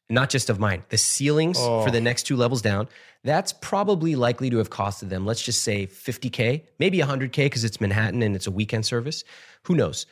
not 0.08 0.30
just 0.30 0.48
of 0.48 0.58
mine, 0.58 0.84
the 0.88 0.96
ceilings 0.96 1.58
for 1.58 1.90
the 1.90 1.98
oh. 1.98 2.02
next 2.02 2.22
two 2.22 2.36
levels 2.36 2.62
down. 2.62 2.88
That's 3.24 3.52
probably 3.52 4.16
likely 4.16 4.48
to 4.48 4.56
have 4.56 4.70
costed 4.70 5.10
them, 5.10 5.26
let's 5.26 5.42
just 5.42 5.62
say 5.62 5.86
50K, 5.86 6.62
maybe 6.78 6.96
100K 6.96 7.36
because 7.44 7.62
it's 7.62 7.78
Manhattan 7.78 8.22
and 8.22 8.34
it's 8.34 8.46
a 8.46 8.50
weekend 8.50 8.86
service. 8.86 9.22
Who 9.64 9.74
knows? 9.74 10.06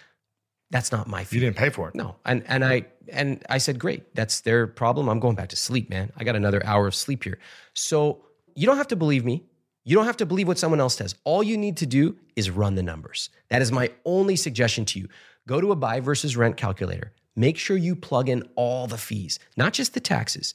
That's 0.70 0.92
not 0.92 1.08
my 1.08 1.24
fee. 1.24 1.36
You 1.36 1.40
didn't 1.40 1.56
pay 1.56 1.70
for 1.70 1.88
it. 1.88 1.94
No, 1.94 2.16
and 2.26 2.44
and 2.46 2.62
I 2.62 2.84
and 3.10 3.42
I 3.48 3.56
said, 3.56 3.78
great, 3.78 4.14
that's 4.14 4.42
their 4.42 4.66
problem. 4.66 5.08
I'm 5.08 5.18
going 5.18 5.34
back 5.34 5.48
to 5.48 5.56
sleep, 5.56 5.88
man. 5.88 6.12
I 6.18 6.24
got 6.24 6.36
another 6.36 6.64
hour 6.66 6.86
of 6.86 6.94
sleep 6.94 7.24
here. 7.24 7.38
So 7.72 8.22
you 8.54 8.66
don't 8.66 8.76
have 8.76 8.88
to 8.88 8.96
believe 8.96 9.24
me. 9.24 9.44
You 9.84 9.96
don't 9.96 10.06
have 10.06 10.18
to 10.18 10.26
believe 10.26 10.46
what 10.46 10.58
someone 10.58 10.80
else 10.80 10.96
says. 10.96 11.14
All 11.24 11.42
you 11.42 11.56
need 11.56 11.78
to 11.78 11.86
do 11.86 12.16
is 12.36 12.50
run 12.50 12.74
the 12.74 12.82
numbers. 12.82 13.30
That 13.48 13.62
is 13.62 13.72
my 13.72 13.90
only 14.04 14.36
suggestion 14.36 14.84
to 14.86 14.98
you. 14.98 15.08
Go 15.46 15.60
to 15.60 15.72
a 15.72 15.76
buy 15.76 16.00
versus 16.00 16.36
rent 16.36 16.56
calculator. 16.56 17.12
Make 17.34 17.56
sure 17.56 17.76
you 17.76 17.96
plug 17.96 18.28
in 18.28 18.42
all 18.56 18.86
the 18.86 18.98
fees, 18.98 19.38
not 19.56 19.72
just 19.72 19.94
the 19.94 20.00
taxes, 20.00 20.52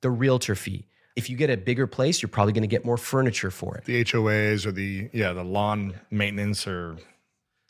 the 0.00 0.10
realtor 0.10 0.54
fee. 0.54 0.86
If 1.14 1.30
you 1.30 1.36
get 1.36 1.50
a 1.50 1.56
bigger 1.56 1.86
place, 1.86 2.20
you're 2.20 2.28
probably 2.28 2.52
going 2.52 2.62
to 2.62 2.68
get 2.68 2.84
more 2.84 2.96
furniture 2.96 3.52
for 3.52 3.76
it. 3.76 3.84
The 3.84 4.04
HOAs 4.04 4.66
or 4.66 4.72
the 4.72 5.08
yeah, 5.12 5.32
the 5.32 5.44
lawn 5.44 5.94
maintenance 6.10 6.66
or 6.66 6.96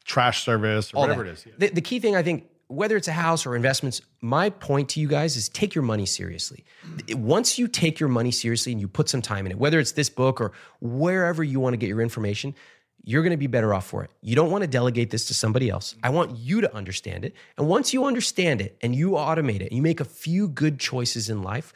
trash 0.04 0.44
service 0.44 0.94
or 0.94 0.96
all 0.96 1.02
whatever 1.02 1.24
that. 1.24 1.30
it 1.30 1.32
is. 1.32 1.46
The, 1.58 1.68
the 1.68 1.80
key 1.82 1.98
thing, 1.98 2.16
I 2.16 2.22
think, 2.22 2.48
whether 2.68 2.96
it's 2.96 3.08
a 3.08 3.12
house 3.12 3.46
or 3.46 3.56
investments, 3.56 4.00
my 4.20 4.50
point 4.50 4.88
to 4.90 5.00
you 5.00 5.08
guys 5.08 5.36
is 5.36 5.48
take 5.48 5.74
your 5.74 5.84
money 5.84 6.06
seriously. 6.06 6.64
Once 7.10 7.58
you 7.58 7.68
take 7.68 8.00
your 8.00 8.08
money 8.08 8.30
seriously 8.30 8.72
and 8.72 8.80
you 8.80 8.88
put 8.88 9.08
some 9.08 9.22
time 9.22 9.46
in 9.46 9.52
it, 9.52 9.58
whether 9.58 9.78
it's 9.78 9.92
this 9.92 10.08
book 10.08 10.40
or 10.40 10.52
wherever 10.80 11.44
you 11.44 11.60
want 11.60 11.74
to 11.74 11.76
get 11.76 11.88
your 11.88 12.00
information, 12.00 12.54
you're 13.02 13.22
going 13.22 13.32
to 13.32 13.36
be 13.36 13.46
better 13.46 13.74
off 13.74 13.86
for 13.86 14.02
it. 14.02 14.10
You 14.22 14.34
don't 14.34 14.50
want 14.50 14.62
to 14.62 14.68
delegate 14.68 15.10
this 15.10 15.26
to 15.26 15.34
somebody 15.34 15.68
else. 15.68 15.94
I 16.02 16.08
want 16.08 16.38
you 16.38 16.62
to 16.62 16.74
understand 16.74 17.24
it. 17.24 17.34
And 17.58 17.68
once 17.68 17.92
you 17.92 18.06
understand 18.06 18.62
it 18.62 18.78
and 18.80 18.94
you 18.94 19.10
automate 19.10 19.60
it, 19.60 19.72
you 19.72 19.82
make 19.82 20.00
a 20.00 20.06
few 20.06 20.48
good 20.48 20.80
choices 20.80 21.28
in 21.28 21.42
life, 21.42 21.74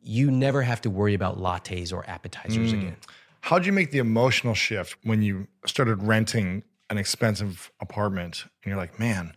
you 0.00 0.30
never 0.30 0.62
have 0.62 0.80
to 0.82 0.90
worry 0.90 1.14
about 1.14 1.38
lattes 1.38 1.92
or 1.92 2.08
appetizers 2.08 2.70
hmm. 2.70 2.78
again. 2.78 2.96
How'd 3.40 3.66
you 3.66 3.72
make 3.72 3.90
the 3.90 3.98
emotional 3.98 4.54
shift 4.54 4.96
when 5.02 5.22
you 5.22 5.48
started 5.66 6.02
renting 6.02 6.62
an 6.88 6.98
expensive 6.98 7.72
apartment 7.80 8.44
and 8.62 8.70
you're 8.70 8.76
like, 8.76 8.98
man, 8.98 9.34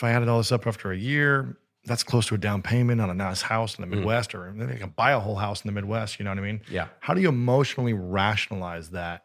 if 0.00 0.04
I 0.04 0.12
added 0.12 0.28
all 0.30 0.38
this 0.38 0.50
up 0.50 0.66
after 0.66 0.90
a 0.92 0.96
year, 0.96 1.58
that's 1.84 2.02
close 2.02 2.26
to 2.28 2.34
a 2.34 2.38
down 2.38 2.62
payment 2.62 3.02
on 3.02 3.10
a 3.10 3.14
nice 3.14 3.42
house 3.42 3.78
in 3.78 3.82
the 3.82 3.86
Mm. 3.94 3.98
Midwest, 3.98 4.34
or 4.34 4.50
they 4.56 4.76
can 4.78 4.94
buy 4.96 5.10
a 5.12 5.20
whole 5.20 5.36
house 5.36 5.62
in 5.62 5.68
the 5.68 5.72
Midwest. 5.72 6.18
You 6.18 6.24
know 6.24 6.30
what 6.30 6.38
I 6.38 6.42
mean? 6.42 6.62
Yeah. 6.70 6.88
How 7.00 7.12
do 7.12 7.20
you 7.20 7.28
emotionally 7.28 7.92
rationalize 7.92 8.90
that 8.90 9.24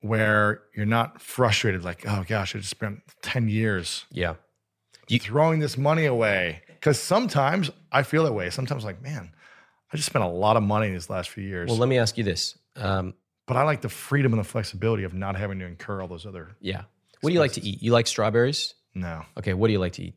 where 0.00 0.62
you're 0.76 0.86
not 0.86 1.20
frustrated, 1.20 1.82
like, 1.84 2.04
oh 2.06 2.24
gosh, 2.26 2.54
I 2.54 2.58
just 2.58 2.70
spent 2.70 3.00
10 3.22 3.48
years 3.48 4.04
Yeah. 4.10 4.34
You- 5.08 5.18
throwing 5.18 5.58
this 5.60 5.76
money 5.76 6.04
away? 6.06 6.62
Because 6.68 7.00
sometimes 7.00 7.70
I 7.90 8.02
feel 8.04 8.22
that 8.24 8.32
way. 8.32 8.50
Sometimes, 8.50 8.84
like, 8.84 9.02
man, 9.02 9.32
I 9.92 9.96
just 9.96 10.06
spent 10.06 10.24
a 10.24 10.28
lot 10.28 10.56
of 10.56 10.62
money 10.62 10.86
in 10.88 10.92
these 10.92 11.10
last 11.10 11.30
few 11.30 11.44
years. 11.44 11.68
Well, 11.68 11.78
let 11.78 11.88
me 11.88 11.98
ask 11.98 12.16
you 12.18 12.24
this. 12.24 12.56
Um, 12.76 13.14
but 13.46 13.56
I 13.56 13.62
like 13.64 13.80
the 13.80 13.88
freedom 13.88 14.32
and 14.32 14.40
the 14.40 14.48
flexibility 14.48 15.02
of 15.04 15.14
not 15.14 15.36
having 15.36 15.58
to 15.60 15.66
incur 15.66 16.00
all 16.00 16.08
those 16.08 16.26
other. 16.26 16.56
yeah. 16.60 16.82
What 17.20 17.30
do 17.30 17.34
you 17.34 17.40
like 17.40 17.52
to 17.52 17.60
eat? 17.64 17.80
You 17.82 17.92
like 17.92 18.08
strawberries? 18.08 18.74
No, 18.94 19.24
Okay. 19.38 19.54
What 19.54 19.68
do 19.68 19.72
you 19.72 19.78
like 19.78 19.92
to 19.94 20.02
eat? 20.02 20.14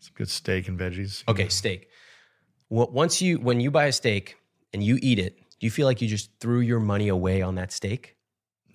some 0.00 0.12
good 0.14 0.28
steak 0.28 0.68
and 0.68 0.78
veggies. 0.78 1.24
Okay, 1.28 1.48
steak. 1.48 1.88
Well, 2.70 2.88
once 2.92 3.20
you 3.20 3.38
when 3.38 3.60
you 3.60 3.70
buy 3.70 3.86
a 3.86 3.92
steak 3.92 4.36
and 4.72 4.82
you 4.82 4.98
eat 5.02 5.18
it, 5.18 5.38
do 5.58 5.66
you 5.66 5.70
feel 5.70 5.86
like 5.86 6.00
you 6.00 6.08
just 6.08 6.30
threw 6.40 6.60
your 6.60 6.78
money 6.80 7.08
away 7.08 7.42
on 7.42 7.56
that 7.56 7.72
steak? 7.72 8.16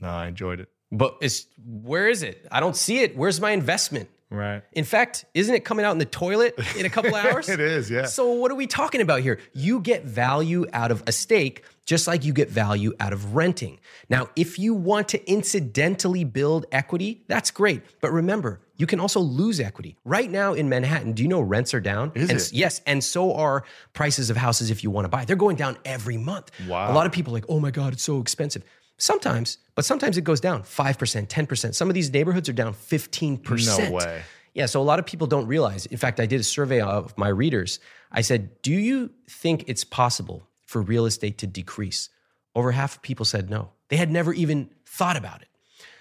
No, 0.01 0.09
I 0.09 0.27
enjoyed 0.27 0.59
it. 0.59 0.69
But 0.91 1.17
it's 1.21 1.47
where 1.65 2.07
is 2.09 2.23
it? 2.23 2.45
I 2.51 2.59
don't 2.59 2.75
see 2.75 2.99
it. 2.99 3.15
Where's 3.15 3.39
my 3.39 3.51
investment? 3.51 4.09
Right. 4.33 4.63
In 4.71 4.83
fact, 4.83 5.25
isn't 5.35 5.53
it 5.53 5.63
coming 5.63 5.85
out 5.85 5.91
in 5.91 5.99
the 5.99 6.05
toilet 6.05 6.59
in 6.75 6.85
a 6.87 6.89
couple 6.89 7.13
hours? 7.15 7.47
it 7.49 7.59
is, 7.59 7.89
yeah. 7.89 8.05
So 8.05 8.31
what 8.31 8.51
are 8.51 8.55
we 8.55 8.65
talking 8.65 8.99
about 8.99 9.21
here? 9.21 9.39
You 9.53 9.79
get 9.79 10.05
value 10.05 10.65
out 10.73 10.89
of 10.89 11.03
a 11.05 11.11
steak 11.11 11.63
just 11.85 12.07
like 12.07 12.23
you 12.23 12.33
get 12.33 12.49
value 12.49 12.93
out 12.99 13.13
of 13.13 13.35
renting. 13.35 13.79
Now, 14.09 14.29
if 14.35 14.57
you 14.57 14.73
want 14.73 15.09
to 15.09 15.29
incidentally 15.29 16.23
build 16.23 16.65
equity, 16.71 17.23
that's 17.27 17.51
great. 17.51 17.81
But 17.99 18.11
remember, 18.11 18.61
you 18.77 18.87
can 18.87 18.99
also 18.99 19.19
lose 19.19 19.59
equity. 19.59 19.97
Right 20.05 20.31
now 20.31 20.53
in 20.53 20.69
Manhattan, 20.69 21.11
do 21.11 21.23
you 21.23 21.29
know 21.29 21.41
rents 21.41 21.73
are 21.73 21.81
down? 21.81 22.11
Is 22.15 22.29
and, 22.29 22.39
it? 22.39 22.53
Yes, 22.53 22.81
and 22.87 23.03
so 23.03 23.35
are 23.35 23.63
prices 23.93 24.29
of 24.29 24.37
houses 24.37 24.71
if 24.71 24.83
you 24.83 24.91
want 24.91 25.05
to 25.05 25.09
buy. 25.09 25.25
They're 25.25 25.35
going 25.35 25.57
down 25.57 25.77
every 25.85 26.17
month. 26.17 26.51
Wow. 26.67 26.91
A 26.91 26.93
lot 26.93 27.05
of 27.05 27.11
people 27.11 27.33
are 27.33 27.37
like, 27.37 27.45
"Oh 27.49 27.59
my 27.59 27.71
god, 27.71 27.93
it's 27.93 28.03
so 28.03 28.19
expensive." 28.19 28.63
Sometimes, 28.97 29.57
but 29.75 29.85
sometimes 29.85 30.17
it 30.17 30.23
goes 30.23 30.39
down 30.39 30.63
5%, 30.63 31.27
10%. 31.27 31.75
Some 31.75 31.89
of 31.89 31.93
these 31.93 32.11
neighborhoods 32.11 32.47
are 32.47 32.53
down 32.53 32.73
15%. 32.73 33.79
No 33.89 33.91
way. 33.91 34.23
Yeah, 34.53 34.67
so 34.67 34.79
a 34.79 34.83
lot 34.83 34.99
of 34.99 35.05
people 35.05 35.25
don't 35.25 35.47
realize. 35.47 35.87
In 35.87 35.97
fact, 35.97 36.19
I 36.19 36.25
did 36.27 36.39
a 36.39 36.43
survey 36.43 36.79
of 36.79 37.17
my 37.17 37.27
readers. 37.27 37.79
I 38.11 38.21
said, 38.21 38.61
"Do 38.61 38.71
you 38.71 39.09
think 39.27 39.63
it's 39.67 39.83
possible 39.83 40.47
for 40.67 40.81
real 40.81 41.05
estate 41.07 41.39
to 41.39 41.47
decrease?" 41.47 42.09
Over 42.55 42.71
half 42.73 42.97
of 42.97 43.01
people 43.01 43.25
said 43.25 43.49
no. 43.49 43.71
They 43.89 43.97
had 43.97 44.11
never 44.11 44.31
even 44.31 44.69
thought 44.85 45.17
about 45.17 45.41
it. 45.41 45.47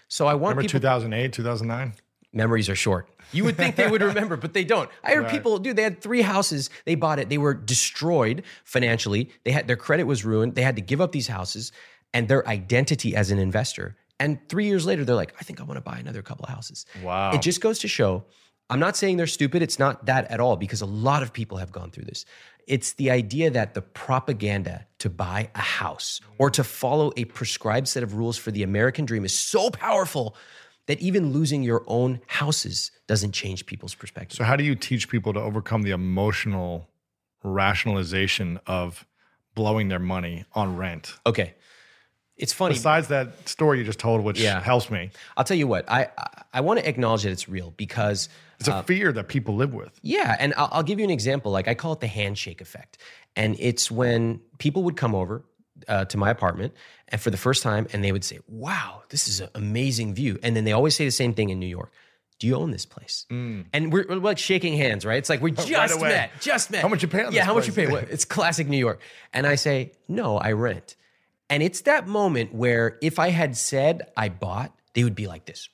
So 0.07 0.27
I 0.27 0.35
want 0.35 0.57
Remember 0.57 0.63
people 0.65 0.81
2008, 0.81 1.33
2009? 1.33 1.95
memories 2.35 2.69
are 2.69 2.75
short. 2.77 3.09
You 3.33 3.45
would 3.45 3.57
think 3.57 3.77
they 3.77 3.87
would 3.91 4.03
remember, 4.03 4.37
but 4.37 4.53
they 4.53 4.65
don't. 4.65 4.89
I 5.03 5.13
heard 5.13 5.25
Right. 5.25 5.31
people, 5.31 5.59
dude, 5.59 5.77
they 5.77 5.83
had 5.83 6.01
three 6.03 6.21
houses. 6.23 6.69
They 6.85 6.95
bought 6.95 7.19
it. 7.19 7.31
They 7.31 7.39
were 7.39 7.55
destroyed 7.55 8.43
financially. 8.65 9.31
They 9.45 9.53
had 9.53 9.67
their 9.67 9.77
credit 9.77 10.05
was 10.05 10.25
ruined. 10.25 10.55
They 10.55 10.63
had 10.63 10.77
to 10.77 10.83
give 10.83 11.01
up 11.01 11.13
these 11.13 11.29
houses 11.29 11.73
and 12.15 12.29
their 12.29 12.47
identity 12.47 13.15
as 13.17 13.31
an 13.31 13.39
investor. 13.39 13.97
And 14.21 14.39
three 14.49 14.67
years 14.67 14.87
later, 14.87 15.05
they're 15.05 15.17
like, 15.17 15.35
I 15.41 15.45
think 15.45 15.61
I 15.61 15.65
want 15.65 15.79
to 15.79 15.83
buy 15.83 15.99
another 15.99 16.23
couple 16.23 16.45
of 16.45 16.51
houses. 16.51 16.87
Wow. 17.03 17.33
It 17.33 17.43
just 17.43 17.61
goes 17.61 17.79
to 17.81 17.89
show. 17.89 18.25
I'm 18.71 18.81
not 18.81 18.97
saying 18.97 19.17
they're 19.17 19.27
stupid. 19.27 19.63
It's 19.63 19.79
not 19.79 20.07
that 20.07 20.31
at 20.31 20.41
all 20.41 20.57
because 20.57 20.81
a 20.81 20.87
lot 20.87 21.23
of 21.23 21.33
people 21.33 21.59
have 21.59 21.73
gone 21.73 21.91
through 21.91 22.05
this. 22.05 22.25
It's 22.67 22.93
the 22.93 23.11
idea 23.11 23.51
that 23.51 23.75
the 23.75 23.83
propaganda 23.83 24.87
to 24.99 25.11
buy 25.11 25.51
a 25.55 25.61
house 25.61 26.21
or 26.39 26.49
to 26.51 26.63
follow 26.63 27.13
a 27.17 27.25
prescribed 27.25 27.89
set 27.89 28.03
of 28.03 28.15
rules 28.15 28.39
for 28.39 28.51
the 28.51 28.63
American 28.63 29.05
dream 29.05 29.25
is 29.25 29.37
so 29.37 29.69
powerful 29.71 30.37
that 30.87 31.01
even 31.01 31.33
losing 31.33 31.63
your 31.63 31.83
own 31.87 32.21
houses 32.27 32.93
doesn't 33.07 33.33
change 33.33 33.67
people's 33.67 33.95
perspective. 33.95 34.37
So, 34.37 34.45
how 34.45 34.57
do 34.57 34.65
you 34.65 34.75
teach 34.75 35.09
people 35.09 35.33
to 35.33 35.41
overcome 35.41 35.83
the 35.83 35.91
emotional 35.91 36.89
rationalization 37.43 38.61
of 38.67 39.07
blowing 39.55 39.89
their 39.89 39.99
money 39.99 40.45
on 40.55 40.77
rent? 40.77 41.15
okay. 41.27 41.55
It's 42.43 42.53
funny. 42.53 42.75
Besides 42.75 43.09
that 43.09 43.49
story 43.49 43.79
you 43.79 43.85
just 43.85 43.99
told, 44.01 44.23
which 44.23 44.41
Yeah. 44.41 44.61
helps 44.61 44.91
me, 44.91 45.11
I'll 45.37 45.45
tell 45.45 45.57
you 45.57 45.67
what, 45.69 45.89
I, 45.91 46.09
I, 46.19 46.27
I 46.55 46.61
want 46.61 46.81
to 46.81 46.89
acknowledge 46.89 47.23
that 47.23 47.31
it's 47.31 47.49
real 47.49 47.73
because 47.77 48.29
it's 48.59 48.69
a 48.69 48.83
fear 48.83 49.13
that 49.13 49.29
people 49.29 49.55
live 49.57 49.73
with. 49.75 49.93
Yeah, 50.03 50.37
and 50.39 50.53
I'll, 50.57 50.69
I'll 50.73 50.83
give 50.83 50.99
you 50.99 51.05
an 51.05 51.11
example. 51.11 51.51
Like 51.53 51.69
I 51.69 51.75
call 51.75 51.93
it 51.95 52.01
the 52.01 52.07
handshake 52.09 52.61
effect, 52.61 52.99
and 53.37 53.57
it's 53.59 53.91
when 53.91 54.41
people 54.59 54.83
would 54.85 54.97
come 54.97 55.15
over 55.15 55.45
uh, 55.89 56.05
to 56.07 56.17
my 56.17 56.31
apartment 56.31 56.73
and 57.09 57.21
for 57.21 57.31
the 57.31 57.37
first 57.37 57.63
time, 57.63 57.87
and 57.93 58.05
they 58.05 58.13
would 58.13 58.25
say, 58.25 58.39
"Wow, 58.49 59.03
this 59.09 59.27
is 59.29 59.41
an 59.41 59.49
amazing 59.55 60.15
view," 60.15 60.39
and 60.43 60.55
then 60.57 60.65
they 60.65 60.73
always 60.73 60.95
say 60.95 61.05
the 61.05 61.11
same 61.11 61.35
thing 61.35 61.49
in 61.51 61.59
New 61.59 61.67
York. 61.67 61.93
Do 62.39 62.47
you 62.49 62.57
own 62.57 62.71
this 62.73 62.87
place? 62.87 63.25
And 63.31 63.93
we're, 63.93 64.05
we're 64.09 64.17
like 64.17 64.39
shaking 64.39 64.77
hands, 64.77 65.05
right? 65.07 65.19
It's 65.19 65.31
like 65.31 65.41
we 65.41 65.51
just 65.77 65.97
away. 65.97 66.09
met, 66.09 66.31
just 66.41 66.71
met. 66.73 66.83
How 66.83 66.89
much 66.89 67.03
you 67.03 67.09
pay 67.09 67.23
on 67.25 67.33
Yeah, 67.33 67.45
how 67.45 67.55
much 67.55 67.67
you 67.69 67.73
pay? 67.73 67.87
It's 68.11 68.25
classic 68.25 68.67
New 68.69 68.79
York. 68.79 69.01
And 69.33 69.47
I 69.47 69.55
say, 69.55 69.93
no, 70.09 70.39
I 70.39 70.51
rent. 70.53 70.97
And 71.53 71.63
it's 71.63 71.83
that 71.83 72.09
moment 72.09 72.55
where 72.55 72.97
if 73.03 73.19
I 73.19 73.29
had 73.29 73.59
said 73.59 74.11
I 74.17 74.31
bought, 74.31 74.73
they 74.95 75.05
would 75.05 75.15
be 75.15 75.27
like 75.27 75.45
this. 75.45 75.69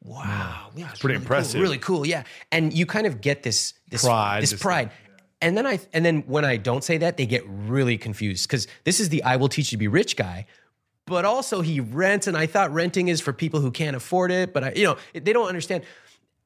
Wow, 0.00 0.68
mm. 0.70 0.78
yeah, 0.78 0.90
it's 0.90 1.00
pretty 1.00 1.14
really 1.14 1.24
impressive. 1.24 1.54
Cool, 1.54 1.62
really 1.62 1.78
cool, 1.78 2.06
yeah. 2.06 2.22
And 2.52 2.72
you 2.72 2.86
kind 2.86 3.04
of 3.04 3.20
get 3.20 3.42
this 3.42 3.74
this 3.90 4.04
Pride, 4.04 4.44
this 4.44 4.50
this- 4.52 4.62
pride. 4.62 4.92
And 5.40 5.56
then 5.56 5.66
I 5.66 5.80
and 5.92 6.04
then 6.04 6.22
when 6.28 6.44
I 6.44 6.56
don't 6.56 6.84
say 6.84 6.98
that, 6.98 7.16
they 7.16 7.26
get 7.26 7.42
really 7.48 7.98
confused 7.98 8.48
because 8.48 8.68
this 8.84 9.00
is 9.00 9.08
the 9.08 9.24
I 9.24 9.34
will 9.34 9.48
teach 9.48 9.72
you 9.72 9.76
to 9.76 9.80
be 9.80 9.88
rich 9.88 10.14
guy, 10.14 10.46
but 11.04 11.24
also 11.24 11.62
he 11.62 11.80
rents, 11.80 12.28
and 12.28 12.36
I 12.36 12.46
thought 12.46 12.72
renting 12.72 13.08
is 13.08 13.20
for 13.20 13.32
people 13.32 13.58
who 13.58 13.72
can't 13.72 13.96
afford 13.96 14.30
it, 14.30 14.54
but 14.54 14.62
I, 14.62 14.72
you 14.76 14.84
know, 14.84 14.96
they 15.14 15.32
don't 15.32 15.48
understand. 15.48 15.82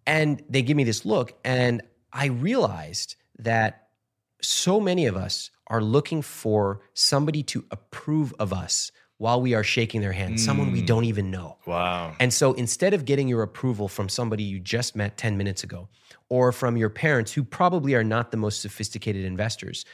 And 0.07 0.43
they 0.49 0.62
give 0.62 0.78
me 0.78 0.84
this 0.84 1.05
look, 1.05 1.34
and 1.45 1.82
I 2.11 2.26
realized 2.28 3.16
that 3.41 3.89
so 4.41 4.80
many 4.80 5.05
of 5.05 5.16
us 5.16 5.51
are 5.69 5.83
looking 5.83 6.23
for 6.23 6.81
somebody 6.95 7.43
to 7.45 7.64
approve 7.71 8.35
of 8.39 8.53
us 8.53 8.91
while 9.19 9.41
we 9.41 9.53
are 9.53 9.64
shaking 9.64 10.01
their 10.01 10.12
hand, 10.12 10.41
someone 10.41 10.71
we 10.71 10.83
mm. 10.83 10.87
don't 10.87 11.05
even 11.05 11.31
know. 11.31 11.59
Wow. 11.66 12.14
And 12.21 12.33
so 12.33 12.53
instead 12.55 12.95
of 12.95 13.05
getting 13.05 13.27
your 13.27 13.43
approval 13.43 13.89
from 13.89 14.09
somebody 14.09 14.45
you 14.45 14.61
just 14.61 14.95
met 14.95 15.16
10 15.16 15.37
minutes 15.37 15.64
ago 15.64 15.89
or 16.29 16.53
from 16.53 16.77
your 16.77 16.89
parents 16.89 17.33
who 17.33 17.43
probably 17.43 17.95
are 17.95 18.05
not 18.05 18.31
the 18.31 18.37
most 18.37 18.62
sophisticated 18.62 19.25
investors, 19.25 19.85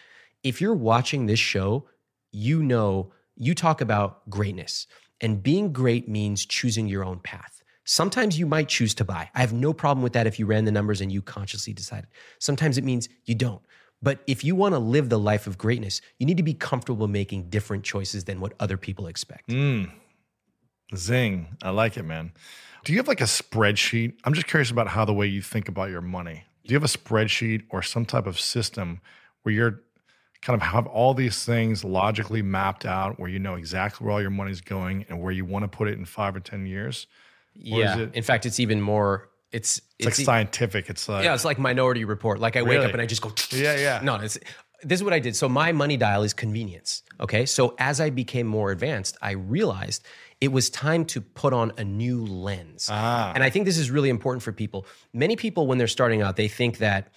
if 0.42 0.60
you're 0.60 0.74
watching 0.74 1.24
this 1.24 1.38
show, 1.38 1.88
you 2.32 2.62
know 2.62 3.12
you 3.36 3.54
talk 3.54 3.80
about 3.80 4.28
greatness. 4.28 4.86
And 5.20 5.42
being 5.42 5.72
great 5.72 6.06
means 6.06 6.44
choosing 6.44 6.86
your 6.86 7.02
own 7.02 7.18
path. 7.18 7.62
Sometimes 7.84 8.38
you 8.38 8.46
might 8.46 8.68
choose 8.68 8.94
to 8.94 9.04
buy. 9.04 9.30
I 9.34 9.40
have 9.40 9.52
no 9.52 9.72
problem 9.72 10.02
with 10.02 10.14
that 10.14 10.26
if 10.26 10.38
you 10.38 10.46
ran 10.46 10.64
the 10.64 10.72
numbers 10.72 11.00
and 11.00 11.10
you 11.10 11.22
consciously 11.22 11.72
decided. 11.72 12.08
Sometimes 12.38 12.78
it 12.78 12.84
means 12.84 13.08
you 13.24 13.34
don't. 13.34 13.62
But 14.04 14.20
if 14.26 14.44
you 14.44 14.54
want 14.54 14.74
to 14.74 14.78
live 14.78 15.08
the 15.08 15.18
life 15.18 15.46
of 15.46 15.56
greatness, 15.56 16.02
you 16.18 16.26
need 16.26 16.36
to 16.36 16.42
be 16.42 16.52
comfortable 16.52 17.08
making 17.08 17.48
different 17.48 17.84
choices 17.84 18.24
than 18.24 18.38
what 18.38 18.52
other 18.60 18.76
people 18.76 19.06
expect. 19.06 19.50
Hmm. 19.50 19.84
Zing. 20.94 21.56
I 21.62 21.70
like 21.70 21.96
it, 21.96 22.02
man. 22.04 22.32
Do 22.84 22.92
you 22.92 22.98
have 22.98 23.08
like 23.08 23.22
a 23.22 23.24
spreadsheet? 23.24 24.14
I'm 24.24 24.34
just 24.34 24.46
curious 24.46 24.70
about 24.70 24.88
how 24.88 25.04
the 25.06 25.14
way 25.14 25.26
you 25.26 25.40
think 25.40 25.68
about 25.68 25.88
your 25.90 26.02
money. 26.02 26.44
Do 26.66 26.72
you 26.72 26.76
have 26.76 26.84
a 26.84 26.86
spreadsheet 26.98 27.62
or 27.70 27.82
some 27.82 28.04
type 28.04 28.26
of 28.26 28.38
system 28.38 29.00
where 29.42 29.54
you're 29.54 29.80
kind 30.42 30.60
of 30.60 30.66
have 30.68 30.86
all 30.86 31.14
these 31.14 31.42
things 31.46 31.82
logically 31.82 32.42
mapped 32.42 32.84
out 32.84 33.18
where 33.18 33.30
you 33.30 33.38
know 33.38 33.54
exactly 33.54 34.04
where 34.04 34.12
all 34.14 34.20
your 34.20 34.30
money's 34.30 34.60
going 34.60 35.06
and 35.08 35.22
where 35.22 35.32
you 35.32 35.46
want 35.46 35.62
to 35.62 35.68
put 35.68 35.88
it 35.88 35.98
in 35.98 36.04
five 36.04 36.36
or 36.36 36.40
10 36.40 36.66
years? 36.66 37.06
Or 37.56 37.78
Yeah. 37.80 37.98
it- 38.00 38.14
In 38.14 38.22
fact, 38.22 38.44
it's 38.44 38.60
even 38.60 38.82
more. 38.82 39.30
It's 39.54 39.80
It's, 39.98 40.06
like 40.06 40.18
e- 40.18 40.24
scientific. 40.24 40.90
It's 40.90 41.08
like, 41.08 41.24
yeah. 41.24 41.34
It's 41.34 41.44
like 41.44 41.58
Minority 41.58 42.04
Report. 42.04 42.40
Like 42.40 42.56
I 42.56 42.62
wake 42.62 42.80
up 42.80 42.92
and 42.92 43.00
I 43.00 43.06
just 43.06 43.22
go. 43.22 43.32
Yeah, 43.52 43.76
yeah. 43.76 44.00
No, 44.02 44.16
it's 44.16 44.36
this 44.82 45.00
is 45.00 45.04
what 45.04 45.12
I 45.12 45.18
did. 45.18 45.36
So 45.36 45.48
my 45.48 45.72
money 45.72 45.96
dial 45.96 46.22
is 46.22 46.34
convenience. 46.34 47.02
Okay. 47.20 47.46
So 47.46 47.74
as 47.78 48.00
I 48.00 48.10
became 48.10 48.46
more 48.46 48.70
advanced, 48.70 49.16
I 49.22 49.32
realized 49.32 50.04
it 50.40 50.48
was 50.48 50.68
time 50.70 51.04
to 51.06 51.20
put 51.20 51.52
on 51.52 51.72
a 51.78 51.84
new 51.84 52.24
lens. 52.26 52.88
Ah. 52.90 53.32
And 53.34 53.42
I 53.42 53.50
think 53.50 53.64
this 53.64 53.78
is 53.78 53.90
really 53.90 54.10
important 54.10 54.42
for 54.42 54.52
people. 54.52 54.86
Many 55.12 55.36
people, 55.36 55.66
when 55.66 55.78
they're 55.78 55.86
starting 55.86 56.20
out, 56.20 56.36
they 56.36 56.48
think 56.48 56.78
that 56.78 57.08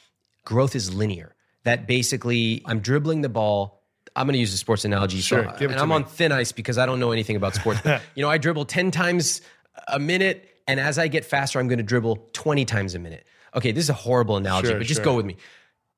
growth 0.46 0.76
is 0.76 0.94
linear. 0.94 1.36
That 1.64 1.88
basically, 1.88 2.62
I'm 2.66 2.80
dribbling 2.80 3.22
the 3.22 3.30
ball. 3.30 3.82
I'm 4.16 4.26
going 4.28 4.34
to 4.34 4.40
use 4.40 4.54
a 4.54 4.58
sports 4.58 4.86
analogy. 4.86 5.20
Sure, 5.20 5.44
so, 5.44 5.66
and 5.66 5.76
I'm 5.76 5.90
me. 5.90 5.96
on 5.96 6.04
thin 6.06 6.32
ice 6.32 6.52
because 6.54 6.78
I 6.78 6.86
don't 6.86 7.00
know 7.00 7.12
anything 7.12 7.36
about 7.36 7.56
sports. 7.56 7.82
But, 7.84 8.02
you 8.16 8.22
know, 8.22 8.30
I 8.30 8.38
dribble 8.38 8.66
10 8.66 8.92
times 8.92 9.42
a 9.88 10.00
minute, 10.00 10.50
and 10.68 10.80
as 10.80 11.00
I 11.00 11.08
get 11.08 11.26
faster, 11.26 11.60
I'm 11.60 11.68
going 11.68 11.78
to 11.78 11.84
dribble 11.84 12.30
20 12.34 12.66
times 12.66 12.96
a 12.96 13.00
minute. 13.00 13.26
Okay, 13.56 13.72
this 13.72 13.86
is 13.86 13.90
a 13.90 13.94
horrible 13.94 14.38
analogy, 14.38 14.70
Sure, 14.70 14.78
but 14.78 14.86
just 14.86 15.00
sure. 15.00 15.06
go 15.06 15.16
with 15.16 15.26
me. 15.26 15.38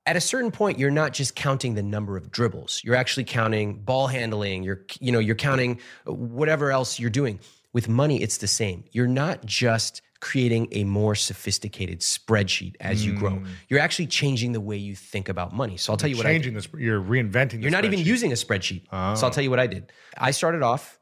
At 0.06 0.16
a 0.16 0.22
certain 0.22 0.52
point, 0.52 0.80
you're 0.80 0.92
not 0.92 1.14
just 1.14 1.36
counting 1.36 1.76
the 1.76 1.84
number 1.84 2.18
of 2.18 2.32
dribbles. 2.32 2.82
You're 2.84 2.96
actually 2.96 3.26
counting 3.26 3.80
ball 3.80 4.08
handling. 4.08 4.64
You're, 4.64 4.86
you 5.00 5.12
know, 5.12 5.20
you're 5.20 5.36
counting 5.36 5.80
whatever 6.06 6.72
else 6.72 7.00
you're 7.00 7.10
doing. 7.10 7.40
With 7.74 7.88
money, 7.88 8.22
it's 8.22 8.38
the 8.38 8.48
same. 8.48 8.84
You're 8.92 9.08
not 9.08 9.46
just 9.46 10.02
creating 10.22 10.68
a 10.72 10.84
more 10.84 11.16
sophisticated 11.16 12.00
spreadsheet 12.00 12.76
as 12.82 13.06
you 13.06 13.14
grow. 13.14 13.32
Mm. 13.32 13.48
You're 13.70 13.80
actually 13.80 14.08
changing 14.08 14.52
the 14.52 14.60
way 14.60 14.76
you 14.76 14.96
think 14.96 15.30
about 15.30 15.54
money. 15.54 15.78
So 15.78 15.94
I'll 15.94 15.98
tell 15.98 16.10
you 16.10 16.18
what 16.18 16.26
I 16.26 16.34
did. 16.34 16.44
changing 16.44 16.54
this. 16.56 16.68
You're 16.78 17.02
reinventing. 17.02 17.62
You're 17.62 17.72
not 17.72 17.86
even 17.86 18.00
using 18.00 18.32
a 18.32 18.36
spreadsheet. 18.36 18.86
So 18.86 18.90
I'll 18.92 19.26
oh. 19.26 19.30
tell 19.30 19.44
you 19.44 19.50
what 19.50 19.60
I 19.60 19.68
did. 19.68 19.92
I 20.18 20.32
started 20.32 20.62
off 20.62 20.99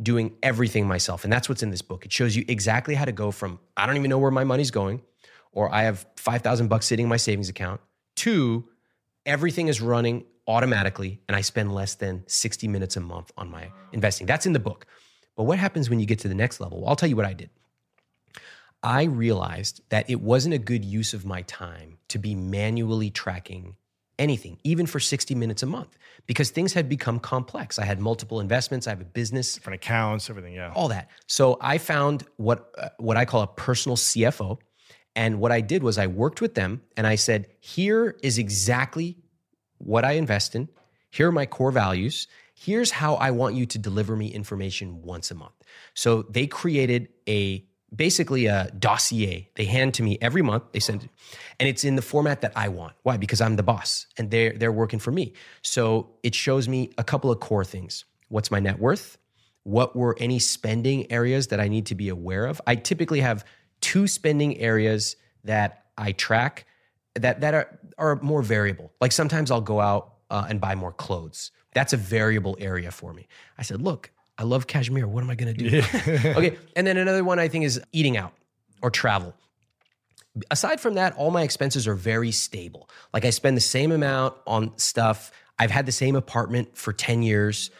doing 0.00 0.34
everything 0.42 0.86
myself. 0.86 1.24
And 1.24 1.32
that's 1.32 1.48
what's 1.48 1.62
in 1.62 1.70
this 1.70 1.82
book. 1.82 2.04
It 2.04 2.12
shows 2.12 2.36
you 2.36 2.44
exactly 2.48 2.94
how 2.94 3.04
to 3.04 3.12
go 3.12 3.30
from 3.30 3.58
I 3.76 3.86
don't 3.86 3.96
even 3.96 4.10
know 4.10 4.18
where 4.18 4.30
my 4.30 4.44
money's 4.44 4.70
going 4.70 5.02
or 5.52 5.74
I 5.74 5.82
have 5.84 6.06
5,000 6.16 6.68
bucks 6.68 6.86
sitting 6.86 7.04
in 7.04 7.08
my 7.08 7.16
savings 7.16 7.48
account. 7.48 7.80
to 8.16 8.68
everything 9.24 9.68
is 9.68 9.80
running 9.80 10.24
automatically 10.46 11.20
and 11.28 11.36
I 11.36 11.40
spend 11.40 11.74
less 11.74 11.94
than 11.96 12.22
60 12.26 12.68
minutes 12.68 12.96
a 12.96 13.00
month 13.00 13.32
on 13.36 13.50
my 13.50 13.70
investing. 13.92 14.26
That's 14.26 14.46
in 14.46 14.52
the 14.52 14.60
book. 14.60 14.86
But 15.36 15.44
what 15.44 15.58
happens 15.58 15.90
when 15.90 16.00
you 16.00 16.06
get 16.06 16.20
to 16.20 16.28
the 16.28 16.34
next 16.34 16.60
level? 16.60 16.80
Well, 16.80 16.88
I'll 16.88 16.96
tell 16.96 17.08
you 17.08 17.16
what 17.16 17.26
I 17.26 17.34
did. 17.34 17.50
I 18.82 19.04
realized 19.04 19.82
that 19.88 20.08
it 20.08 20.20
wasn't 20.20 20.54
a 20.54 20.58
good 20.58 20.84
use 20.84 21.12
of 21.12 21.24
my 21.24 21.42
time 21.42 21.98
to 22.08 22.18
be 22.18 22.34
manually 22.34 23.10
tracking 23.10 23.76
anything, 24.18 24.58
even 24.64 24.86
for 24.86 24.98
60 25.00 25.34
minutes 25.34 25.62
a 25.62 25.66
month, 25.66 25.96
because 26.26 26.50
things 26.50 26.72
had 26.72 26.88
become 26.88 27.18
complex. 27.18 27.78
I 27.78 27.84
had 27.84 28.00
multiple 28.00 28.40
investments, 28.40 28.86
I 28.86 28.90
have 28.90 29.00
a 29.00 29.04
business, 29.04 29.54
Different 29.54 29.76
accounts, 29.82 30.30
everything. 30.30 30.54
Yeah. 30.54 30.72
all 30.74 30.88
that. 30.88 31.10
So 31.26 31.58
I 31.60 31.78
found 31.78 32.24
what 32.36 32.72
uh, 32.78 32.88
what 32.98 33.16
I 33.16 33.24
call 33.24 33.42
a 33.42 33.46
personal 33.46 33.96
CFO, 33.96 34.58
and 35.14 35.38
what 35.40 35.52
I 35.52 35.60
did 35.60 35.82
was 35.82 35.98
I 35.98 36.06
worked 36.06 36.40
with 36.40 36.54
them 36.54 36.82
and 36.96 37.06
I 37.06 37.16
said, 37.16 37.48
"Here 37.60 38.16
is 38.22 38.38
exactly 38.38 39.16
what 39.78 40.04
I 40.04 40.12
invest 40.12 40.54
in. 40.54 40.68
Here 41.10 41.28
are 41.28 41.32
my 41.32 41.46
core 41.46 41.70
values. 41.72 42.26
Here's 42.54 42.90
how 42.90 43.14
I 43.16 43.30
want 43.32 43.54
you 43.54 43.66
to 43.66 43.78
deliver 43.78 44.16
me 44.16 44.28
information 44.28 45.02
once 45.02 45.30
a 45.30 45.34
month." 45.34 45.54
So 45.94 46.22
they 46.22 46.46
created 46.46 47.08
a 47.28 47.64
basically 47.94 48.46
a 48.46 48.70
dossier 48.78 49.48
they 49.54 49.64
hand 49.64 49.94
to 49.94 50.02
me 50.02 50.18
every 50.20 50.42
month 50.42 50.64
they 50.72 50.80
send 50.80 51.04
it 51.04 51.10
and 51.60 51.68
it's 51.68 51.84
in 51.84 51.96
the 51.96 52.02
format 52.02 52.40
that 52.40 52.52
i 52.56 52.68
want. 52.68 52.94
Why? 53.02 53.16
Because 53.16 53.40
i'm 53.40 53.56
the 53.56 53.62
boss 53.62 54.06
and 54.18 54.30
they're 54.30 54.52
they're 54.52 54.72
working 54.72 54.98
for 54.98 55.12
me. 55.12 55.34
So 55.62 56.10
it 56.22 56.34
shows 56.34 56.68
me 56.68 56.90
a 56.98 57.04
couple 57.04 57.30
of 57.30 57.40
core 57.40 57.64
things. 57.64 58.04
What's 58.28 58.50
my 58.50 58.60
net 58.60 58.78
worth? 58.78 59.18
What 59.62 59.94
were 59.96 60.16
any 60.18 60.38
spending 60.38 61.10
areas 61.10 61.48
that 61.48 61.60
i 61.60 61.68
need 61.68 61.86
to 61.86 61.94
be 61.94 62.08
aware 62.08 62.46
of? 62.46 62.60
I 62.66 62.74
typically 62.76 63.20
have 63.20 63.44
two 63.80 64.06
spending 64.06 64.58
areas 64.58 65.16
that 65.44 65.84
i 65.96 66.12
track 66.12 66.66
that 67.14 67.40
that 67.40 67.54
are 67.54 67.78
are 67.98 68.16
more 68.16 68.42
variable. 68.42 68.92
Like 69.00 69.12
sometimes 69.12 69.50
i'll 69.50 69.60
go 69.60 69.80
out 69.80 70.14
uh, 70.28 70.46
and 70.48 70.60
buy 70.60 70.74
more 70.74 70.92
clothes. 70.92 71.52
That's 71.72 71.92
a 71.92 71.96
variable 71.96 72.56
area 72.58 72.90
for 72.90 73.12
me. 73.12 73.28
I 73.56 73.62
said 73.62 73.80
look 73.80 74.10
I 74.38 74.44
love 74.44 74.66
cashmere. 74.66 75.06
What 75.06 75.22
am 75.22 75.30
I 75.30 75.34
going 75.34 75.54
to 75.54 75.70
do? 75.70 75.78
okay. 76.36 76.58
And 76.74 76.86
then 76.86 76.96
another 76.96 77.24
one 77.24 77.38
I 77.38 77.48
think 77.48 77.64
is 77.64 77.80
eating 77.92 78.16
out 78.16 78.34
or 78.82 78.90
travel. 78.90 79.34
Aside 80.50 80.80
from 80.80 80.94
that, 80.94 81.16
all 81.16 81.30
my 81.30 81.42
expenses 81.42 81.88
are 81.88 81.94
very 81.94 82.30
stable. 82.30 82.90
Like 83.14 83.24
I 83.24 83.30
spend 83.30 83.56
the 83.56 83.62
same 83.62 83.90
amount 83.92 84.34
on 84.46 84.76
stuff. 84.76 85.32
I've 85.58 85.70
had 85.70 85.86
the 85.86 85.92
same 85.92 86.16
apartment 86.16 86.76
for 86.76 86.92
10 86.92 87.22
years. 87.22 87.70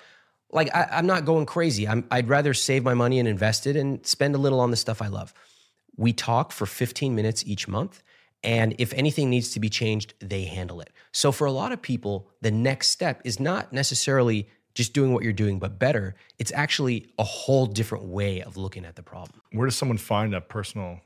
Like 0.50 0.74
I, 0.74 0.98
am 0.98 1.06
not 1.06 1.26
going 1.26 1.44
crazy. 1.44 1.86
I'm, 1.86 2.06
I'd 2.10 2.28
rather 2.28 2.54
save 2.54 2.82
my 2.82 2.94
money 2.94 3.18
and 3.18 3.28
invest 3.28 3.66
it 3.66 3.76
and 3.76 4.04
spend 4.06 4.34
a 4.34 4.38
little 4.38 4.60
on 4.60 4.70
the 4.70 4.76
stuff 4.76 5.02
I 5.02 5.08
love. 5.08 5.34
We 5.96 6.14
talk 6.14 6.52
for 6.52 6.64
15 6.64 7.14
minutes 7.14 7.44
each 7.46 7.68
month. 7.68 8.02
And 8.42 8.74
if 8.78 8.94
anything 8.94 9.28
needs 9.28 9.50
to 9.50 9.60
be 9.60 9.68
changed, 9.68 10.14
they 10.20 10.44
handle 10.44 10.80
it. 10.80 10.90
So 11.12 11.32
for 11.32 11.46
a 11.46 11.52
lot 11.52 11.72
of 11.72 11.82
people, 11.82 12.30
the 12.40 12.50
next 12.50 12.88
step 12.88 13.20
is 13.24 13.40
not 13.40 13.72
necessarily 13.72 14.48
just 14.76 14.92
doing 14.92 15.12
what 15.12 15.24
you're 15.24 15.32
doing, 15.32 15.58
but 15.58 15.78
better. 15.78 16.14
It's 16.38 16.52
actually 16.52 17.08
a 17.18 17.24
whole 17.24 17.66
different 17.66 18.04
way 18.04 18.42
of 18.42 18.56
looking 18.56 18.84
at 18.84 18.94
the 18.94 19.02
problem. 19.02 19.40
Where 19.52 19.66
does 19.66 19.74
someone 19.74 19.98
find 19.98 20.34
a 20.34 20.40
personal? 20.40 21.00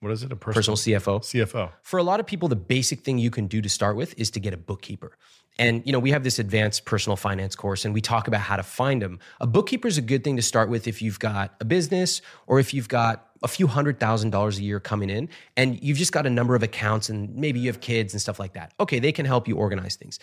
What 0.00 0.10
is 0.10 0.24
it? 0.24 0.32
A 0.32 0.36
personal, 0.36 0.74
Personal 0.74 1.00
CFO. 1.00 1.20
CFO. 1.20 1.70
For 1.82 1.98
a 1.98 2.02
lot 2.02 2.18
of 2.18 2.26
people, 2.26 2.48
the 2.48 2.56
basic 2.56 3.02
thing 3.02 3.18
you 3.18 3.30
can 3.30 3.46
do 3.46 3.60
to 3.60 3.68
start 3.68 3.96
with 3.96 4.18
is 4.18 4.30
to 4.32 4.40
get 4.40 4.54
a 4.54 4.56
bookkeeper. 4.56 5.16
And 5.58 5.82
you 5.84 5.92
know, 5.92 5.98
we 5.98 6.10
have 6.10 6.24
this 6.24 6.38
advanced 6.38 6.86
personal 6.86 7.16
finance 7.16 7.54
course 7.54 7.84
and 7.84 7.92
we 7.92 8.00
talk 8.00 8.26
about 8.26 8.40
how 8.40 8.56
to 8.56 8.62
find 8.62 9.02
them. 9.02 9.20
A 9.40 9.46
bookkeeper 9.46 9.86
is 9.86 9.98
a 9.98 10.02
good 10.02 10.24
thing 10.24 10.36
to 10.36 10.42
start 10.42 10.70
with 10.70 10.88
if 10.88 11.02
you've 11.02 11.18
got 11.18 11.54
a 11.60 11.64
business 11.66 12.22
or 12.46 12.58
if 12.58 12.72
you've 12.72 12.88
got 12.88 13.28
a 13.42 13.48
few 13.48 13.66
hundred 13.66 14.00
thousand 14.00 14.30
dollars 14.30 14.58
a 14.58 14.62
year 14.62 14.80
coming 14.80 15.10
in 15.10 15.28
and 15.56 15.82
you've 15.82 15.98
just 15.98 16.12
got 16.12 16.26
a 16.26 16.30
number 16.30 16.54
of 16.54 16.62
accounts 16.62 17.10
and 17.10 17.34
maybe 17.34 17.60
you 17.60 17.68
have 17.68 17.80
kids 17.80 18.14
and 18.14 18.22
stuff 18.22 18.40
like 18.40 18.54
that. 18.54 18.72
Okay, 18.80 18.98
they 18.98 19.12
can 19.12 19.26
help 19.26 19.46
you 19.46 19.56
organize 19.56 19.96
things. 19.96 20.18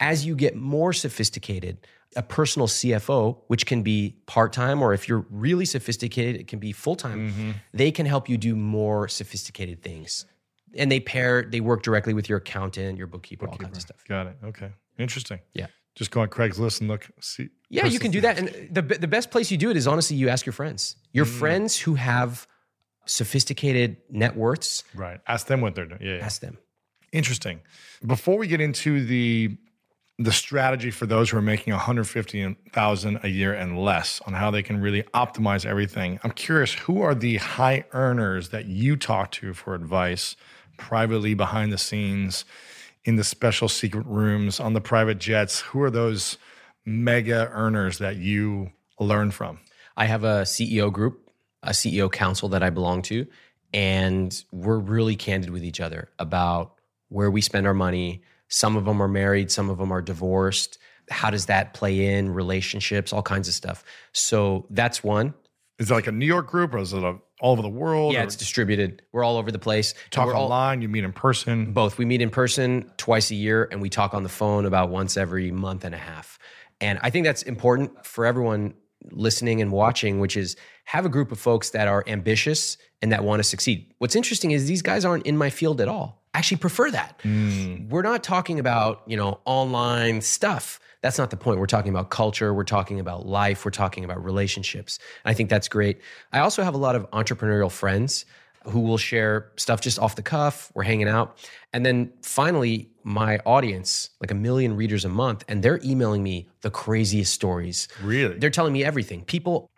As 0.00 0.24
you 0.24 0.36
get 0.36 0.54
more 0.54 0.92
sophisticated, 0.92 1.78
a 2.16 2.22
personal 2.22 2.66
CFO, 2.68 3.38
which 3.48 3.66
can 3.66 3.82
be 3.82 4.16
part 4.26 4.52
time, 4.52 4.82
or 4.82 4.92
if 4.92 5.08
you're 5.08 5.26
really 5.30 5.64
sophisticated, 5.64 6.40
it 6.40 6.48
can 6.48 6.58
be 6.58 6.72
full 6.72 6.96
time. 6.96 7.30
Mm-hmm. 7.30 7.50
They 7.74 7.90
can 7.90 8.06
help 8.06 8.28
you 8.28 8.38
do 8.38 8.56
more 8.56 9.08
sophisticated 9.08 9.82
things. 9.82 10.24
And 10.76 10.90
they 10.90 11.00
pair, 11.00 11.42
they 11.42 11.60
work 11.60 11.82
directly 11.82 12.14
with 12.14 12.28
your 12.28 12.38
accountant, 12.38 12.98
your 12.98 13.06
bookkeeper, 13.06 13.48
all 13.48 13.56
kinds 13.56 13.78
of 13.78 13.82
stuff. 13.82 14.04
Got 14.06 14.26
it. 14.28 14.36
Okay. 14.44 14.70
Interesting. 14.98 15.40
Yeah. 15.54 15.66
Just 15.94 16.10
go 16.10 16.20
on 16.20 16.28
Craigslist 16.28 16.80
and 16.80 16.88
look. 16.88 17.08
See. 17.20 17.48
Yeah, 17.70 17.86
you 17.86 17.98
can 17.98 18.10
do 18.10 18.20
that. 18.20 18.38
And 18.38 18.68
the, 18.70 18.82
the 18.82 19.08
best 19.08 19.30
place 19.30 19.50
you 19.50 19.56
do 19.56 19.70
it 19.70 19.76
is 19.76 19.86
honestly, 19.86 20.16
you 20.16 20.28
ask 20.28 20.46
your 20.46 20.52
friends, 20.52 20.96
your 21.12 21.24
mm. 21.24 21.38
friends 21.38 21.76
who 21.78 21.94
have 21.94 22.46
sophisticated 23.06 23.96
net 24.10 24.36
worths, 24.36 24.84
Right. 24.94 25.20
Ask 25.26 25.46
them 25.46 25.60
what 25.60 25.74
they're 25.74 25.86
doing. 25.86 26.00
Yeah. 26.02 26.16
yeah. 26.16 26.24
ask 26.24 26.40
them. 26.40 26.58
Interesting. 27.12 27.60
Before 28.06 28.36
we 28.38 28.46
get 28.46 28.60
into 28.60 29.04
the 29.04 29.56
the 30.18 30.32
strategy 30.32 30.90
for 30.90 31.06
those 31.06 31.30
who 31.30 31.38
are 31.38 31.42
making 31.42 31.72
150,000 31.72 33.20
a 33.22 33.28
year 33.28 33.54
and 33.54 33.78
less 33.78 34.20
on 34.26 34.32
how 34.32 34.50
they 34.50 34.62
can 34.62 34.80
really 34.80 35.04
optimize 35.14 35.64
everything. 35.64 36.18
I'm 36.24 36.32
curious 36.32 36.72
who 36.74 37.02
are 37.02 37.14
the 37.14 37.36
high 37.36 37.84
earners 37.92 38.48
that 38.48 38.66
you 38.66 38.96
talk 38.96 39.30
to 39.32 39.54
for 39.54 39.74
advice 39.74 40.34
privately 40.76 41.34
behind 41.34 41.72
the 41.72 41.78
scenes 41.78 42.44
in 43.04 43.16
the 43.16 43.24
special 43.24 43.68
secret 43.68 44.06
rooms 44.06 44.60
on 44.60 44.72
the 44.72 44.80
private 44.80 45.18
jets? 45.18 45.60
Who 45.60 45.82
are 45.82 45.90
those 45.90 46.36
mega 46.84 47.48
earners 47.52 47.98
that 47.98 48.16
you 48.16 48.72
learn 48.98 49.30
from? 49.30 49.60
I 49.96 50.06
have 50.06 50.24
a 50.24 50.42
CEO 50.42 50.92
group, 50.92 51.30
a 51.62 51.70
CEO 51.70 52.10
council 52.10 52.48
that 52.50 52.62
I 52.62 52.70
belong 52.70 53.02
to, 53.02 53.26
and 53.72 54.44
we're 54.52 54.78
really 54.78 55.16
candid 55.16 55.50
with 55.50 55.64
each 55.64 55.80
other 55.80 56.10
about 56.18 56.74
where 57.08 57.30
we 57.30 57.40
spend 57.40 57.66
our 57.66 57.74
money. 57.74 58.22
Some 58.48 58.76
of 58.76 58.84
them 58.84 59.02
are 59.02 59.08
married, 59.08 59.50
some 59.50 59.70
of 59.70 59.78
them 59.78 59.92
are 59.92 60.02
divorced. 60.02 60.78
How 61.10 61.30
does 61.30 61.46
that 61.46 61.74
play 61.74 62.14
in 62.14 62.28
relationships, 62.28 63.12
all 63.12 63.22
kinds 63.22 63.48
of 63.48 63.54
stuff. 63.54 63.82
So 64.12 64.66
that's 64.70 65.02
one. 65.02 65.34
Is 65.78 65.90
it 65.90 65.94
like 65.94 66.06
a 66.06 66.12
New 66.12 66.26
York 66.26 66.48
group 66.48 66.74
or 66.74 66.78
is 66.78 66.92
it 66.92 67.02
a, 67.02 67.16
all 67.40 67.52
over 67.52 67.62
the 67.62 67.68
world? 67.68 68.12
Yeah, 68.12 68.20
or 68.20 68.24
it's 68.24 68.36
distributed. 68.36 69.02
We're 69.12 69.24
all 69.24 69.36
over 69.36 69.52
the 69.52 69.58
place. 69.58 69.94
Talk 70.10 70.26
we're 70.26 70.34
all- 70.34 70.44
online, 70.44 70.82
you 70.82 70.88
meet 70.88 71.04
in 71.04 71.12
person. 71.12 71.72
both. 71.72 71.98
We 71.98 72.04
meet 72.04 72.20
in 72.20 72.30
person 72.30 72.90
twice 72.96 73.30
a 73.30 73.36
year 73.36 73.68
and 73.70 73.80
we 73.80 73.88
talk 73.88 74.12
on 74.12 74.22
the 74.22 74.28
phone 74.28 74.66
about 74.66 74.90
once 74.90 75.16
every 75.16 75.50
month 75.50 75.84
and 75.84 75.94
a 75.94 75.98
half. 75.98 76.38
And 76.80 76.98
I 77.02 77.10
think 77.10 77.24
that's 77.24 77.42
important 77.42 78.04
for 78.04 78.26
everyone 78.26 78.74
listening 79.10 79.62
and 79.62 79.70
watching, 79.70 80.20
which 80.20 80.36
is 80.36 80.56
have 80.84 81.06
a 81.06 81.08
group 81.08 81.32
of 81.32 81.38
folks 81.38 81.70
that 81.70 81.88
are 81.88 82.02
ambitious 82.06 82.76
and 83.00 83.12
that 83.12 83.22
want 83.24 83.40
to 83.40 83.44
succeed. 83.44 83.92
What's 83.98 84.16
interesting 84.16 84.50
is 84.50 84.66
these 84.66 84.82
guys 84.82 85.04
aren't 85.04 85.26
in 85.26 85.36
my 85.36 85.50
field 85.50 85.80
at 85.80 85.88
all. 85.88 86.17
Actually 86.34 86.58
prefer 86.58 86.90
that. 86.90 87.18
Mm. 87.24 87.88
We're 87.88 88.02
not 88.02 88.22
talking 88.22 88.58
about, 88.58 89.02
you 89.06 89.16
know, 89.16 89.40
online 89.44 90.20
stuff. 90.20 90.78
That's 91.02 91.18
not 91.18 91.30
the 91.30 91.36
point. 91.36 91.60
We're 91.60 91.66
talking 91.66 91.90
about 91.90 92.10
culture, 92.10 92.52
we're 92.52 92.64
talking 92.64 93.00
about 93.00 93.26
life, 93.26 93.64
we're 93.64 93.70
talking 93.70 94.04
about 94.04 94.22
relationships. 94.22 94.98
And 95.24 95.30
I 95.30 95.34
think 95.34 95.48
that's 95.48 95.68
great. 95.68 96.00
I 96.32 96.40
also 96.40 96.62
have 96.62 96.74
a 96.74 96.78
lot 96.78 96.96
of 96.96 97.08
entrepreneurial 97.12 97.70
friends 97.70 98.24
who 98.64 98.80
will 98.80 98.98
share 98.98 99.50
stuff 99.56 99.80
just 99.80 99.98
off 99.98 100.16
the 100.16 100.22
cuff. 100.22 100.70
We're 100.74 100.82
hanging 100.82 101.08
out. 101.08 101.38
And 101.72 101.86
then 101.86 102.12
finally, 102.22 102.90
my 103.02 103.38
audience, 103.46 104.10
like 104.20 104.30
a 104.30 104.34
million 104.34 104.76
readers 104.76 105.04
a 105.04 105.08
month, 105.08 105.44
and 105.48 105.62
they're 105.62 105.80
emailing 105.84 106.22
me 106.22 106.48
the 106.60 106.70
craziest 106.70 107.32
stories. 107.32 107.88
Really? 108.02 108.36
They're 108.36 108.50
telling 108.50 108.72
me 108.72 108.84
everything. 108.84 109.24
People, 109.24 109.70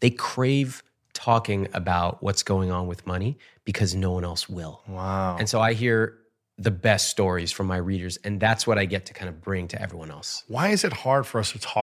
they 0.00 0.10
crave 0.10 0.82
talking 1.16 1.68
about 1.72 2.22
what's 2.22 2.42
going 2.42 2.70
on 2.70 2.86
with 2.86 3.06
money 3.06 3.38
because 3.64 3.94
no 3.94 4.12
one 4.12 4.24
else 4.24 4.48
will. 4.48 4.82
wow. 4.86 5.36
And 5.38 5.48
so 5.48 5.60
I 5.60 5.72
hear 5.72 6.18
the 6.58 6.70
best 6.70 7.08
stories 7.08 7.52
from 7.52 7.66
my 7.66 7.76
readers, 7.76 8.18
and 8.24 8.38
that's 8.38 8.66
what 8.66 8.78
I 8.78 8.84
get 8.84 9.06
to 9.06 9.14
kind 9.14 9.28
of 9.28 9.40
bring 9.42 9.68
to 9.68 9.80
everyone 9.80 10.10
else. 10.10 10.44
Why 10.48 10.68
is 10.68 10.84
it 10.84 10.92
hard 10.92 11.26
for 11.26 11.38
us 11.40 11.52
to 11.52 11.58
talk? 11.58 11.82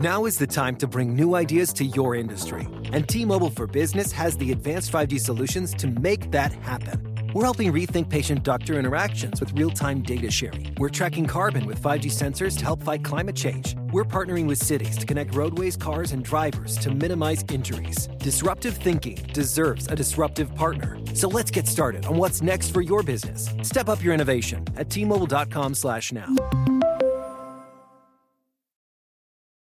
Now 0.00 0.26
is 0.26 0.38
the 0.38 0.46
time 0.46 0.76
to 0.76 0.86
bring 0.86 1.14
new 1.14 1.34
ideas 1.34 1.72
to 1.74 1.84
your 1.84 2.14
industry. 2.14 2.66
And 2.92 3.08
T 3.08 3.24
Mobile 3.24 3.50
for 3.50 3.66
Business 3.66 4.12
has 4.12 4.36
the 4.36 4.52
advanced 4.52 4.92
5G 4.92 5.18
solutions 5.18 5.72
to 5.74 5.86
make 5.86 6.30
that 6.32 6.52
happen. 6.52 7.13
We're 7.34 7.42
helping 7.42 7.72
rethink 7.72 8.10
patient 8.10 8.44
doctor 8.44 8.78
interactions 8.78 9.40
with 9.40 9.50
real 9.54 9.68
time 9.68 10.02
data 10.02 10.30
sharing. 10.30 10.72
We're 10.78 10.88
tracking 10.88 11.26
carbon 11.26 11.66
with 11.66 11.82
5G 11.82 12.04
sensors 12.04 12.56
to 12.58 12.64
help 12.64 12.80
fight 12.80 13.02
climate 13.02 13.34
change. 13.34 13.74
We're 13.90 14.04
partnering 14.04 14.46
with 14.46 14.58
cities 14.58 14.96
to 14.98 15.04
connect 15.04 15.34
roadways, 15.34 15.76
cars, 15.76 16.12
and 16.12 16.22
drivers 16.22 16.78
to 16.78 16.94
minimize 16.94 17.44
injuries. 17.50 18.06
Disruptive 18.18 18.76
thinking 18.76 19.16
deserves 19.32 19.88
a 19.88 19.96
disruptive 19.96 20.54
partner. 20.54 20.96
So 21.14 21.26
let's 21.26 21.50
get 21.50 21.66
started 21.66 22.06
on 22.06 22.18
what's 22.18 22.40
next 22.40 22.70
for 22.70 22.82
your 22.82 23.02
business. 23.02 23.50
Step 23.62 23.88
up 23.88 24.00
your 24.00 24.14
innovation 24.14 24.64
at 24.76 24.88
T-Mobile.com 24.88 25.74
slash 25.74 26.12
now. 26.12 26.28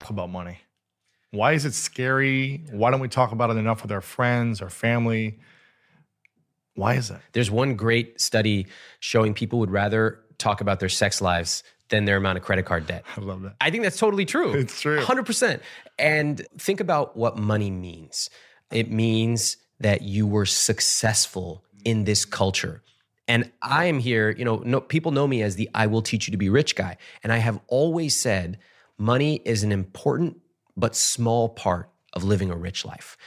about 0.10 0.30
money? 0.30 0.60
Why 1.32 1.53
is 1.53 1.64
it 1.64 1.74
scary? 1.74 2.66
Why 2.70 2.91
don't 2.91 2.99
we 2.99 3.08
talk 3.08 3.32
about 3.32 3.49
it 3.49 3.56
enough 3.56 3.82
with 3.82 3.93
our 3.93 4.01
friends, 4.01 4.62
our 4.62 4.70
family? 4.70 5.39
Why 6.76 6.95
is 6.95 7.09
that? 7.09 7.21
There's 7.34 7.49
one 7.49 7.76
great 7.76 8.21
study 8.21 8.67
showing 8.99 9.34
people 9.34 9.59
would 9.59 9.71
rather 9.71 10.19
talk 10.38 10.61
about 10.61 10.80
their 10.80 10.89
sex 10.89 11.21
lives 11.21 11.63
than 11.89 12.05
their 12.05 12.17
amount 12.17 12.38
of 12.38 12.43
credit 12.43 12.65
card 12.65 12.88
debt. 12.88 13.05
I 13.15 13.21
love 13.21 13.41
that. 13.43 13.55
I 13.61 13.71
think 13.71 13.84
that's 13.84 13.97
totally 13.97 14.26
true. 14.26 14.53
It's 14.53 14.82
true. 14.82 14.99
100%. 14.99 15.61
And 15.97 16.45
think 16.57 16.80
about 16.80 17.15
what 17.15 17.38
money 17.38 17.71
means 17.71 18.30
it 18.71 18.91
means 18.91 19.57
that 19.80 20.01
you 20.01 20.26
were 20.26 20.45
successful 20.45 21.63
in 21.84 22.03
this 22.03 22.26
culture. 22.26 22.82
And 23.28 23.51
I 23.61 23.86
am 23.86 23.99
here, 23.99 24.32
you 24.32 24.45
know, 24.45 24.61
no, 24.65 24.82
people 24.82 25.11
know 25.11 25.28
me 25.28 25.41
as 25.41 25.55
the 25.55 25.69
I 25.73 25.88
will 25.88 26.01
teach 26.01 26.28
you 26.28 26.32
to 26.32 26.38
be 26.38 26.49
rich 26.49 26.76
guy. 26.76 26.97
And 27.23 27.32
I 27.32 27.38
have 27.38 27.59
always 27.67 28.15
said 28.15 28.59
money 28.97 29.41
is 29.45 29.63
an 29.63 29.71
important 29.71 30.38
but 30.76 30.95
small 30.95 31.49
part 31.49 31.89
of 32.13 32.23
living 32.23 32.49
a 32.49 32.55
rich 32.55 32.86
life. 32.86 33.17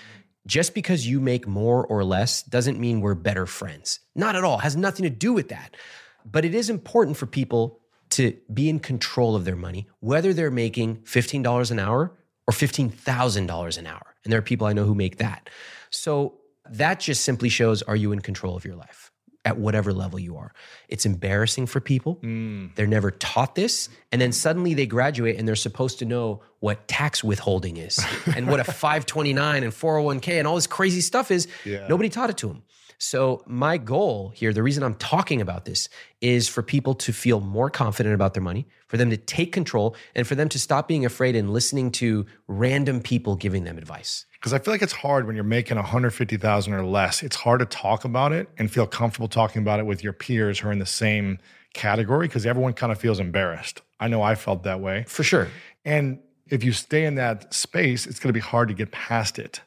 Just 0.49 0.73
because 0.73 1.07
you 1.07 1.21
make 1.21 1.47
more 1.47 1.85
or 1.85 2.03
less 2.03 2.43
doesn't 2.43 2.81
mean 2.81 3.03
we're 3.03 3.15
better 3.15 3.45
friends. 3.45 4.01
Not 4.15 4.35
at 4.35 4.45
all, 4.45 4.57
has 4.59 4.77
nothing 4.77 5.03
to 5.03 5.11
do 5.11 5.35
with 5.35 5.51
that. 5.51 5.77
But 6.25 6.47
it 6.47 6.55
is 6.55 6.71
important 6.71 7.19
for 7.19 7.27
people 7.27 7.81
to 8.11 8.35
be 8.53 8.71
in 8.71 8.81
control 8.81 9.37
of 9.37 9.45
their 9.45 9.57
money, 9.57 9.89
whether 10.01 10.33
they're 10.33 10.51
making 10.51 11.03
$15 11.03 11.71
an 11.71 11.79
hour 11.79 12.17
or 12.47 12.53
$15,000 12.53 13.79
an 13.79 13.87
hour. 13.87 14.15
And 14.25 14.33
there 14.33 14.39
are 14.39 14.43
people 14.43 14.67
I 14.67 14.73
know 14.73 14.85
who 14.85 14.95
make 14.95 15.19
that. 15.19 15.51
So 15.91 16.39
that 16.71 16.99
just 16.99 17.25
simply 17.25 17.51
shows 17.51 17.83
are 17.83 17.97
you 17.97 18.13
in 18.13 18.21
control 18.21 18.57
of 18.57 18.65
your 18.65 18.75
life? 18.75 19.13
At 19.49 19.57
whatever 19.59 19.95
level 19.95 20.19
you 20.19 20.37
are. 20.37 20.53
It's 20.89 21.07
embarrassing 21.07 21.67
for 21.67 21.81
people. 21.81 22.17
Mm. 22.17 22.75
They're 22.75 22.87
never 22.87 23.11
taught 23.11 23.55
this. 23.55 23.89
And 24.13 24.21
then 24.21 24.31
suddenly 24.31 24.75
they 24.75 24.85
graduate 24.85 25.39
and 25.39 25.49
they're 25.49 25.57
supposed 25.57 25.99
to 26.01 26.05
know 26.05 26.43
what 26.61 26.87
tax 26.87 27.25
withholding 27.25 27.79
is 27.79 27.99
and 28.37 28.47
what 28.49 28.61
a 28.61 28.65
529 28.79 29.65
and 29.65 29.73
401k 29.73 30.39
and 30.39 30.47
all 30.47 30.57
this 30.57 30.67
crazy 30.67 31.01
stuff 31.01 31.31
is. 31.31 31.49
Yeah. 31.65 31.87
Nobody 31.89 32.11
taught 32.11 32.29
it 32.29 32.37
to 32.39 32.49
them. 32.49 32.63
So, 33.01 33.45
my 33.47 33.79
goal 33.79 34.31
here, 34.35 34.53
the 34.53 34.63
reason 34.63 34.83
I'm 34.83 34.97
talking 34.97 35.41
about 35.41 35.65
this 35.65 35.89
is 36.21 36.49
for 36.49 36.65
people 36.65 36.95
to 36.95 37.13
feel 37.13 37.39
more 37.39 37.71
confident 37.71 38.13
about 38.13 38.35
their 38.35 38.43
money, 38.43 38.67
for 38.89 38.97
them 38.97 39.09
to 39.11 39.17
take 39.17 39.53
control, 39.53 39.95
and 40.17 40.27
for 40.27 40.35
them 40.35 40.49
to 40.49 40.59
stop 40.59 40.89
being 40.89 41.07
afraid 41.07 41.37
and 41.37 41.53
listening 41.53 41.93
to 41.93 42.27
random 42.49 43.01
people 43.01 43.37
giving 43.37 43.63
them 43.63 43.79
advice. 43.79 44.27
Because 44.33 44.53
I 44.53 44.59
feel 44.59 44.75
like 44.75 44.83
it's 44.83 44.93
hard 44.93 45.29
when 45.29 45.37
you're 45.37 45.45
making 45.45 45.77
150,000 45.77 46.73
or 46.73 46.85
less. 46.85 47.23
It's 47.23 47.37
hard 47.37 47.61
to 47.61 47.67
talk 47.67 48.05
about 48.05 48.33
it 48.33 48.49
and 48.59 48.69
feel 48.69 48.87
comfortable 48.87 49.29
talking 49.29 49.63
about 49.63 49.79
it 49.79 49.87
with 49.87 50.03
your 50.03 50.13
peers 50.13 50.59
who 50.59 50.69
are 50.69 50.73
in 50.73 50.81
the 50.81 50.87
same 50.87 51.39
category 51.75 52.27
because 52.27 52.47
everyone 52.47 52.73
kind 52.73 52.91
of 52.91 52.99
feels 52.99 53.21
embarrassed. 53.21 53.81
I 54.01 54.09
know 54.09 54.23
I 54.23 54.35
felt 54.35 54.65
that 54.65 54.81
way. 54.81 55.05
For 55.07 55.23
sure. 55.23 55.47
And 55.85 56.19
if 56.49 56.65
you 56.65 56.73
stay 56.73 57.05
in 57.05 57.15
that 57.15 57.55
space, 57.55 58.07
it's 58.07 58.19
going 58.19 58.31
to 58.31 58.33
be 58.33 58.41
hard 58.41 58.69
to 58.69 58.75
get 58.75 58.91
past 58.91 59.39
it. 59.39 59.61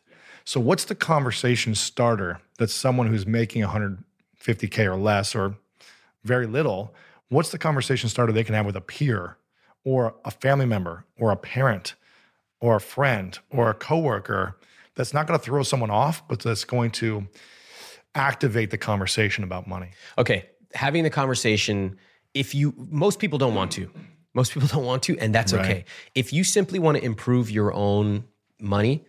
So, 0.43 0.59
what's 0.59 0.85
the 0.85 0.95
conversation 0.95 1.75
starter 1.75 2.41
that 2.61 2.69
someone 2.69 3.07
who's 3.07 3.25
making 3.25 3.63
150K 3.63 4.85
or 4.85 4.95
less 4.95 5.33
or 5.33 5.55
very 6.23 6.45
little, 6.45 6.93
what's 7.29 7.49
the 7.49 7.57
conversation 7.57 8.07
starter 8.07 8.31
they 8.31 8.43
can 8.43 8.53
have 8.53 8.67
with 8.67 8.75
a 8.75 8.81
peer 8.81 9.37
or 9.83 10.13
a 10.25 10.29
family 10.29 10.67
member 10.67 11.03
or 11.17 11.31
a 11.31 11.35
parent 11.35 11.95
or 12.59 12.75
a 12.75 12.79
friend 12.79 13.39
or 13.49 13.71
a 13.71 13.73
coworker 13.73 14.59
that's 14.93 15.11
not 15.11 15.25
going 15.25 15.39
to 15.39 15.43
throw 15.43 15.63
someone 15.63 15.89
off, 15.89 16.27
but 16.27 16.39
that's 16.39 16.63
going 16.63 16.91
to 16.91 17.27
activate 18.13 18.69
the 18.69 18.77
conversation 18.77 19.43
about 19.43 19.65
money? 19.65 19.89
Okay. 20.19 20.45
Having 20.75 21.03
the 21.03 21.09
conversation, 21.09 21.97
if 22.35 22.53
you, 22.53 22.75
most 22.77 23.17
people 23.17 23.39
don't 23.39 23.55
want 23.55 23.71
to. 23.71 23.89
Most 24.35 24.53
people 24.53 24.67
don't 24.71 24.85
want 24.85 25.01
to, 25.03 25.17
and 25.17 25.33
that's 25.33 25.51
right. 25.51 25.65
okay. 25.65 25.85
If 26.13 26.31
you 26.31 26.43
simply 26.43 26.77
want 26.77 26.95
to 26.99 27.03
improve 27.03 27.49
your 27.49 27.73
own 27.73 28.25
money, 28.59 29.03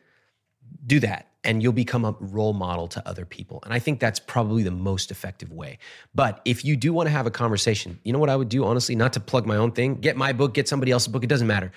do 0.86 1.00
that 1.00 1.31
and 1.44 1.62
you'll 1.62 1.72
become 1.72 2.04
a 2.04 2.14
role 2.20 2.52
model 2.52 2.86
to 2.88 3.08
other 3.08 3.24
people. 3.24 3.60
And 3.64 3.74
I 3.74 3.78
think 3.78 3.98
that's 4.00 4.20
probably 4.20 4.62
the 4.62 4.70
most 4.70 5.10
effective 5.10 5.52
way. 5.52 5.78
But 6.14 6.40
if 6.44 6.64
you 6.64 6.76
do 6.76 6.92
want 6.92 7.08
to 7.08 7.10
have 7.10 7.26
a 7.26 7.30
conversation, 7.30 7.98
you 8.04 8.12
know 8.12 8.18
what 8.18 8.30
I 8.30 8.36
would 8.36 8.48
do, 8.48 8.64
honestly, 8.64 8.94
not 8.94 9.12
to 9.14 9.20
plug 9.20 9.46
my 9.46 9.56
own 9.56 9.72
thing, 9.72 9.96
get 9.96 10.16
my 10.16 10.32
book, 10.32 10.54
get 10.54 10.68
somebody 10.68 10.92
else's 10.92 11.08
book, 11.08 11.24
it 11.24 11.28
doesn't 11.28 11.46
matter. 11.46 11.72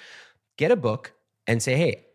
Get 0.57 0.71
a 0.71 0.75
book 0.75 1.13
and 1.47 1.61
say, 1.61 1.75
hey, 1.75 2.05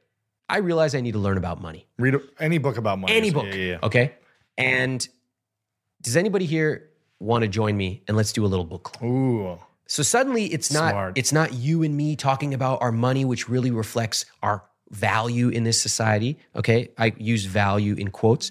I 0.48 0.58
realize 0.58 0.94
I 0.94 1.00
need 1.00 1.12
to 1.12 1.18
learn 1.18 1.38
about 1.38 1.60
money. 1.60 1.86
Read 1.98 2.16
any 2.38 2.58
book 2.58 2.76
about 2.76 2.98
money. 2.98 3.14
Any 3.14 3.30
book. 3.30 3.46
Yeah, 3.46 3.54
yeah, 3.54 3.70
yeah. 3.72 3.78
Okay. 3.82 4.14
And 4.56 5.06
does 6.02 6.16
anybody 6.16 6.46
here 6.46 6.90
want 7.18 7.42
to 7.42 7.48
join 7.48 7.76
me 7.76 8.02
and 8.08 8.16
let's 8.16 8.32
do 8.32 8.44
a 8.44 8.48
little 8.48 8.64
book 8.64 8.84
club? 8.84 9.10
Ooh. 9.10 9.58
So 9.86 10.02
suddenly 10.04 10.46
it's 10.46 10.72
not 10.72 10.92
Smart. 10.92 11.18
it's 11.18 11.32
not 11.32 11.52
you 11.52 11.82
and 11.82 11.96
me 11.96 12.14
talking 12.14 12.54
about 12.54 12.80
our 12.80 12.92
money, 12.92 13.24
which 13.24 13.48
really 13.48 13.72
reflects 13.72 14.24
our 14.42 14.64
value 14.90 15.48
in 15.48 15.64
this 15.64 15.80
society. 15.80 16.38
Okay. 16.56 16.90
I 16.98 17.12
use 17.18 17.44
value 17.44 17.94
in 17.94 18.10
quotes. 18.10 18.50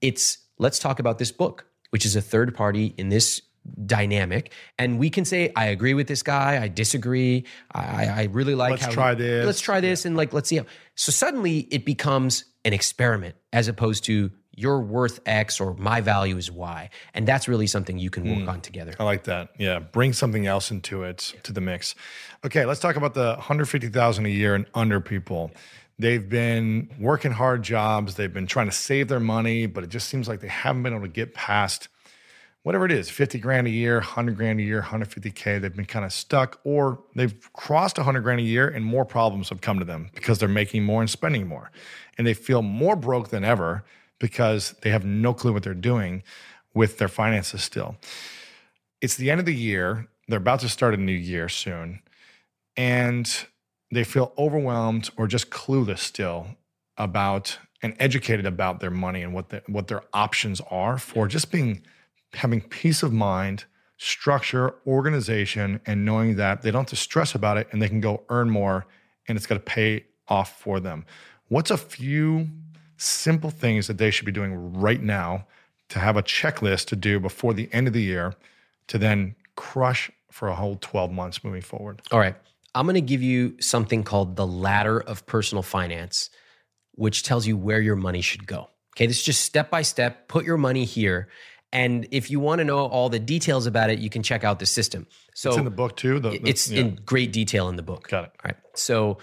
It's 0.00 0.38
let's 0.58 0.78
talk 0.78 0.98
about 0.98 1.18
this 1.18 1.32
book, 1.32 1.66
which 1.90 2.06
is 2.06 2.16
a 2.16 2.22
third 2.22 2.54
party 2.54 2.94
in 2.96 3.08
this 3.08 3.42
dynamic. 3.84 4.52
And 4.78 4.98
we 4.98 5.10
can 5.10 5.24
say, 5.24 5.52
I 5.54 5.66
agree 5.66 5.94
with 5.94 6.06
this 6.06 6.22
guy, 6.22 6.62
I 6.62 6.68
disagree. 6.68 7.44
I, 7.72 8.06
I 8.06 8.28
really 8.30 8.54
like 8.54 8.70
let's 8.70 8.84
how 8.84 8.90
try 8.90 9.14
this. 9.14 9.44
Let's 9.44 9.60
try 9.60 9.80
this 9.80 10.04
and 10.04 10.16
like 10.16 10.32
let's 10.32 10.48
see 10.48 10.56
how 10.56 10.66
so 10.94 11.12
suddenly 11.12 11.60
it 11.70 11.84
becomes 11.84 12.44
an 12.64 12.72
experiment 12.72 13.36
as 13.52 13.68
opposed 13.68 14.04
to 14.04 14.30
you're 14.60 14.80
worth 14.80 15.20
X 15.24 15.58
or 15.58 15.74
my 15.74 16.00
value 16.00 16.36
is 16.36 16.50
Y. 16.50 16.90
And 17.14 17.26
that's 17.26 17.48
really 17.48 17.66
something 17.66 17.98
you 17.98 18.10
can 18.10 18.28
work 18.28 18.46
mm, 18.46 18.48
on 18.48 18.60
together. 18.60 18.92
I 18.98 19.04
like 19.04 19.24
that. 19.24 19.50
Yeah. 19.58 19.78
Bring 19.78 20.12
something 20.12 20.46
else 20.46 20.70
into 20.70 21.02
it, 21.02 21.34
to 21.44 21.52
the 21.52 21.62
mix. 21.62 21.94
Okay, 22.44 22.66
let's 22.66 22.80
talk 22.80 22.96
about 22.96 23.14
the 23.14 23.34
150,000 23.36 24.26
a 24.26 24.28
year 24.28 24.54
and 24.54 24.66
under 24.74 25.00
people. 25.00 25.50
They've 26.00 26.26
been 26.26 26.88
working 26.98 27.30
hard 27.30 27.62
jobs. 27.62 28.14
They've 28.14 28.32
been 28.32 28.46
trying 28.46 28.66
to 28.68 28.72
save 28.72 29.08
their 29.08 29.20
money, 29.20 29.66
but 29.66 29.84
it 29.84 29.90
just 29.90 30.08
seems 30.08 30.28
like 30.28 30.40
they 30.40 30.48
haven't 30.48 30.82
been 30.82 30.94
able 30.94 31.02
to 31.02 31.12
get 31.12 31.34
past 31.34 31.88
whatever 32.62 32.86
it 32.86 32.92
is 32.92 33.10
50 33.10 33.38
grand 33.38 33.66
a 33.66 33.70
year, 33.70 33.96
100 33.96 34.34
grand 34.34 34.60
a 34.60 34.62
year, 34.62 34.80
150K. 34.80 35.60
They've 35.60 35.76
been 35.76 35.84
kind 35.84 36.06
of 36.06 36.12
stuck, 36.14 36.58
or 36.64 37.02
they've 37.16 37.52
crossed 37.52 37.98
100 37.98 38.22
grand 38.22 38.40
a 38.40 38.42
year 38.42 38.66
and 38.66 38.82
more 38.82 39.04
problems 39.04 39.50
have 39.50 39.60
come 39.60 39.78
to 39.78 39.84
them 39.84 40.08
because 40.14 40.38
they're 40.38 40.48
making 40.48 40.84
more 40.84 41.02
and 41.02 41.10
spending 41.10 41.46
more. 41.46 41.70
And 42.16 42.26
they 42.26 42.34
feel 42.34 42.62
more 42.62 42.96
broke 42.96 43.28
than 43.28 43.44
ever 43.44 43.84
because 44.18 44.74
they 44.80 44.88
have 44.88 45.04
no 45.04 45.34
clue 45.34 45.52
what 45.52 45.64
they're 45.64 45.74
doing 45.74 46.22
with 46.72 46.96
their 46.96 47.08
finances 47.08 47.62
still. 47.62 47.96
It's 49.02 49.16
the 49.16 49.30
end 49.30 49.40
of 49.40 49.44
the 49.44 49.54
year. 49.54 50.08
They're 50.28 50.38
about 50.38 50.60
to 50.60 50.70
start 50.70 50.94
a 50.94 50.98
new 50.98 51.12
year 51.12 51.50
soon. 51.50 52.00
And 52.74 53.30
they 53.90 54.04
feel 54.04 54.32
overwhelmed 54.38 55.10
or 55.16 55.26
just 55.26 55.50
clueless 55.50 55.98
still 55.98 56.46
about 56.96 57.58
and 57.82 57.94
educated 57.98 58.46
about 58.46 58.80
their 58.80 58.90
money 58.90 59.22
and 59.22 59.32
what 59.32 59.48
the, 59.48 59.62
what 59.66 59.88
their 59.88 60.02
options 60.12 60.60
are 60.70 60.98
for 60.98 61.26
just 61.26 61.50
being 61.50 61.82
having 62.34 62.60
peace 62.60 63.02
of 63.02 63.12
mind, 63.12 63.64
structure, 63.96 64.74
organization, 64.86 65.80
and 65.86 66.04
knowing 66.04 66.36
that 66.36 66.62
they 66.62 66.70
don't 66.70 66.82
have 66.82 66.90
to 66.90 66.96
stress 66.96 67.34
about 67.34 67.56
it 67.56 67.66
and 67.72 67.82
they 67.82 67.88
can 67.88 68.00
go 68.00 68.22
earn 68.28 68.48
more 68.48 68.86
and 69.26 69.36
it's 69.36 69.46
going 69.46 69.60
to 69.60 69.64
pay 69.64 70.04
off 70.28 70.60
for 70.60 70.78
them. 70.78 71.04
What's 71.48 71.70
a 71.70 71.76
few 71.76 72.48
simple 72.96 73.50
things 73.50 73.86
that 73.88 73.98
they 73.98 74.10
should 74.10 74.26
be 74.26 74.32
doing 74.32 74.74
right 74.74 75.02
now 75.02 75.46
to 75.88 75.98
have 75.98 76.16
a 76.16 76.22
checklist 76.22 76.86
to 76.86 76.96
do 76.96 77.18
before 77.18 77.54
the 77.54 77.68
end 77.72 77.88
of 77.88 77.92
the 77.92 78.02
year 78.02 78.34
to 78.86 78.98
then 78.98 79.34
crush 79.56 80.10
for 80.30 80.48
a 80.48 80.54
whole 80.54 80.76
12 80.80 81.10
months 81.10 81.42
moving 81.42 81.62
forward? 81.62 82.00
All 82.12 82.18
right. 82.18 82.36
I'm 82.74 82.86
going 82.86 82.94
to 82.94 83.00
give 83.00 83.22
you 83.22 83.56
something 83.60 84.04
called 84.04 84.36
the 84.36 84.46
ladder 84.46 85.00
of 85.00 85.26
personal 85.26 85.62
finance, 85.62 86.30
which 86.92 87.22
tells 87.22 87.46
you 87.46 87.56
where 87.56 87.80
your 87.80 87.96
money 87.96 88.20
should 88.20 88.46
go. 88.46 88.68
Okay, 88.96 89.06
this 89.06 89.18
is 89.18 89.24
just 89.24 89.44
step 89.44 89.70
by 89.70 89.82
step. 89.82 90.28
Put 90.28 90.44
your 90.44 90.56
money 90.56 90.84
here. 90.84 91.28
And 91.72 92.08
if 92.10 92.30
you 92.30 92.40
want 92.40 92.58
to 92.58 92.64
know 92.64 92.78
all 92.86 93.08
the 93.08 93.20
details 93.20 93.66
about 93.66 93.90
it, 93.90 94.00
you 94.00 94.10
can 94.10 94.22
check 94.22 94.42
out 94.42 94.58
the 94.58 94.66
system. 94.66 95.06
So 95.34 95.50
it's 95.50 95.58
in 95.58 95.64
the 95.64 95.70
book 95.70 95.96
too. 95.96 96.18
The, 96.18 96.30
the, 96.30 96.48
it's 96.48 96.68
yeah. 96.70 96.80
in 96.80 96.98
great 97.04 97.32
detail 97.32 97.68
in 97.68 97.76
the 97.76 97.82
book. 97.82 98.08
Got 98.08 98.24
it. 98.24 98.30
All 98.44 98.48
right. 98.48 98.56
So 98.74 99.18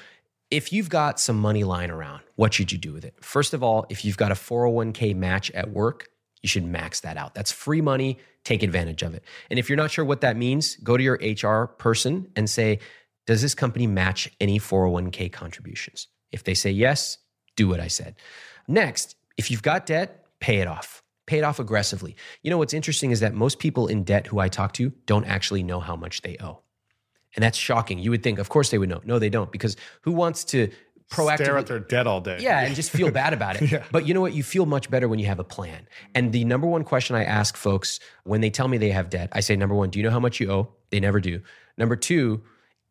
if 0.50 0.72
you've 0.72 0.90
got 0.90 1.20
some 1.20 1.38
money 1.38 1.66
lying 1.66 1.92
around, 1.92 2.22
what 2.36 2.54
should 2.54 2.72
you 2.72 2.78
do 2.78 2.94
with 2.94 3.04
it? 3.04 3.16
First 3.22 3.54
of 3.54 3.64
all, 3.64 3.86
if 3.90 4.06
you've 4.06 4.18
got 4.18 4.32
a 4.32 4.36
401k 4.36 5.16
match 5.16 5.52
at 5.52 5.72
work, 5.72 6.08
you 6.42 6.48
should 6.48 6.64
max 6.64 7.02
that 7.02 7.18
out. 7.18 7.36
That's 7.36 7.52
free 7.52 7.82
money. 7.82 8.18
Take 8.46 8.64
advantage 8.64 9.04
of 9.04 9.14
it. 9.14 9.24
And 9.50 9.60
if 9.60 9.70
you're 9.70 9.78
not 9.78 9.92
sure 9.92 10.06
what 10.06 10.22
that 10.22 10.38
means, 10.38 10.78
go 10.78 10.96
to 10.96 11.04
your 11.04 11.20
HR 11.22 11.68
person 11.68 12.32
and 12.38 12.50
say, 12.50 12.80
does 13.28 13.42
this 13.42 13.54
company 13.54 13.86
match 13.86 14.32
any 14.42 14.58
401k 14.58 15.32
contributions? 15.32 16.08
If 16.32 16.44
they 16.44 16.56
say 16.56 16.72
yes, 16.72 17.20
do 17.56 17.68
what 17.68 17.80
I 17.80 17.88
said. 17.88 18.16
Next, 18.68 19.16
if 19.38 19.52
you've 19.52 19.62
got 19.62 19.86
debt, 19.86 20.26
pay 20.40 20.58
it 20.60 20.68
off. 20.68 21.04
Pay 21.28 21.40
it 21.40 21.44
off 21.44 21.60
aggressively. 21.60 22.16
You 22.42 22.50
know 22.50 22.58
what's 22.58 22.74
interesting 22.74 23.12
is 23.12 23.20
that 23.20 23.34
most 23.34 23.60
people 23.60 23.88
in 23.88 24.04
debt 24.04 24.28
who 24.28 24.40
I 24.40 24.48
talk 24.48 24.74
to 24.74 24.94
don't 25.06 25.26
actually 25.26 25.62
know 25.62 25.82
how 25.82 25.96
much 25.96 26.22
they 26.22 26.38
owe. 26.40 26.62
And 27.36 27.44
that's 27.44 27.58
shocking. 27.58 28.00
You 28.00 28.12
would 28.12 28.24
think, 28.24 28.40
of 28.40 28.50
course, 28.50 28.72
they 28.72 28.78
would 28.78 28.90
know. 28.90 29.02
No, 29.04 29.20
they 29.20 29.30
don't, 29.30 29.52
because 29.52 29.76
who 30.02 30.14
wants 30.14 30.46
to 30.46 30.72
proactively 31.12 31.36
stare 31.36 31.58
at 31.58 31.68
their 31.68 31.80
debt 31.80 32.08
all 32.08 32.22
day? 32.22 32.38
Yeah, 32.40 32.62
and 32.62 32.74
just 32.76 32.90
feel 32.92 33.12
bad 33.12 33.34
about 33.34 33.62
it. 33.62 33.72
yeah. 33.72 33.84
But 33.92 34.08
you 34.08 34.14
know 34.14 34.22
what? 34.22 34.34
You 34.34 34.42
feel 34.42 34.66
much 34.66 34.90
better 34.90 35.10
when 35.10 35.20
you 35.20 35.26
have 35.26 35.40
a 35.40 35.44
plan. 35.44 35.88
And 36.16 36.32
the 36.32 36.46
number 36.46 36.66
one 36.66 36.86
question 36.86 37.16
I 37.16 37.26
ask 37.26 37.58
folks 37.58 38.00
when 38.24 38.40
they 38.40 38.50
tell 38.50 38.70
me 38.70 38.78
they 38.78 38.92
have 38.92 39.10
debt, 39.10 39.30
I 39.34 39.42
say, 39.42 39.58
number 39.58 39.76
one, 39.76 39.90
do 39.90 40.00
you 40.00 40.04
know 40.04 40.12
how 40.12 40.20
much 40.20 40.40
you 40.40 40.50
owe? 40.50 40.70
They 40.90 41.02
never 41.02 41.20
do. 41.20 41.42
Number 41.78 41.98
two, 41.98 42.42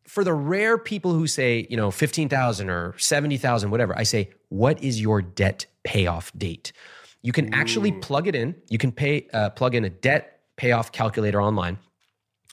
for 0.07 0.23
the 0.23 0.33
rare 0.33 0.77
people 0.77 1.13
who 1.13 1.27
say, 1.27 1.67
you 1.69 1.77
know, 1.77 1.91
15,000 1.91 2.69
or 2.69 2.97
70,000, 2.97 3.69
whatever, 3.69 3.97
I 3.97 4.03
say, 4.03 4.31
what 4.49 4.81
is 4.81 4.99
your 5.01 5.21
debt 5.21 5.65
payoff 5.83 6.31
date? 6.37 6.71
You 7.21 7.33
can 7.33 7.47
Ooh. 7.47 7.57
actually 7.57 7.91
plug 7.91 8.27
it 8.27 8.35
in. 8.35 8.55
You 8.69 8.77
can 8.77 8.91
pay, 8.91 9.27
uh, 9.33 9.49
plug 9.51 9.75
in 9.75 9.83
a 9.83 9.89
debt 9.89 10.39
payoff 10.55 10.91
calculator 10.91 11.41
online. 11.41 11.77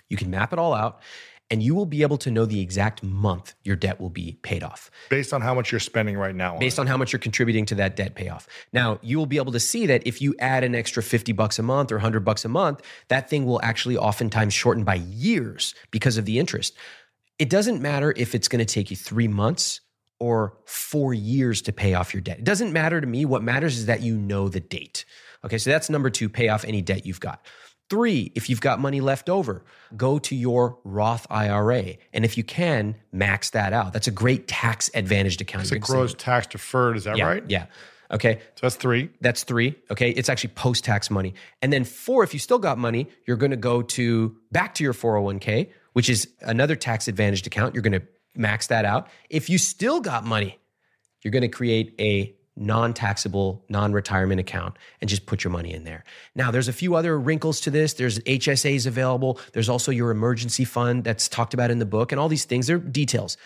You 0.09 0.17
can 0.17 0.31
map 0.31 0.53
it 0.53 0.59
all 0.59 0.75
out 0.75 1.01
and 1.51 1.63
you 1.63 1.75
will 1.75 1.87
be 1.87 2.03
able 2.03 2.17
to 2.19 2.31
know 2.31 2.47
the 2.47 2.61
exact 2.61 3.03
month 3.03 3.55
your 3.65 3.77
debt 3.77 4.01
will 4.01 4.11
be 4.11 4.39
paid 4.43 4.63
off 4.63 4.91
Based 5.11 5.33
on 5.33 5.41
how 5.41 5.55
much 5.55 5.71
you're 5.71 5.79
spending 5.79 6.17
right 6.17 6.35
now. 6.35 6.59
based 6.59 6.79
on 6.79 6.87
how 6.87 6.97
much 6.97 7.13
you're 7.13 7.21
contributing 7.21 7.67
to 7.67 7.75
that 7.77 7.97
debt 7.97 8.15
payoff. 8.15 8.49
Now, 8.73 8.99
you 9.03 9.19
will 9.19 9.27
be 9.27 9.37
able 9.37 9.53
to 9.53 9.61
see 9.61 9.87
that 9.87 10.07
if 10.07 10.21
you 10.23 10.35
add 10.39 10.65
an 10.65 10.75
extra 10.75 11.03
50 11.03 11.33
bucks 11.33 11.59
a 11.59 11.63
month 11.63 11.93
or 11.93 11.97
100 11.97 12.25
bucks 12.25 12.45
a 12.45 12.49
month, 12.49 12.81
that 13.09 13.29
thing 13.29 13.45
will 13.47 13.61
actually 13.63 13.97
oftentimes 13.97 14.55
shorten 14.55 14.85
by 14.85 14.97
years 14.97 15.75
because 15.91 16.17
of 16.17 16.25
the 16.25 16.39
interest. 16.39 16.75
It 17.39 17.51
doesn't 17.51 17.83
matter 17.83 18.15
if 18.17 18.35
it's 18.35 18.49
going 18.49 18.65
to 18.65 18.73
take 18.73 18.91
you 18.91 18.97
3 18.97 19.29
months 19.29 19.81
or 20.21 20.57
4 20.67 21.15
years 21.15 21.63
to 21.63 21.73
pay 21.73 21.95
off 21.95 22.15
your 22.15 22.21
debt. 22.21 22.39
It 22.39 22.45
doesn't 22.45 22.73
matter 22.73 23.01
to 23.01 23.07
me. 23.07 23.25
What 23.25 23.43
matters 23.43 23.77
is 23.77 23.87
that 23.87 24.03
you 24.03 24.17
know 24.17 24.49
the 24.49 24.61
date. 24.61 25.05
Okay, 25.45 25.59
so 25.59 25.71
that's 25.71 25.91
number 25.91 26.11
2, 26.11 26.29
pay 26.29 26.49
off 26.49 26.65
any 26.65 26.81
debt 26.81 27.05
you've 27.05 27.21
got. 27.21 27.45
Three, 27.91 28.33
if 28.35 28.49
you've 28.49 28.63
got 28.63 28.81
money 28.81 29.03
left 29.03 29.29
over, 29.29 29.63
go 29.95 30.19
to 30.21 30.35
your 30.35 30.79
Roth 30.85 31.27
IRA. 31.29 31.97
And 32.15 32.25
if 32.25 32.39
you 32.39 32.43
can, 32.43 32.95
max 33.13 33.51
that 33.51 33.75
out. 33.75 33.93
That's 33.93 34.07
a 34.07 34.11
great 34.11 34.49
tax 34.49 34.91
advantaged 34.95 35.43
account. 35.43 35.69
You're 35.71 35.77
it 35.77 35.83
grows 35.83 36.15
tax 36.15 36.47
deferred. 36.47 36.97
Is 36.97 37.05
that 37.05 37.19
yeah, 37.19 37.27
right? 37.27 37.45
Yeah. 37.47 37.67
Okay. 38.11 38.37
So 38.55 38.61
that's 38.63 38.77
three. 38.77 39.11
That's 39.21 39.45
three. 39.45 39.77
Okay. 39.91 40.11
It's 40.11 40.31
actually 40.31 40.55
post 40.55 40.85
tax 40.85 41.11
money. 41.11 41.35
And 41.61 41.73
then 41.73 41.85
four, 41.85 42.25
if 42.25 42.33
you 42.33 42.41
still 42.41 42.59
got 42.59 42.79
money, 42.79 43.09
you're 43.27 43.37
going 43.37 43.51
to 43.51 43.57
go 43.57 43.83
to 43.83 44.35
back 44.51 44.75
to 44.77 44.85
your 44.85 44.95
401k, 44.95 45.69
which 45.95 46.11
is 46.11 46.29
another 46.43 46.77
tax 46.77 47.09
advantaged 47.09 47.47
account. 47.47 47.75
You're 47.75 47.83
going 47.83 48.01
to 48.01 48.07
max 48.37 48.67
that 48.69 48.85
out. 48.85 49.09
If 49.31 49.49
you 49.49 49.59
still 49.59 50.01
got 50.01 50.25
money, 50.25 50.59
you're 51.23 51.33
going 51.33 51.43
to 51.43 51.49
create 51.49 51.95
a 51.99 52.35
non 52.57 52.95
taxable, 52.95 53.65
non 53.69 53.93
retirement 53.93 54.41
account 54.41 54.77
and 55.01 55.09
just 55.09 55.27
put 55.27 55.43
your 55.43 55.51
money 55.51 55.73
in 55.73 55.85
there. 55.85 56.05
Now, 56.35 56.51
there's 56.51 56.69
a 56.69 56.73
few 56.73 56.95
other 56.95 57.19
wrinkles 57.19 57.61
to 57.63 57.71
this. 57.71 57.95
There's 57.95 58.19
HSAs 58.21 58.87
available. 58.87 59.41
There's 59.53 59.69
also 59.69 59.91
your 59.91 60.11
emergency 60.11 60.65
fund 60.65 61.05
that's 61.05 61.29
talked 61.29 61.55
about 61.55 61.71
in 61.71 61.79
the 61.79 61.87
book, 61.87 62.13
and 62.13 62.21
all 62.21 62.29
these 62.29 62.45
things. 62.45 62.67
They're 62.67 62.79
details. 62.79 63.37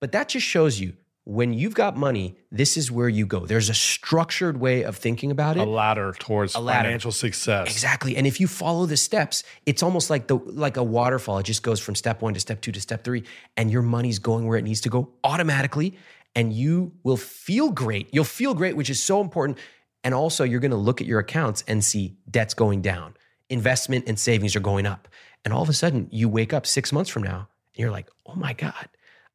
But 0.00 0.12
that 0.12 0.28
just 0.28 0.46
shows 0.46 0.80
you 0.80 0.94
when 1.28 1.52
you've 1.52 1.74
got 1.74 1.94
money, 1.94 2.34
this 2.50 2.78
is 2.78 2.90
where 2.90 3.08
you 3.08 3.26
go. 3.26 3.44
There's 3.44 3.68
a 3.68 3.74
structured 3.74 4.58
way 4.58 4.82
of 4.82 4.96
thinking 4.96 5.30
about 5.30 5.58
it. 5.58 5.60
A 5.60 5.64
ladder 5.66 6.14
towards 6.18 6.54
a 6.54 6.58
ladder. 6.58 6.86
financial 6.86 7.12
success. 7.12 7.70
Exactly. 7.70 8.16
And 8.16 8.26
if 8.26 8.40
you 8.40 8.46
follow 8.46 8.86
the 8.86 8.96
steps, 8.96 9.44
it's 9.66 9.82
almost 9.82 10.08
like 10.08 10.26
the 10.26 10.36
like 10.36 10.78
a 10.78 10.82
waterfall. 10.82 11.36
It 11.36 11.42
just 11.42 11.62
goes 11.62 11.80
from 11.80 11.96
step 11.96 12.22
1 12.22 12.32
to 12.32 12.40
step 12.40 12.62
2 12.62 12.72
to 12.72 12.80
step 12.80 13.04
3 13.04 13.24
and 13.58 13.70
your 13.70 13.82
money's 13.82 14.18
going 14.18 14.46
where 14.46 14.56
it 14.56 14.62
needs 14.62 14.80
to 14.80 14.88
go 14.88 15.10
automatically 15.22 15.98
and 16.34 16.50
you 16.50 16.92
will 17.02 17.18
feel 17.18 17.72
great. 17.72 18.08
You'll 18.10 18.24
feel 18.24 18.54
great, 18.54 18.74
which 18.74 18.88
is 18.88 18.98
so 18.98 19.20
important. 19.20 19.58
And 20.02 20.14
also 20.14 20.44
you're 20.44 20.60
going 20.60 20.70
to 20.70 20.78
look 20.78 21.02
at 21.02 21.06
your 21.06 21.18
accounts 21.18 21.62
and 21.68 21.84
see 21.84 22.16
debts 22.30 22.54
going 22.54 22.80
down. 22.80 23.18
Investment 23.50 24.04
and 24.08 24.18
savings 24.18 24.56
are 24.56 24.60
going 24.60 24.86
up. 24.86 25.08
And 25.44 25.52
all 25.52 25.60
of 25.60 25.68
a 25.68 25.74
sudden 25.74 26.08
you 26.10 26.26
wake 26.26 26.54
up 26.54 26.64
6 26.64 26.90
months 26.90 27.10
from 27.10 27.22
now 27.22 27.48
and 27.74 27.82
you're 27.82 27.90
like, 27.90 28.08
"Oh 28.24 28.34
my 28.34 28.54
god, 28.54 28.88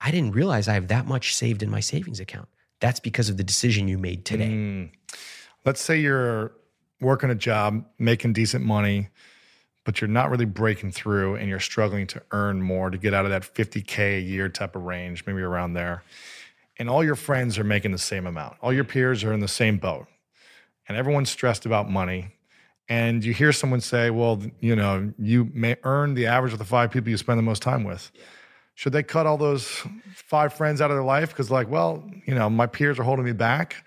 I 0.03 0.11
didn't 0.11 0.33
realize 0.33 0.67
I 0.67 0.73
have 0.73 0.89
that 0.89 1.07
much 1.07 1.33
saved 1.33 1.63
in 1.63 1.69
my 1.69 1.79
savings 1.79 2.19
account." 2.19 2.49
That's 2.79 2.99
because 2.99 3.29
of 3.29 3.37
the 3.37 3.43
decision 3.43 3.87
you 3.87 3.97
made 3.97 4.25
today. 4.25 4.49
Mm. 4.49 4.91
Let's 5.65 5.79
say 5.81 5.99
you're 5.99 6.51
working 6.99 7.29
a 7.29 7.35
job, 7.35 7.85
making 7.97 8.33
decent 8.33 8.65
money, 8.65 9.09
but 9.83 10.01
you're 10.01 10.09
not 10.09 10.29
really 10.29 10.45
breaking 10.45 10.91
through 10.91 11.35
and 11.35 11.49
you're 11.49 11.59
struggling 11.59 12.07
to 12.07 12.21
earn 12.31 12.61
more 12.61 12.89
to 12.89 12.97
get 12.97 13.13
out 13.13 13.25
of 13.25 13.31
that 13.31 13.43
50K 13.43 14.17
a 14.17 14.21
year 14.21 14.49
type 14.49 14.75
of 14.75 14.83
range, 14.83 15.25
maybe 15.25 15.41
around 15.41 15.73
there. 15.73 16.03
And 16.77 16.89
all 16.89 17.03
your 17.03 17.15
friends 17.15 17.59
are 17.59 17.63
making 17.63 17.91
the 17.91 17.97
same 17.97 18.25
amount. 18.25 18.57
All 18.61 18.73
your 18.73 18.83
peers 18.83 19.23
are 19.23 19.33
in 19.33 19.41
the 19.41 19.47
same 19.47 19.77
boat. 19.77 20.07
And 20.87 20.97
everyone's 20.97 21.29
stressed 21.29 21.65
about 21.65 21.89
money. 21.89 22.33
And 22.89 23.23
you 23.23 23.33
hear 23.33 23.53
someone 23.53 23.79
say, 23.79 24.09
well, 24.09 24.41
you 24.59 24.75
know, 24.75 25.13
you 25.17 25.49
may 25.53 25.77
earn 25.83 26.15
the 26.15 26.25
average 26.25 26.53
of 26.53 26.59
the 26.59 26.65
five 26.65 26.91
people 26.91 27.09
you 27.09 27.17
spend 27.17 27.37
the 27.37 27.43
most 27.43 27.61
time 27.61 27.83
with. 27.83 28.11
Should 28.75 28.93
they 28.93 29.03
cut 29.03 29.25
all 29.25 29.37
those 29.37 29.67
five 30.15 30.53
friends 30.53 30.81
out 30.81 30.89
of 30.91 30.95
their 30.95 31.03
life? 31.03 31.29
Because, 31.29 31.51
like, 31.51 31.69
well, 31.69 32.03
you 32.25 32.33
know, 32.33 32.49
my 32.49 32.65
peers 32.65 32.99
are 32.99 33.03
holding 33.03 33.25
me 33.25 33.31
back 33.33 33.83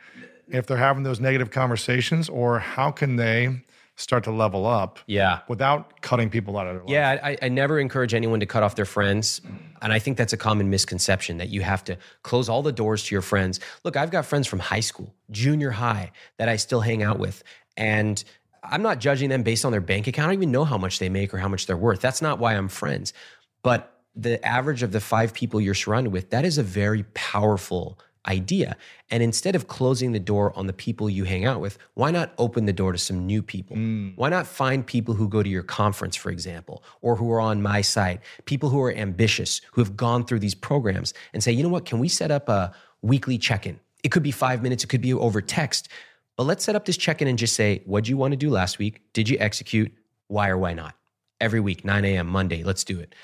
if 0.49 0.67
they're 0.67 0.77
having 0.77 1.03
those 1.03 1.19
negative 1.21 1.51
conversations, 1.51 2.29
or 2.29 2.59
how 2.61 2.91
can 2.93 3.17
they 3.17 3.63
start 3.97 4.23
to 4.25 4.31
level 4.31 4.67
up 4.67 4.99
Yeah. 5.07 5.41
without 5.49 6.03
cutting 6.03 6.29
people 6.31 6.57
out 6.59 6.67
of 6.67 6.75
their 6.75 6.83
life? 6.83 6.91
Yeah, 6.91 7.19
I, 7.23 7.37
I 7.43 7.49
never 7.49 7.81
encourage 7.81 8.13
anyone 8.15 8.41
to 8.41 8.47
cut 8.47 8.63
off 8.63 8.75
their 8.77 8.85
friends. 8.85 9.41
And 9.83 9.93
I 9.93 9.99
think 9.99 10.19
that's 10.19 10.33
a 10.35 10.37
common 10.37 10.69
misconception 10.71 11.39
that 11.39 11.49
you 11.49 11.63
have 11.63 11.83
to 11.85 11.97
close 12.23 12.49
all 12.49 12.63
the 12.63 12.73
doors 12.73 13.05
to 13.05 13.15
your 13.15 13.23
friends. 13.23 13.59
Look, 13.85 13.97
I've 13.97 14.11
got 14.11 14.27
friends 14.27 14.47
from 14.47 14.59
high 14.59 14.81
school, 14.81 15.15
junior 15.31 15.71
high, 15.71 16.13
that 16.37 16.49
I 16.49 16.57
still 16.57 16.81
hang 16.81 17.03
out 17.03 17.19
with. 17.19 17.43
And 17.77 18.23
I'm 18.63 18.83
not 18.83 19.01
judging 19.01 19.31
them 19.31 19.43
based 19.43 19.65
on 19.65 19.73
their 19.73 19.81
bank 19.81 20.07
account. 20.07 20.27
I 20.27 20.33
don't 20.33 20.41
even 20.43 20.53
know 20.53 20.65
how 20.65 20.77
much 20.79 20.99
they 20.99 21.09
make 21.09 21.33
or 21.33 21.39
how 21.39 21.49
much 21.49 21.67
they're 21.67 21.77
worth. 21.77 22.01
That's 22.03 22.21
not 22.23 22.39
why 22.39 22.55
I'm 22.55 22.69
friends. 22.69 23.15
But 23.63 23.96
the 24.17 24.45
average 24.45 24.83
of 24.83 24.93
the 24.93 25.01
five 25.01 25.35
people 25.35 25.61
you're 25.61 25.75
surrounded 25.75 26.13
with, 26.13 26.31
that 26.31 26.45
is 26.45 26.59
a 26.59 26.63
very 26.63 27.05
powerful 27.15 27.99
idea. 28.29 28.77
And 29.11 29.23
instead 29.23 29.55
of 29.55 29.69
closing 29.69 30.13
the 30.13 30.19
door 30.21 30.57
on 30.57 30.67
the 30.67 30.73
people 30.73 31.09
you 31.09 31.25
hang 31.25 31.45
out 31.45 31.61
with, 31.61 31.79
why 31.95 32.11
not 32.11 32.33
open 32.39 32.67
the 32.67 32.73
door 32.73 32.93
to 32.93 32.99
some 32.99 33.27
new 33.27 33.43
people? 33.43 33.77
Mm. 33.77 34.15
Why 34.17 34.29
not 34.29 34.47
find 34.47 34.85
people 34.85 35.15
who 35.15 35.29
go 35.29 35.43
to 35.43 35.49
your 35.49 35.63
conference, 35.63 36.17
for 36.17 36.31
example, 36.31 36.83
or 37.03 37.17
who 37.17 37.31
are 37.31 37.41
on 37.41 37.63
my 37.63 37.83
site, 37.83 38.21
people 38.45 38.69
who 38.69 38.83
are 38.83 38.93
ambitious, 38.93 39.61
who 39.73 39.81
have 39.81 39.97
gone 39.97 40.25
through 40.25 40.41
these 40.41 40.55
programs 40.55 41.15
and 41.33 41.43
say, 41.43 41.53
you 41.53 41.63
know 41.63 41.69
what, 41.69 41.85
can 41.85 41.99
we 41.99 42.09
set 42.09 42.31
up 42.31 42.49
a 42.49 42.75
weekly 43.03 43.39
check 43.39 43.67
in? 43.67 43.79
It 44.03 44.11
could 44.11 44.23
be 44.23 44.33
five 44.33 44.63
minutes, 44.63 44.85
it 44.85 44.89
could 44.89 45.01
be 45.01 45.15
over 45.15 45.41
text. 45.41 45.89
But 46.37 46.45
let's 46.45 46.65
set 46.65 46.75
up 46.75 46.85
this 46.85 46.97
check 46.97 47.23
in 47.23 47.29
and 47.29 47.39
just 47.39 47.55
say, 47.55 47.83
what'd 47.87 48.09
you 48.09 48.17
want 48.17 48.33
to 48.33 48.37
do 48.37 48.51
last 48.51 48.79
week? 48.79 49.01
Did 49.13 49.29
you 49.29 49.37
execute? 49.41 49.93
Why 50.29 50.49
or 50.49 50.59
why 50.59 50.75
not? 50.75 50.95
Every 51.41 51.61
week, 51.61 51.85
9 51.85 52.05
a.m., 52.05 52.27
Monday, 52.27 52.63
let's 52.63 52.85
do 52.85 52.99
it. 52.99 53.15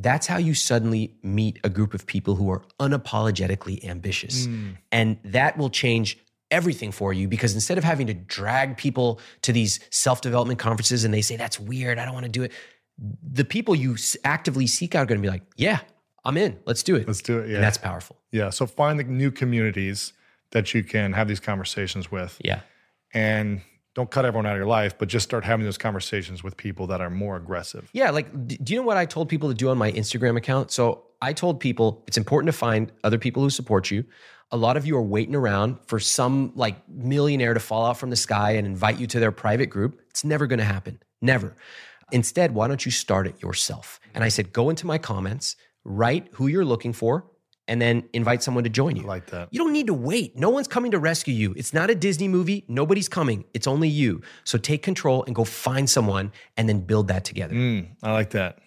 That's 0.00 0.28
how 0.28 0.38
you 0.38 0.54
suddenly 0.54 1.16
meet 1.22 1.58
a 1.64 1.68
group 1.68 1.92
of 1.92 2.06
people 2.06 2.36
who 2.36 2.50
are 2.50 2.62
unapologetically 2.80 3.84
ambitious. 3.84 4.46
Hmm. 4.46 4.70
And 4.92 5.18
that 5.24 5.58
will 5.58 5.70
change 5.70 6.18
everything 6.50 6.92
for 6.92 7.12
you 7.12 7.28
because 7.28 7.52
instead 7.54 7.76
of 7.78 7.84
having 7.84 8.06
to 8.06 8.14
drag 8.14 8.76
people 8.76 9.20
to 9.42 9.52
these 9.52 9.80
self 9.90 10.20
development 10.20 10.58
conferences 10.60 11.04
and 11.04 11.12
they 11.12 11.20
say, 11.20 11.36
that's 11.36 11.58
weird, 11.58 11.98
I 11.98 12.04
don't 12.04 12.14
want 12.14 12.24
to 12.26 12.30
do 12.32 12.44
it, 12.44 12.52
the 12.98 13.44
people 13.44 13.74
you 13.74 13.96
actively 14.24 14.66
seek 14.66 14.94
out 14.94 15.02
are 15.02 15.06
going 15.06 15.20
to 15.20 15.22
be 15.22 15.30
like, 15.30 15.42
yeah, 15.56 15.80
I'm 16.24 16.36
in, 16.36 16.58
let's 16.64 16.82
do 16.82 16.96
it. 16.96 17.06
Let's 17.06 17.22
do 17.22 17.40
it. 17.40 17.48
Yeah. 17.48 17.56
And 17.56 17.64
that's 17.64 17.78
powerful. 17.78 18.16
yeah. 18.32 18.50
So 18.50 18.66
find 18.66 18.98
the 18.98 19.04
new 19.04 19.30
communities 19.30 20.12
that 20.50 20.74
you 20.74 20.82
can 20.82 21.12
have 21.12 21.28
these 21.28 21.40
conversations 21.40 22.10
with. 22.10 22.38
Yeah. 22.42 22.60
And 23.12 23.62
don't 23.98 24.12
cut 24.12 24.24
everyone 24.24 24.46
out 24.46 24.52
of 24.52 24.58
your 24.58 24.66
life, 24.68 24.96
but 24.96 25.08
just 25.08 25.24
start 25.24 25.44
having 25.44 25.64
those 25.64 25.76
conversations 25.76 26.44
with 26.44 26.56
people 26.56 26.86
that 26.86 27.00
are 27.00 27.10
more 27.10 27.34
aggressive. 27.34 27.90
Yeah, 27.92 28.10
like, 28.10 28.46
do 28.46 28.72
you 28.72 28.78
know 28.78 28.86
what 28.86 28.96
I 28.96 29.06
told 29.06 29.28
people 29.28 29.48
to 29.48 29.56
do 29.56 29.70
on 29.70 29.76
my 29.76 29.90
Instagram 29.90 30.36
account? 30.36 30.70
So 30.70 31.02
I 31.20 31.32
told 31.32 31.58
people 31.58 32.04
it's 32.06 32.16
important 32.16 32.46
to 32.46 32.56
find 32.56 32.92
other 33.02 33.18
people 33.18 33.42
who 33.42 33.50
support 33.50 33.90
you. 33.90 34.04
A 34.52 34.56
lot 34.56 34.76
of 34.76 34.86
you 34.86 34.96
are 34.96 35.02
waiting 35.02 35.34
around 35.34 35.78
for 35.88 35.98
some 35.98 36.52
like 36.54 36.88
millionaire 36.88 37.54
to 37.54 37.60
fall 37.60 37.86
out 37.86 37.98
from 37.98 38.10
the 38.10 38.16
sky 38.16 38.52
and 38.52 38.68
invite 38.68 39.00
you 39.00 39.08
to 39.08 39.18
their 39.18 39.32
private 39.32 39.66
group. 39.66 40.00
It's 40.10 40.22
never 40.22 40.46
going 40.46 40.60
to 40.60 40.64
happen. 40.64 41.00
Never. 41.20 41.56
Instead, 42.12 42.54
why 42.54 42.68
don't 42.68 42.86
you 42.86 42.92
start 42.92 43.26
it 43.26 43.42
yourself? 43.42 43.98
And 44.14 44.22
I 44.22 44.28
said, 44.28 44.52
go 44.52 44.70
into 44.70 44.86
my 44.86 44.98
comments, 44.98 45.56
write 45.82 46.28
who 46.34 46.46
you're 46.46 46.64
looking 46.64 46.92
for, 46.92 47.26
and 47.68 47.80
then 47.80 48.08
invite 48.12 48.42
someone 48.42 48.64
to 48.64 48.70
join 48.70 48.96
you. 48.96 49.04
I 49.04 49.06
like 49.06 49.26
that. 49.26 49.48
You 49.52 49.58
don't 49.58 49.72
need 49.72 49.86
to 49.86 49.94
wait. 49.94 50.36
No 50.36 50.48
one's 50.50 50.66
coming 50.66 50.90
to 50.92 50.98
rescue 50.98 51.34
you. 51.34 51.54
It's 51.56 51.72
not 51.74 51.90
a 51.90 51.94
Disney 51.94 52.26
movie. 52.26 52.64
Nobody's 52.66 53.08
coming. 53.08 53.44
It's 53.54 53.66
only 53.66 53.88
you. 53.88 54.22
So 54.44 54.58
take 54.58 54.82
control 54.82 55.22
and 55.24 55.34
go 55.34 55.44
find 55.44 55.88
someone 55.88 56.32
and 56.56 56.68
then 56.68 56.80
build 56.80 57.08
that 57.08 57.24
together. 57.24 57.54
Mm, 57.54 57.88
I 58.02 58.12
like 58.12 58.30
that. 58.30 58.58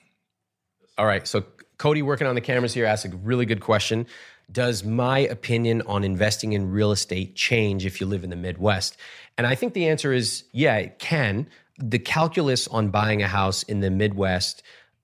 All 0.98 1.06
right. 1.06 1.28
So 1.28 1.44
Cody 1.78 2.04
working 2.04 2.28
on 2.28 2.36
the 2.36 2.42
cameras 2.42 2.74
here 2.74 2.86
asked 2.86 3.06
a 3.06 3.10
really 3.10 3.46
good 3.46 3.62
question. 3.62 4.06
Does 4.52 4.84
my 4.84 5.20
opinion 5.20 5.82
on 5.88 6.04
investing 6.04 6.54
in 6.54 6.70
real 6.70 6.92
estate 6.92 7.36
change 7.36 7.86
if 7.86 8.00
you 8.00 8.06
live 8.06 8.24
in 8.24 8.30
the 8.30 8.36
Midwest? 8.36 8.98
And 9.38 9.48
I 9.48 9.56
think 9.56 9.74
the 9.74 9.88
answer 9.88 10.14
is 10.14 10.44
yeah, 10.52 10.76
it 10.78 11.00
can. 11.00 11.50
The 11.80 11.98
calculus 11.98 12.68
on 12.68 12.90
buying 12.90 13.24
a 13.24 13.28
house 13.28 13.64
in 13.64 13.80
the 13.80 13.90
Midwest 13.90 14.62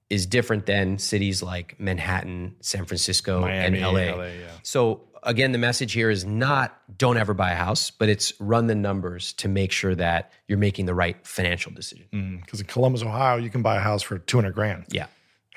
is 0.09 0.25
different 0.25 0.65
than 0.65 0.97
cities 0.97 1.43
like 1.43 1.79
Manhattan, 1.79 2.55
San 2.61 2.85
Francisco, 2.85 3.41
Miami, 3.41 3.79
and 3.81 3.93
LA. 3.93 4.15
LA, 4.15 4.23
yeah. 4.25 4.47
So 4.63 5.01
again, 5.23 5.51
the 5.51 5.57
message 5.57 5.91
here 5.93 6.09
is 6.09 6.23
not 6.25 6.79
don't 6.97 7.17
ever 7.17 7.33
buy 7.33 7.51
a 7.51 7.55
house, 7.55 7.91
but 7.91 8.07
it's 8.07 8.31
run 8.39 8.67
the 8.67 8.75
numbers 8.75 9.33
to 9.33 9.47
make 9.49 9.71
sure 9.71 9.95
that 9.95 10.31
you're 10.47 10.57
making 10.57 10.85
the 10.85 10.93
right 10.93 11.17
financial 11.27 11.71
decision. 11.73 12.05
Mm, 12.13 12.41
because 12.45 12.61
in 12.61 12.67
Columbus, 12.67 13.03
Ohio, 13.03 13.37
you 13.37 13.49
can 13.49 13.61
buy 13.61 13.75
a 13.75 13.81
house 13.81 14.01
for 14.01 14.17
200 14.17 14.53
grand 14.53 14.85
Yeah. 14.89 15.07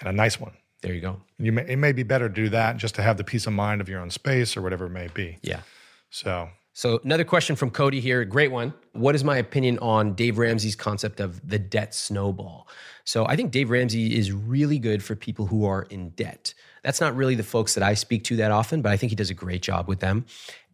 and 0.00 0.08
a 0.08 0.12
nice 0.12 0.40
one. 0.40 0.52
There 0.82 0.94
you 0.94 1.00
go. 1.00 1.20
You 1.38 1.52
may, 1.52 1.66
it 1.68 1.76
may 1.76 1.92
be 1.92 2.02
better 2.02 2.28
to 2.28 2.34
do 2.34 2.48
that 2.48 2.78
just 2.78 2.94
to 2.96 3.02
have 3.02 3.18
the 3.18 3.24
peace 3.24 3.46
of 3.46 3.52
mind 3.52 3.80
of 3.80 3.88
your 3.88 4.00
own 4.00 4.10
space 4.10 4.56
or 4.56 4.62
whatever 4.62 4.86
it 4.86 4.90
may 4.90 5.08
be. 5.12 5.38
Yeah. 5.42 5.60
So 6.08 6.48
So 6.80 6.98
another 7.04 7.24
question 7.24 7.56
from 7.56 7.68
Cody 7.68 8.00
here, 8.00 8.24
great 8.24 8.50
one. 8.50 8.72
What 8.92 9.14
is 9.14 9.22
my 9.22 9.36
opinion 9.36 9.78
on 9.80 10.14
Dave 10.14 10.38
Ramsey's 10.38 10.74
concept 10.74 11.20
of 11.20 11.46
the 11.46 11.58
debt 11.58 11.94
snowball? 11.94 12.68
So 13.04 13.26
I 13.26 13.36
think 13.36 13.50
Dave 13.50 13.68
Ramsey 13.68 14.16
is 14.16 14.32
really 14.32 14.78
good 14.78 15.02
for 15.02 15.14
people 15.14 15.44
who 15.44 15.66
are 15.66 15.82
in 15.90 16.08
debt. 16.08 16.54
That's 16.82 16.98
not 16.98 17.14
really 17.14 17.34
the 17.34 17.42
folks 17.42 17.74
that 17.74 17.82
I 17.82 17.92
speak 17.92 18.24
to 18.24 18.36
that 18.36 18.50
often, 18.50 18.80
but 18.80 18.92
I 18.92 18.96
think 18.96 19.10
he 19.10 19.16
does 19.16 19.28
a 19.28 19.34
great 19.34 19.60
job 19.60 19.88
with 19.88 20.00
them. 20.00 20.24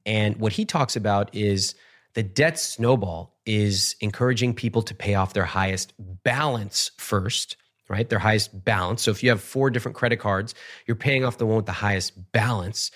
And 0.05 0.37
what 0.37 0.53
he 0.53 0.65
talks 0.65 0.95
about 0.95 1.35
is 1.35 1.75
the 2.15 2.23
debt 2.23 2.57
snowball 2.57 3.35
is 3.45 3.97
encouraging 4.01 4.55
people 4.55 4.83
to 4.83 4.95
pay 4.95 5.17
off 5.17 5.35
their 5.35 5.45
highest 5.45 5.93
balance 5.99 6.93
first 6.99 7.57
right? 7.89 8.09
Their 8.09 8.19
highest 8.19 8.65
balance. 8.65 9.03
So 9.03 9.13
if 9.13 9.23
you 9.23 9.31
have 9.31 9.41
four 9.41 9.71
different 9.71 9.97
credit 9.97 10.17
cards, 10.17 10.57
you're 10.87 10.97
paying 10.97 11.25
off 11.25 11.39
the 11.39 11.47
one 11.47 11.55
with 11.55 11.67
the 11.67 11.73
highest 11.73 12.33
balance. 12.33 12.91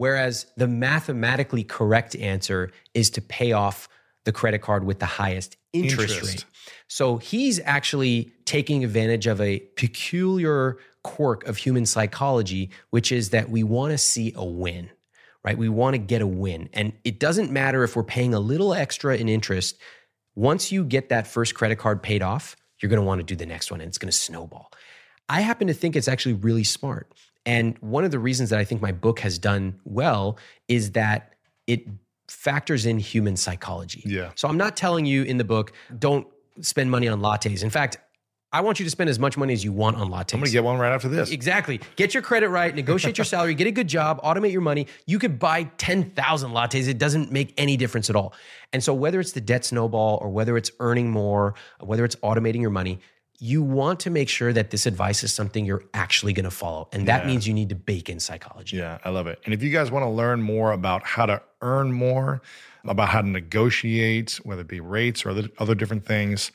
Whereas 0.00 0.46
the 0.56 0.66
mathematically 0.66 1.62
correct 1.62 2.16
answer 2.16 2.72
is 2.94 3.10
to 3.10 3.20
pay 3.20 3.52
off 3.52 3.86
the 4.24 4.32
credit 4.32 4.62
card 4.62 4.84
with 4.84 4.98
the 4.98 5.04
highest 5.04 5.58
interest, 5.74 6.14
Interest. 6.14 6.34
rate. 6.36 6.44
So 6.88 7.18
he's 7.18 7.60
actually 7.66 8.32
taking 8.46 8.82
advantage 8.82 9.26
of 9.26 9.42
a 9.42 9.58
peculiar 9.76 10.78
quirk 11.04 11.46
of 11.46 11.58
human 11.58 11.84
psychology, 11.84 12.70
which 12.88 13.12
is 13.12 13.28
that 13.28 13.50
we 13.50 13.62
want 13.62 13.90
to 13.90 13.98
see 13.98 14.32
a 14.34 14.42
win, 14.42 14.88
right? 15.44 15.58
We 15.58 15.68
want 15.68 15.92
to 15.92 15.98
get 15.98 16.22
a 16.22 16.26
win. 16.26 16.70
And 16.72 16.94
it 17.04 17.20
doesn't 17.20 17.50
matter 17.50 17.84
if 17.84 17.94
we're 17.94 18.02
paying 18.02 18.32
a 18.32 18.40
little 18.40 18.72
extra 18.72 19.18
in 19.18 19.28
interest. 19.28 19.76
Once 20.34 20.72
you 20.72 20.82
get 20.82 21.10
that 21.10 21.26
first 21.26 21.54
credit 21.54 21.76
card 21.76 22.02
paid 22.02 22.22
off, 22.22 22.56
you're 22.80 22.88
going 22.88 23.02
to 23.02 23.06
want 23.06 23.18
to 23.18 23.22
do 23.22 23.36
the 23.36 23.44
next 23.44 23.70
one 23.70 23.82
and 23.82 23.88
it's 23.88 23.98
going 23.98 24.10
to 24.10 24.16
snowball. 24.16 24.72
I 25.28 25.42
happen 25.42 25.66
to 25.66 25.74
think 25.74 25.94
it's 25.94 26.08
actually 26.08 26.36
really 26.36 26.64
smart. 26.64 27.12
And 27.46 27.76
one 27.78 28.04
of 28.04 28.10
the 28.10 28.18
reasons 28.18 28.50
that 28.50 28.58
I 28.58 28.64
think 28.64 28.82
my 28.82 28.92
book 28.92 29.20
has 29.20 29.38
done 29.38 29.80
well 29.84 30.38
is 30.68 30.92
that 30.92 31.34
it 31.66 31.86
factors 32.28 32.86
in 32.86 32.98
human 32.98 33.36
psychology. 33.36 34.02
Yeah. 34.06 34.30
So 34.34 34.48
I'm 34.48 34.56
not 34.56 34.76
telling 34.76 35.06
you 35.06 35.22
in 35.22 35.36
the 35.36 35.44
book, 35.44 35.72
don't 35.98 36.26
spend 36.60 36.90
money 36.90 37.08
on 37.08 37.20
lattes. 37.20 37.62
In 37.62 37.70
fact, 37.70 37.98
I 38.52 38.62
want 38.62 38.80
you 38.80 38.84
to 38.84 38.90
spend 38.90 39.08
as 39.08 39.18
much 39.18 39.36
money 39.36 39.52
as 39.52 39.62
you 39.62 39.72
want 39.72 39.96
on 39.96 40.10
lattes. 40.10 40.34
I'm 40.34 40.40
gonna 40.40 40.50
get 40.50 40.64
one 40.64 40.78
right 40.78 40.92
after 40.92 41.08
this. 41.08 41.30
Exactly. 41.30 41.80
Get 41.94 42.14
your 42.14 42.22
credit 42.22 42.48
right, 42.48 42.74
negotiate 42.74 43.16
your 43.16 43.24
salary, 43.24 43.54
get 43.54 43.68
a 43.68 43.70
good 43.70 43.86
job, 43.86 44.20
automate 44.22 44.50
your 44.50 44.60
money. 44.60 44.88
You 45.06 45.20
could 45.20 45.38
buy 45.38 45.64
10,000 45.78 46.50
lattes. 46.50 46.88
It 46.88 46.98
doesn't 46.98 47.30
make 47.30 47.54
any 47.56 47.76
difference 47.76 48.10
at 48.10 48.16
all. 48.16 48.34
And 48.72 48.82
so, 48.82 48.92
whether 48.92 49.20
it's 49.20 49.32
the 49.32 49.40
debt 49.40 49.64
snowball 49.64 50.18
or 50.20 50.30
whether 50.30 50.56
it's 50.56 50.72
earning 50.80 51.10
more, 51.10 51.54
whether 51.78 52.04
it's 52.04 52.16
automating 52.16 52.60
your 52.60 52.70
money, 52.70 52.98
you 53.42 53.62
want 53.62 53.98
to 54.00 54.10
make 54.10 54.28
sure 54.28 54.52
that 54.52 54.70
this 54.70 54.84
advice 54.84 55.24
is 55.24 55.32
something 55.32 55.64
you're 55.64 55.82
actually 55.94 56.32
going 56.34 56.44
to 56.44 56.50
follow. 56.50 56.88
And 56.92 57.08
that 57.08 57.22
Yeah. 57.22 57.26
means 57.28 57.48
you 57.48 57.54
need 57.54 57.70
to 57.70 57.74
bake 57.74 58.10
in 58.10 58.20
psychology. 58.20 58.76
Yeah, 58.76 58.98
I 59.02 59.08
love 59.08 59.26
it. 59.26 59.40
And 59.46 59.54
if 59.54 59.62
you 59.62 59.70
guys 59.70 59.90
want 59.90 60.04
to 60.04 60.10
learn 60.10 60.42
more 60.42 60.72
about 60.72 61.02
how 61.04 61.24
to 61.26 61.40
earn 61.62 61.90
more, 61.92 62.42
about 62.84 63.08
how 63.08 63.22
to 63.22 63.28
negotiate, 63.28 64.40
whether 64.44 64.60
it 64.60 64.68
be 64.68 64.80
rates 64.80 65.24
or 65.24 65.30
other, 65.30 65.48
other 65.58 65.74
different 65.74 66.04
things, 66.04 66.52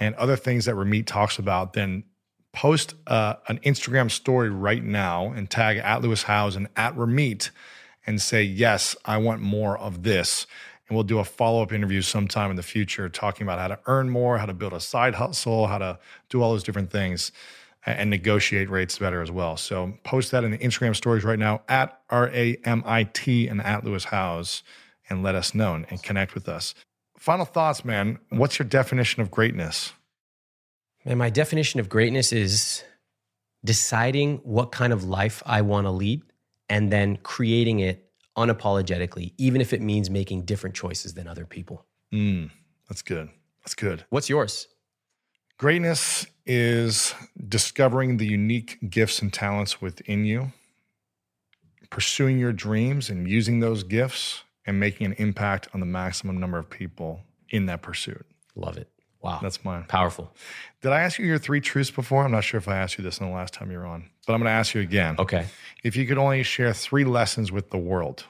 and 0.00 0.14
other 0.14 0.36
things 0.36 0.64
that 0.64 0.74
Ramit 0.74 1.06
talks 1.06 1.38
about, 1.38 1.74
then 1.74 2.04
post 2.52 2.94
uh, 3.06 3.34
an 3.48 3.58
Instagram 3.60 4.10
story 4.10 4.48
right 4.50 4.82
now 4.82 5.32
and 5.32 5.50
tag 5.50 5.76
at 5.78 6.00
Lewis 6.02 6.24
Howes 6.24 6.56
and 6.56 6.66
at 6.76 6.96
Ramit 6.96 7.50
and 8.06 8.20
say, 8.20 8.42
Yes, 8.42 8.96
I 9.04 9.18
want 9.18 9.40
more 9.42 9.76
of 9.78 10.02
this. 10.02 10.46
And 10.92 10.96
we'll 10.98 11.04
do 11.04 11.20
a 11.20 11.24
follow 11.24 11.62
up 11.62 11.72
interview 11.72 12.02
sometime 12.02 12.50
in 12.50 12.56
the 12.56 12.62
future 12.62 13.08
talking 13.08 13.46
about 13.46 13.58
how 13.58 13.68
to 13.68 13.78
earn 13.86 14.10
more, 14.10 14.36
how 14.36 14.44
to 14.44 14.52
build 14.52 14.74
a 14.74 14.78
side 14.78 15.14
hustle, 15.14 15.66
how 15.66 15.78
to 15.78 15.98
do 16.28 16.42
all 16.42 16.50
those 16.50 16.62
different 16.62 16.90
things 16.90 17.32
and 17.86 18.10
negotiate 18.10 18.68
rates 18.68 18.98
better 18.98 19.22
as 19.22 19.30
well. 19.30 19.56
So 19.56 19.94
post 20.04 20.32
that 20.32 20.44
in 20.44 20.50
the 20.50 20.58
Instagram 20.58 20.94
stories 20.94 21.24
right 21.24 21.38
now 21.38 21.62
at 21.66 21.98
R 22.10 22.28
A 22.34 22.58
M 22.66 22.82
I 22.84 23.04
T 23.04 23.48
and 23.48 23.62
at 23.62 23.84
Lewis 23.84 24.04
Howes 24.04 24.62
and 25.08 25.22
let 25.22 25.34
us 25.34 25.54
know 25.54 25.72
and, 25.76 26.02
connect 26.02 26.34
with 26.34 26.46
us. 26.46 26.74
Final 27.16 27.46
thoughts, 27.46 27.86
man. 27.86 28.18
What's 28.28 28.58
your 28.58 28.68
definition 28.68 29.22
of 29.22 29.30
greatness? 29.30 29.94
And 31.06 31.18
my 31.18 31.30
definition 31.30 31.80
of 31.80 31.88
greatness 31.88 32.34
is 32.34 32.84
deciding 33.64 34.42
what 34.44 34.72
kind 34.72 34.92
of 34.92 35.04
life 35.04 35.42
I 35.46 35.62
want 35.62 35.86
to 35.86 35.90
lead 35.90 36.20
and 36.68 36.92
then 36.92 37.16
creating 37.22 37.80
it 37.80 38.10
unapologetically, 38.36 39.32
even 39.38 39.60
if 39.60 39.72
it 39.72 39.80
means 39.80 40.10
making 40.10 40.42
different 40.42 40.74
choices 40.74 41.14
than 41.14 41.26
other 41.26 41.44
people. 41.44 41.86
Mm, 42.12 42.50
that's 42.88 43.02
good. 43.02 43.28
That's 43.62 43.74
good. 43.74 44.04
What's 44.10 44.28
yours? 44.28 44.68
Greatness 45.58 46.26
is 46.44 47.14
discovering 47.48 48.16
the 48.16 48.26
unique 48.26 48.78
gifts 48.90 49.22
and 49.22 49.32
talents 49.32 49.80
within 49.80 50.24
you, 50.24 50.52
pursuing 51.90 52.38
your 52.38 52.52
dreams 52.52 53.10
and 53.10 53.28
using 53.28 53.60
those 53.60 53.84
gifts 53.84 54.42
and 54.66 54.80
making 54.80 55.06
an 55.06 55.12
impact 55.18 55.68
on 55.74 55.80
the 55.80 55.86
maximum 55.86 56.38
number 56.38 56.58
of 56.58 56.68
people 56.68 57.22
in 57.50 57.66
that 57.66 57.82
pursuit. 57.82 58.26
Love 58.56 58.76
it. 58.76 58.88
Wow. 59.20 59.38
That's 59.40 59.64
mine. 59.64 59.84
powerful. 59.86 60.34
Did 60.80 60.92
I 60.92 61.00
ask 61.00 61.18
you 61.18 61.26
your 61.26 61.38
three 61.38 61.60
truths 61.60 61.92
before? 61.92 62.24
I'm 62.24 62.32
not 62.32 62.42
sure 62.42 62.58
if 62.58 62.66
I 62.66 62.76
asked 62.76 62.98
you 62.98 63.04
this 63.04 63.18
in 63.18 63.26
the 63.28 63.32
last 63.32 63.54
time 63.54 63.70
you 63.70 63.78
were 63.78 63.86
on, 63.86 64.10
but 64.26 64.34
I'm 64.34 64.40
going 64.40 64.48
to 64.48 64.52
ask 64.52 64.74
you 64.74 64.80
again. 64.80 65.16
Okay. 65.18 65.46
If 65.82 65.96
you 65.96 66.06
could 66.06 66.18
only 66.18 66.42
share 66.42 66.72
three 66.72 67.04
lessons 67.04 67.50
with 67.50 67.70
the 67.70 67.78
world, 67.78 68.24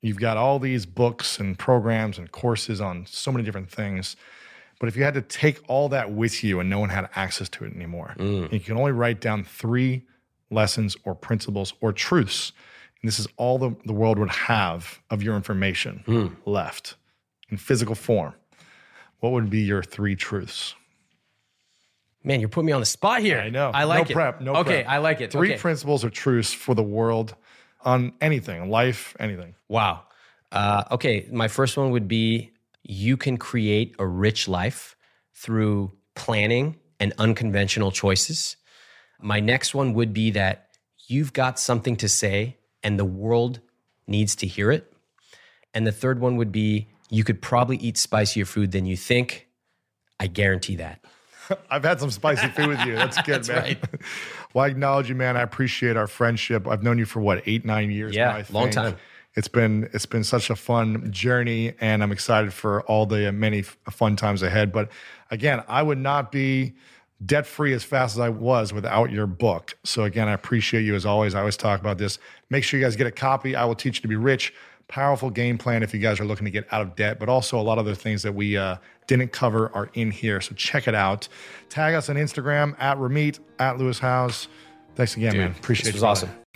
you've 0.00 0.18
got 0.18 0.36
all 0.36 0.58
these 0.58 0.86
books 0.86 1.38
and 1.38 1.58
programs 1.58 2.18
and 2.18 2.30
courses 2.30 2.80
on 2.80 3.06
so 3.06 3.30
many 3.30 3.44
different 3.44 3.70
things. 3.70 4.16
But 4.80 4.88
if 4.88 4.96
you 4.96 5.02
had 5.02 5.14
to 5.14 5.22
take 5.22 5.60
all 5.68 5.88
that 5.90 6.12
with 6.12 6.44
you 6.44 6.60
and 6.60 6.70
no 6.70 6.78
one 6.78 6.88
had 6.88 7.08
access 7.16 7.48
to 7.50 7.64
it 7.64 7.74
anymore, 7.74 8.14
mm. 8.16 8.50
you 8.52 8.60
can 8.60 8.76
only 8.76 8.92
write 8.92 9.20
down 9.20 9.44
three 9.44 10.04
lessons 10.50 10.96
or 11.04 11.14
principles 11.14 11.74
or 11.80 11.92
truths. 11.92 12.52
And 13.02 13.08
this 13.08 13.18
is 13.18 13.26
all 13.36 13.58
the, 13.58 13.74
the 13.84 13.92
world 13.92 14.18
would 14.18 14.30
have 14.30 15.00
of 15.10 15.22
your 15.22 15.36
information 15.36 16.02
hmm. 16.04 16.26
left 16.46 16.96
in 17.48 17.56
physical 17.56 17.94
form. 17.94 18.34
What 19.20 19.32
would 19.32 19.50
be 19.50 19.60
your 19.60 19.82
three 19.82 20.16
truths? 20.16 20.74
Man, 22.24 22.40
you're 22.40 22.48
putting 22.48 22.66
me 22.66 22.72
on 22.72 22.80
the 22.80 22.86
spot 22.86 23.20
here. 23.20 23.38
I 23.38 23.48
know. 23.48 23.70
I 23.72 23.84
like 23.84 24.08
no 24.08 24.10
it. 24.10 24.14
prep. 24.14 24.40
No 24.40 24.56
okay, 24.56 24.82
prep. 24.82 24.88
I 24.88 24.98
like 24.98 25.20
it. 25.20 25.32
Three 25.32 25.52
okay. 25.52 25.58
principles 25.58 26.04
or 26.04 26.10
truths 26.10 26.52
for 26.52 26.74
the 26.74 26.82
world 26.82 27.34
on 27.84 28.12
anything, 28.20 28.68
life, 28.70 29.16
anything. 29.20 29.54
Wow. 29.68 30.02
Uh, 30.50 30.84
okay, 30.90 31.28
my 31.30 31.48
first 31.48 31.76
one 31.76 31.90
would 31.90 32.08
be 32.08 32.52
you 32.82 33.16
can 33.16 33.36
create 33.36 33.94
a 33.98 34.06
rich 34.06 34.48
life 34.48 34.96
through 35.34 35.92
planning 36.14 36.76
and 36.98 37.12
unconventional 37.18 37.92
choices. 37.92 38.56
My 39.20 39.40
next 39.40 39.74
one 39.74 39.94
would 39.94 40.12
be 40.12 40.30
that 40.32 40.68
you've 41.06 41.32
got 41.32 41.58
something 41.58 41.96
to 41.96 42.08
say 42.08 42.56
and 42.82 42.98
the 42.98 43.04
world 43.04 43.60
needs 44.06 44.34
to 44.36 44.46
hear 44.46 44.70
it. 44.70 44.92
And 45.74 45.86
the 45.86 45.92
third 45.92 46.20
one 46.20 46.36
would 46.36 46.50
be 46.50 46.88
you 47.10 47.24
could 47.24 47.40
probably 47.40 47.76
eat 47.76 47.96
spicier 47.96 48.44
food 48.44 48.72
than 48.72 48.86
you 48.86 48.96
think. 48.96 49.48
I 50.18 50.26
guarantee 50.26 50.76
that. 50.76 51.04
I've 51.70 51.84
had 51.84 52.00
some 52.00 52.10
spicy 52.10 52.48
food 52.48 52.68
with 52.68 52.84
you. 52.84 52.94
That's 52.94 53.20
good, 53.22 53.46
man. 53.48 53.62
right. 53.62 53.84
well, 54.54 54.64
I 54.64 54.68
acknowledge 54.68 55.08
you, 55.08 55.14
man. 55.14 55.36
I 55.36 55.42
appreciate 55.42 55.96
our 55.96 56.06
friendship. 56.06 56.66
I've 56.66 56.82
known 56.82 56.98
you 56.98 57.04
for 57.04 57.20
what 57.20 57.42
eight, 57.46 57.64
nine 57.64 57.90
years. 57.90 58.14
Yeah, 58.14 58.42
now, 58.50 58.58
long 58.60 58.70
time. 58.70 58.96
It's 59.34 59.48
been 59.48 59.88
it's 59.92 60.06
been 60.06 60.24
such 60.24 60.50
a 60.50 60.56
fun 60.56 61.12
journey, 61.12 61.74
and 61.80 62.02
I'm 62.02 62.12
excited 62.12 62.52
for 62.52 62.82
all 62.82 63.06
the 63.06 63.30
many 63.30 63.62
fun 63.62 64.16
times 64.16 64.42
ahead. 64.42 64.72
But 64.72 64.90
again, 65.30 65.62
I 65.68 65.82
would 65.82 65.98
not 65.98 66.32
be 66.32 66.74
debt 67.24 67.46
free 67.46 67.72
as 67.72 67.84
fast 67.84 68.16
as 68.16 68.20
I 68.20 68.28
was 68.28 68.72
without 68.72 69.10
your 69.10 69.26
book. 69.26 69.76
So 69.84 70.04
again, 70.04 70.28
I 70.28 70.32
appreciate 70.32 70.82
you 70.82 70.94
as 70.94 71.04
always. 71.04 71.34
I 71.34 71.40
always 71.40 71.56
talk 71.56 71.80
about 71.80 71.98
this. 71.98 72.18
Make 72.50 72.64
sure 72.64 72.78
you 72.78 72.86
guys 72.86 72.96
get 72.96 73.06
a 73.06 73.12
copy. 73.12 73.56
I 73.56 73.64
will 73.64 73.74
teach 73.74 73.98
you 73.98 74.02
to 74.02 74.08
be 74.08 74.16
rich. 74.16 74.54
Powerful 74.88 75.28
game 75.30 75.58
plan 75.58 75.82
if 75.82 75.92
you 75.92 76.00
guys 76.00 76.18
are 76.18 76.24
looking 76.24 76.46
to 76.46 76.50
get 76.50 76.66
out 76.72 76.80
of 76.80 76.96
debt, 76.96 77.18
but 77.18 77.28
also 77.28 77.58
a 77.58 77.62
lot 77.62 77.78
of 77.78 77.86
other 77.86 77.94
things 77.94 78.22
that 78.22 78.34
we 78.34 78.56
uh, 78.56 78.76
didn't 79.06 79.32
cover 79.32 79.70
are 79.74 79.90
in 79.94 80.10
here. 80.10 80.40
So 80.40 80.54
check 80.54 80.88
it 80.88 80.94
out. 80.94 81.28
Tag 81.68 81.94
us 81.94 82.08
on 82.08 82.16
Instagram 82.16 82.74
at 82.78 82.96
Ramit 82.96 83.38
at 83.58 83.76
Lewis 83.78 83.98
Howes. 83.98 84.48
Thanks 84.94 85.16
again, 85.16 85.36
man. 85.36 85.50
Appreciate 85.52 85.84
This 85.84 85.94
you. 85.94 85.96
was 85.98 86.02
awesome. 86.04 86.30